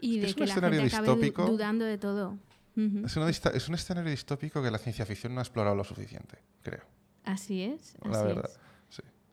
y 0.00 0.18
Es 0.18 0.22
de 0.22 0.28
un 0.28 0.34
que 0.34 0.46
la 0.46 0.54
gente 0.54 0.66
acabe 0.66 0.84
distópico. 1.08 1.46
dudando 1.46 1.84
de 1.84 1.98
todo. 1.98 2.38
Es, 2.76 3.16
una 3.16 3.28
es 3.28 3.68
un 3.68 3.74
escenario 3.74 4.10
distópico 4.10 4.62
que 4.62 4.70
la 4.70 4.78
ciencia 4.78 5.04
ficción 5.04 5.34
no 5.34 5.40
ha 5.40 5.42
explorado 5.42 5.76
lo 5.76 5.84
suficiente, 5.84 6.38
creo. 6.62 6.82
Así 7.24 7.62
es. 7.62 7.96
La 8.04 8.18
así 8.18 8.26
verdad. 8.26 8.50
es. 8.50 8.58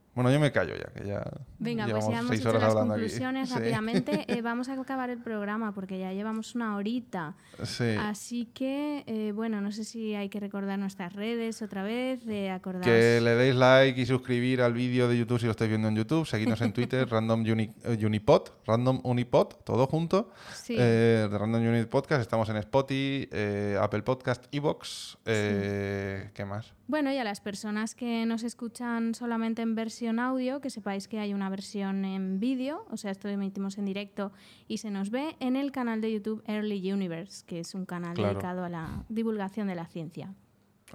Sí. 0.10 0.16
Bueno, 0.16 0.32
yo 0.34 0.40
me 0.40 0.52
callo 0.52 0.74
ya, 0.76 0.92
que 0.94 1.08
ya 1.08 1.24
Venga, 1.60 1.88
pues 1.88 2.08
ya 2.10 2.20
hemos 2.20 2.32
hecho 2.36 2.52
las 2.52 2.64
hablando 2.64 2.94
aquí. 2.96 3.04
conclusiones 3.04 3.50
Sí. 3.50 3.56
rápidamente. 3.56 4.26
Eh, 4.40 4.42
vamos 4.42 4.68
a 4.70 4.74
acabar 4.74 5.10
el 5.10 5.20
programa 5.20 5.74
porque 5.74 5.98
ya 5.98 6.12
llevamos 6.14 6.56
una 6.56 6.76
horita. 6.76 7.36
Sí. 7.64 7.96
Así 8.00 8.46
que, 8.54 9.04
eh, 9.08 9.32
bueno, 9.34 9.62
no 9.62 9.72
sé 9.72 9.84
si 9.86 10.14
hay 10.16 10.30
que 10.30 10.40
recordar 10.40 10.78
nuestras 10.80 11.14
redes 11.14 11.62
otra 11.62 11.84
vez, 11.84 12.26
de 12.26 12.50
acordaros. 12.50 12.86
Que 12.86 13.20
le 13.22 13.36
deis 13.36 13.56
like 13.56 14.02
y 14.02 14.06
suscribir 14.06 14.62
al 14.62 14.74
vídeo 14.74 15.08
de 15.08 15.18
YouTube 15.18 15.40
si 15.40 15.46
lo 15.46 15.52
estáis 15.52 15.70
viendo 15.70 15.88
en 15.88 15.96
YouTube. 15.96 16.26
Seguidnos 16.28 16.60
en 16.62 16.74
Twitter, 16.74 17.08
Random 17.10 17.42
Uni- 17.42 17.74
eh, 17.86 18.06
Unipod, 18.06 18.50
Random 18.66 19.00
Unipod, 19.04 19.48
todo 19.64 19.88
junto. 19.88 20.32
Sí. 20.54 20.76
Eh, 20.78 21.28
de 21.30 21.38
Random 21.38 21.62
Unit 21.66 21.88
Podcast. 21.88 22.22
Estamos 22.22 22.50
en 22.50 22.58
Spotify, 22.58 23.28
eh, 23.32 23.78
Apple 23.82 24.02
Podcast, 24.04 24.46
Evox. 24.52 25.18
Eh, 25.26 26.30
¿Qué 26.34 26.46
más? 26.46 26.74
Bueno, 26.88 27.12
y 27.12 27.18
a 27.18 27.24
las 27.24 27.40
personas 27.40 27.94
que 27.94 28.26
nos 28.26 28.42
escuchan 28.44 29.14
solamente 29.14 29.62
en 29.62 29.76
versión 29.76 29.99
audio, 30.08 30.62
que 30.62 30.70
sepáis 30.70 31.08
que 31.08 31.20
hay 31.20 31.34
una 31.34 31.50
versión 31.50 32.06
en 32.06 32.40
vídeo, 32.40 32.86
o 32.90 32.98
sea, 32.98 33.12
esto 33.12 33.28
lo 33.28 33.34
emitimos 33.34 33.78
en 33.78 33.86
directo 33.86 34.32
y 34.68 34.78
se 34.78 34.90
nos 34.92 35.10
ve 35.10 35.36
en 35.40 35.56
el 35.56 35.72
canal 35.72 36.00
de 36.02 36.12
YouTube 36.14 36.44
Early 36.48 36.92
Universe, 36.92 37.46
que 37.46 37.60
es 37.60 37.76
un 37.76 37.86
canal 37.86 38.14
Claro. 38.16 38.34
dedicado 38.34 38.64
a 38.64 38.70
la 38.70 39.04
divulgación 39.10 39.68
de 39.68 39.76
la 39.76 39.86
ciencia. 39.88 40.34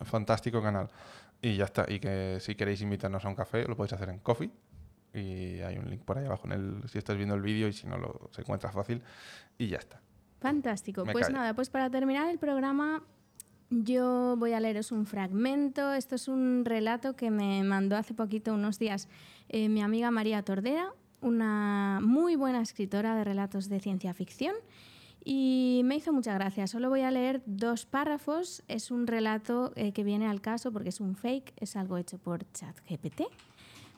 Fantástico 0.03 0.63
canal. 0.63 0.89
Y 1.43 1.57
ya 1.57 1.65
está. 1.65 1.85
Y 1.89 2.01
que 2.01 2.39
si 2.41 2.55
queréis 2.55 2.81
invitarnos 2.81 3.25
a 3.25 3.29
un 3.29 3.35
café, 3.35 3.67
lo 3.69 3.77
podéis 3.77 3.93
hacer 3.93 4.09
en 4.09 4.19
Coffee. 4.21 4.51
Y 5.13 5.61
hay 5.61 5.79
un 5.79 5.89
link 5.91 6.03
por 6.03 6.19
ahí 6.19 6.25
abajo 6.27 6.47
en 6.47 6.53
el, 6.53 6.89
si 6.89 6.99
estás 6.99 7.17
viendo 7.17 7.35
el 7.35 7.43
vídeo 7.43 7.69
y 7.69 7.73
si 7.73 7.87
no 7.87 7.99
lo 7.99 8.29
se 8.33 8.41
encuentra 8.41 8.73
fácil. 8.73 9.03
Y 9.59 9.69
ya 9.69 9.77
está. 9.79 10.01
Fantástico. 10.41 11.05
Me 11.05 11.13
pues 11.13 11.27
callo. 11.27 11.39
nada, 11.39 11.55
pues 11.55 11.71
para 11.71 11.89
terminar 11.91 12.29
el 12.31 12.39
programa, 12.39 13.03
yo 13.71 14.37
voy 14.39 14.53
a 14.53 14.61
leeros 14.61 14.93
un 14.93 15.07
fragmento. 15.07 15.93
Esto 15.93 16.15
es 16.15 16.29
un 16.29 16.65
relato 16.65 17.17
que 17.17 17.31
me 17.31 17.63
mandó 17.65 17.97
hace 17.97 18.15
poquito, 18.15 18.55
unos 18.55 18.79
días, 18.79 19.09
eh, 19.49 19.69
mi 19.69 19.83
amiga 19.83 20.11
María 20.11 20.43
Tordera, 20.43 20.93
una 21.21 22.01
muy 22.03 22.37
buena 22.37 22.61
escritora 22.61 23.17
de 23.17 23.25
relatos 23.25 23.69
de 23.69 23.81
ciencia 23.81 24.15
ficción. 24.15 24.55
Y 25.25 25.81
me 25.85 25.97
hizo 25.97 26.13
mucha 26.13 26.35
gracia. 26.35 26.67
Solo 26.67 26.91
voy 26.91 27.01
a 27.01 27.11
leer 27.11 27.43
dos 27.47 27.87
párrafos. 27.87 28.63
Es 28.69 28.91
un 28.91 29.07
relato 29.07 29.73
eh, 29.75 29.93
que 29.93 30.05
viene 30.05 30.27
al 30.27 30.43
caso 30.43 30.71
porque 30.71 30.91
es 30.91 31.01
un 31.01 31.17
fake, 31.17 31.55
es 31.57 31.77
algo 31.77 31.97
hecho 31.97 32.19
por 32.19 32.45
ChatGPT. 32.53 33.23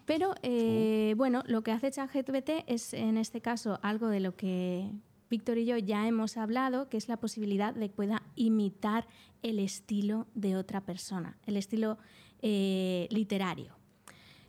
Pero 0.04 0.34
eh, 0.42 1.14
bueno, 1.16 1.42
lo 1.46 1.62
que 1.62 1.72
hace 1.72 1.90
ChatGPT 1.90 2.50
es 2.68 2.94
en 2.94 3.18
este 3.18 3.40
caso 3.40 3.80
algo 3.82 4.06
de 4.06 4.20
lo 4.20 4.36
que 4.36 4.88
Víctor 5.28 5.58
y 5.58 5.64
yo 5.66 5.76
ya 5.76 6.06
hemos 6.06 6.36
hablado, 6.36 6.88
que 6.88 6.96
es 6.96 7.08
la 7.08 7.16
posibilidad 7.16 7.74
de 7.74 7.88
que 7.88 7.94
pueda 7.94 8.22
imitar 8.36 9.06
el 9.42 9.58
estilo 9.58 10.26
de 10.34 10.56
otra 10.56 10.80
persona, 10.84 11.38
el 11.46 11.56
estilo 11.56 11.98
eh, 12.42 13.08
literario. 13.10 13.76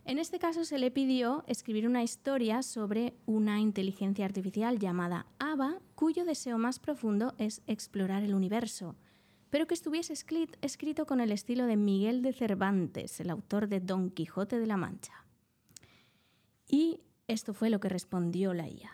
En 0.04 0.18
este 0.18 0.38
caso 0.38 0.64
se 0.64 0.78
le 0.78 0.90
pidió 0.90 1.44
escribir 1.46 1.86
una 1.86 2.02
historia 2.02 2.62
sobre 2.62 3.14
una 3.26 3.60
inteligencia 3.60 4.24
artificial 4.24 4.78
llamada 4.78 5.26
Ava, 5.38 5.80
cuyo 5.94 6.24
deseo 6.24 6.56
más 6.58 6.78
profundo 6.78 7.34
es 7.38 7.60
explorar 7.66 8.22
el 8.22 8.34
universo, 8.34 8.96
pero 9.50 9.66
que 9.66 9.74
estuviese 9.74 10.14
escrit- 10.14 10.56
escrito 10.62 11.06
con 11.06 11.20
el 11.20 11.30
estilo 11.32 11.66
de 11.66 11.76
Miguel 11.76 12.22
de 12.22 12.32
Cervantes, 12.32 13.20
el 13.20 13.30
autor 13.30 13.68
de 13.68 13.80
Don 13.80 14.10
Quijote 14.10 14.58
de 14.58 14.66
la 14.66 14.76
Mancha. 14.78 15.24
Y 16.66 17.00
esto 17.26 17.52
fue 17.52 17.68
lo 17.68 17.80
que 17.80 17.88
respondió 17.88 18.54
la 18.54 18.68
IA. 18.68 18.92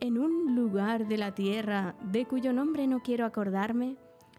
En 0.00 0.16
un 0.16 0.54
lugar 0.54 1.08
de 1.08 1.18
la 1.18 1.34
tierra 1.34 1.96
de 2.00 2.24
cuyo 2.24 2.52
nombre 2.52 2.86
no 2.86 3.00
quiero 3.00 3.24
acordarme, 3.24 3.96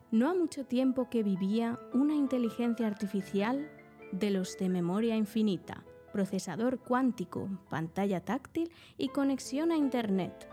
no 0.10 0.30
ha 0.30 0.34
mucho 0.34 0.66
tiempo 0.66 1.10
que 1.10 1.22
vivía 1.22 1.78
una 1.94 2.16
inteligencia 2.16 2.88
artificial 2.88 3.70
de 4.14 4.30
los 4.30 4.58
de 4.58 4.70
memoria 4.70 5.18
infinita, 5.18 5.84
procesador 6.14 6.80
cuántico, 6.80 7.50
pantalla 7.70 8.22
táctil 8.22 8.72
y 8.98 9.10
conexión 9.10 9.74
a 9.74 9.76
Internet. 9.76 10.48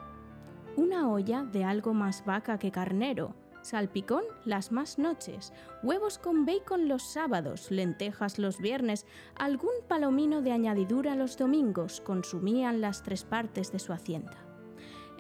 Una 0.77 1.09
olla 1.09 1.45
de 1.45 1.63
algo 1.63 1.95
más 1.95 2.25
vaca 2.25 2.59
que 2.59 2.73
carnero, 2.73 3.37
salpicón 3.63 4.25
las 4.45 4.73
más 4.73 4.99
noches, 4.99 5.53
huevos 5.85 6.19
con 6.19 6.45
bacon 6.47 6.89
los 6.89 7.05
sábados, 7.05 7.71
lentejas 7.71 8.41
los 8.41 8.59
viernes, 8.59 9.07
algún 9.37 9.73
palomino 9.87 10.43
de 10.43 10.51
añadidura 10.51 11.15
los 11.15 11.37
domingos 11.37 12.01
consumían 12.01 12.81
las 12.81 13.05
tres 13.05 13.25
partes 13.25 13.71
de 13.71 13.79
su 13.79 13.93
hacienda. 13.93 14.46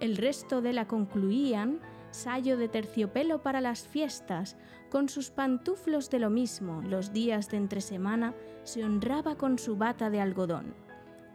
El 0.00 0.16
resto 0.16 0.60
de 0.60 0.72
la 0.72 0.86
concluían 0.86 1.80
sayo 2.10 2.56
de 2.56 2.68
terciopelo 2.68 3.42
para 3.42 3.60
las 3.60 3.86
fiestas, 3.86 4.56
con 4.90 5.08
sus 5.08 5.30
pantuflos 5.30 6.10
de 6.10 6.18
lo 6.18 6.30
mismo, 6.30 6.82
los 6.82 7.12
días 7.12 7.50
de 7.50 7.58
entre 7.58 7.80
semana 7.80 8.34
se 8.64 8.84
honraba 8.84 9.36
con 9.36 9.58
su 9.58 9.76
bata 9.76 10.10
de 10.10 10.20
algodón. 10.20 10.74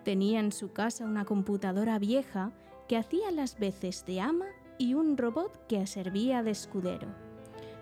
Tenía 0.03 0.39
en 0.39 0.51
su 0.51 0.72
casa 0.72 1.05
una 1.05 1.26
computadora 1.26 1.99
vieja 1.99 2.51
que 2.88 2.97
hacía 2.97 3.32
las 3.32 3.59
veces 3.59 4.05
de 4.05 4.22
ama 4.22 4.47
y 4.78 4.95
un 4.95 5.18
robot 5.18 5.68
que 5.68 5.86
servía 5.86 6.41
de 6.41 6.51
escudero. 6.51 7.07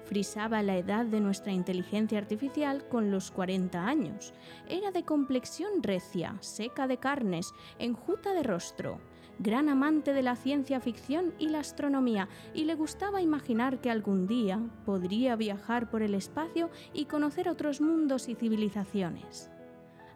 Frisaba 0.05 0.63
la 0.63 0.75
edad 0.75 1.05
de 1.05 1.21
nuestra 1.21 1.53
inteligencia 1.53 2.17
artificial 2.17 2.88
con 2.89 3.11
los 3.11 3.32
40 3.32 3.86
años. 3.86 4.34
Era 4.67 4.91
de 4.91 5.03
complexión 5.03 5.84
recia, 5.84 6.36
seca 6.41 6.88
de 6.88 6.97
carnes, 6.97 7.53
enjuta 7.77 8.34
de 8.34 8.43
rostro, 8.43 8.99
gran 9.39 9.69
amante 9.69 10.13
de 10.13 10.21
la 10.21 10.35
ciencia 10.35 10.79
ficción 10.79 11.33
y 11.39 11.49
la 11.49 11.59
astronomía, 11.59 12.27
y 12.53 12.65
le 12.65 12.75
gustaba 12.75 13.21
imaginar 13.21 13.79
que 13.81 13.89
algún 13.89 14.27
día 14.27 14.59
podría 14.85 15.35
viajar 15.35 15.89
por 15.89 16.01
el 16.01 16.13
espacio 16.13 16.69
y 16.93 17.05
conocer 17.05 17.49
otros 17.49 17.81
mundos 17.81 18.29
y 18.29 18.35
civilizaciones. 18.35 19.49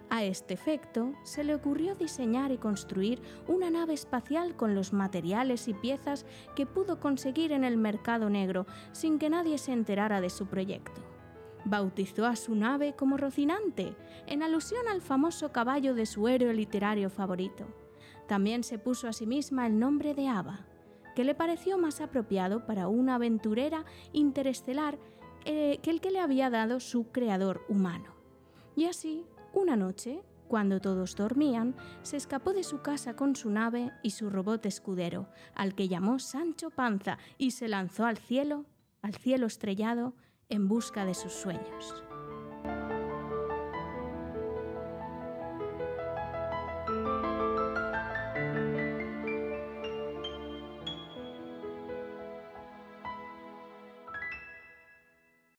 A 0.09 0.23
este 0.23 0.53
efecto, 0.53 1.13
se 1.23 1.43
le 1.43 1.55
ocurrió 1.55 1.95
diseñar 1.95 2.51
y 2.51 2.57
construir 2.57 3.19
una 3.47 3.71
nave 3.71 3.93
espacial 3.93 4.55
con 4.55 4.75
los 4.75 4.93
materiales 4.93 5.67
y 5.67 5.73
piezas 5.73 6.25
que 6.55 6.67
pudo 6.67 6.99
conseguir 6.99 7.51
en 7.51 7.63
el 7.63 7.77
mercado 7.77 8.29
negro 8.29 8.67
sin 8.91 9.17
que 9.17 9.31
nadie 9.31 9.57
se 9.57 9.71
enterara 9.71 10.21
de 10.21 10.29
su 10.29 10.45
proyecto. 10.45 11.01
Bautizó 11.65 12.25
a 12.25 12.35
su 12.35 12.53
nave 12.53 12.93
como 12.93 13.17
Rocinante, 13.17 13.95
en 14.27 14.43
alusión 14.43 14.87
al 14.87 15.01
famoso 15.01 15.51
caballo 15.51 15.95
de 15.95 16.05
su 16.05 16.27
héroe 16.27 16.53
literario 16.53 17.09
favorito. 17.09 17.65
También 18.33 18.63
se 18.63 18.79
puso 18.79 19.07
a 19.07 19.13
sí 19.13 19.27
misma 19.27 19.67
el 19.67 19.77
nombre 19.77 20.15
de 20.15 20.27
Ava, 20.27 20.65
que 21.13 21.23
le 21.23 21.35
pareció 21.35 21.77
más 21.77 22.01
apropiado 22.01 22.65
para 22.65 22.87
una 22.87 23.13
aventurera 23.13 23.85
interestelar 24.11 24.97
eh, 25.45 25.77
que 25.83 25.91
el 25.91 26.01
que 26.01 26.09
le 26.09 26.19
había 26.19 26.49
dado 26.49 26.79
su 26.79 27.11
creador 27.11 27.63
humano. 27.69 28.15
Y 28.75 28.85
así, 28.85 29.23
una 29.53 29.75
noche, 29.75 30.23
cuando 30.47 30.81
todos 30.81 31.15
dormían, 31.15 31.75
se 32.01 32.17
escapó 32.17 32.53
de 32.53 32.63
su 32.63 32.81
casa 32.81 33.15
con 33.15 33.35
su 33.35 33.51
nave 33.51 33.91
y 34.01 34.09
su 34.09 34.31
robot 34.31 34.65
escudero, 34.65 35.27
al 35.53 35.75
que 35.75 35.87
llamó 35.87 36.17
Sancho 36.17 36.71
Panza, 36.71 37.19
y 37.37 37.51
se 37.51 37.67
lanzó 37.67 38.07
al 38.07 38.17
cielo, 38.17 38.65
al 39.03 39.13
cielo 39.13 39.45
estrellado, 39.45 40.15
en 40.49 40.67
busca 40.67 41.05
de 41.05 41.13
sus 41.13 41.33
sueños. 41.33 42.03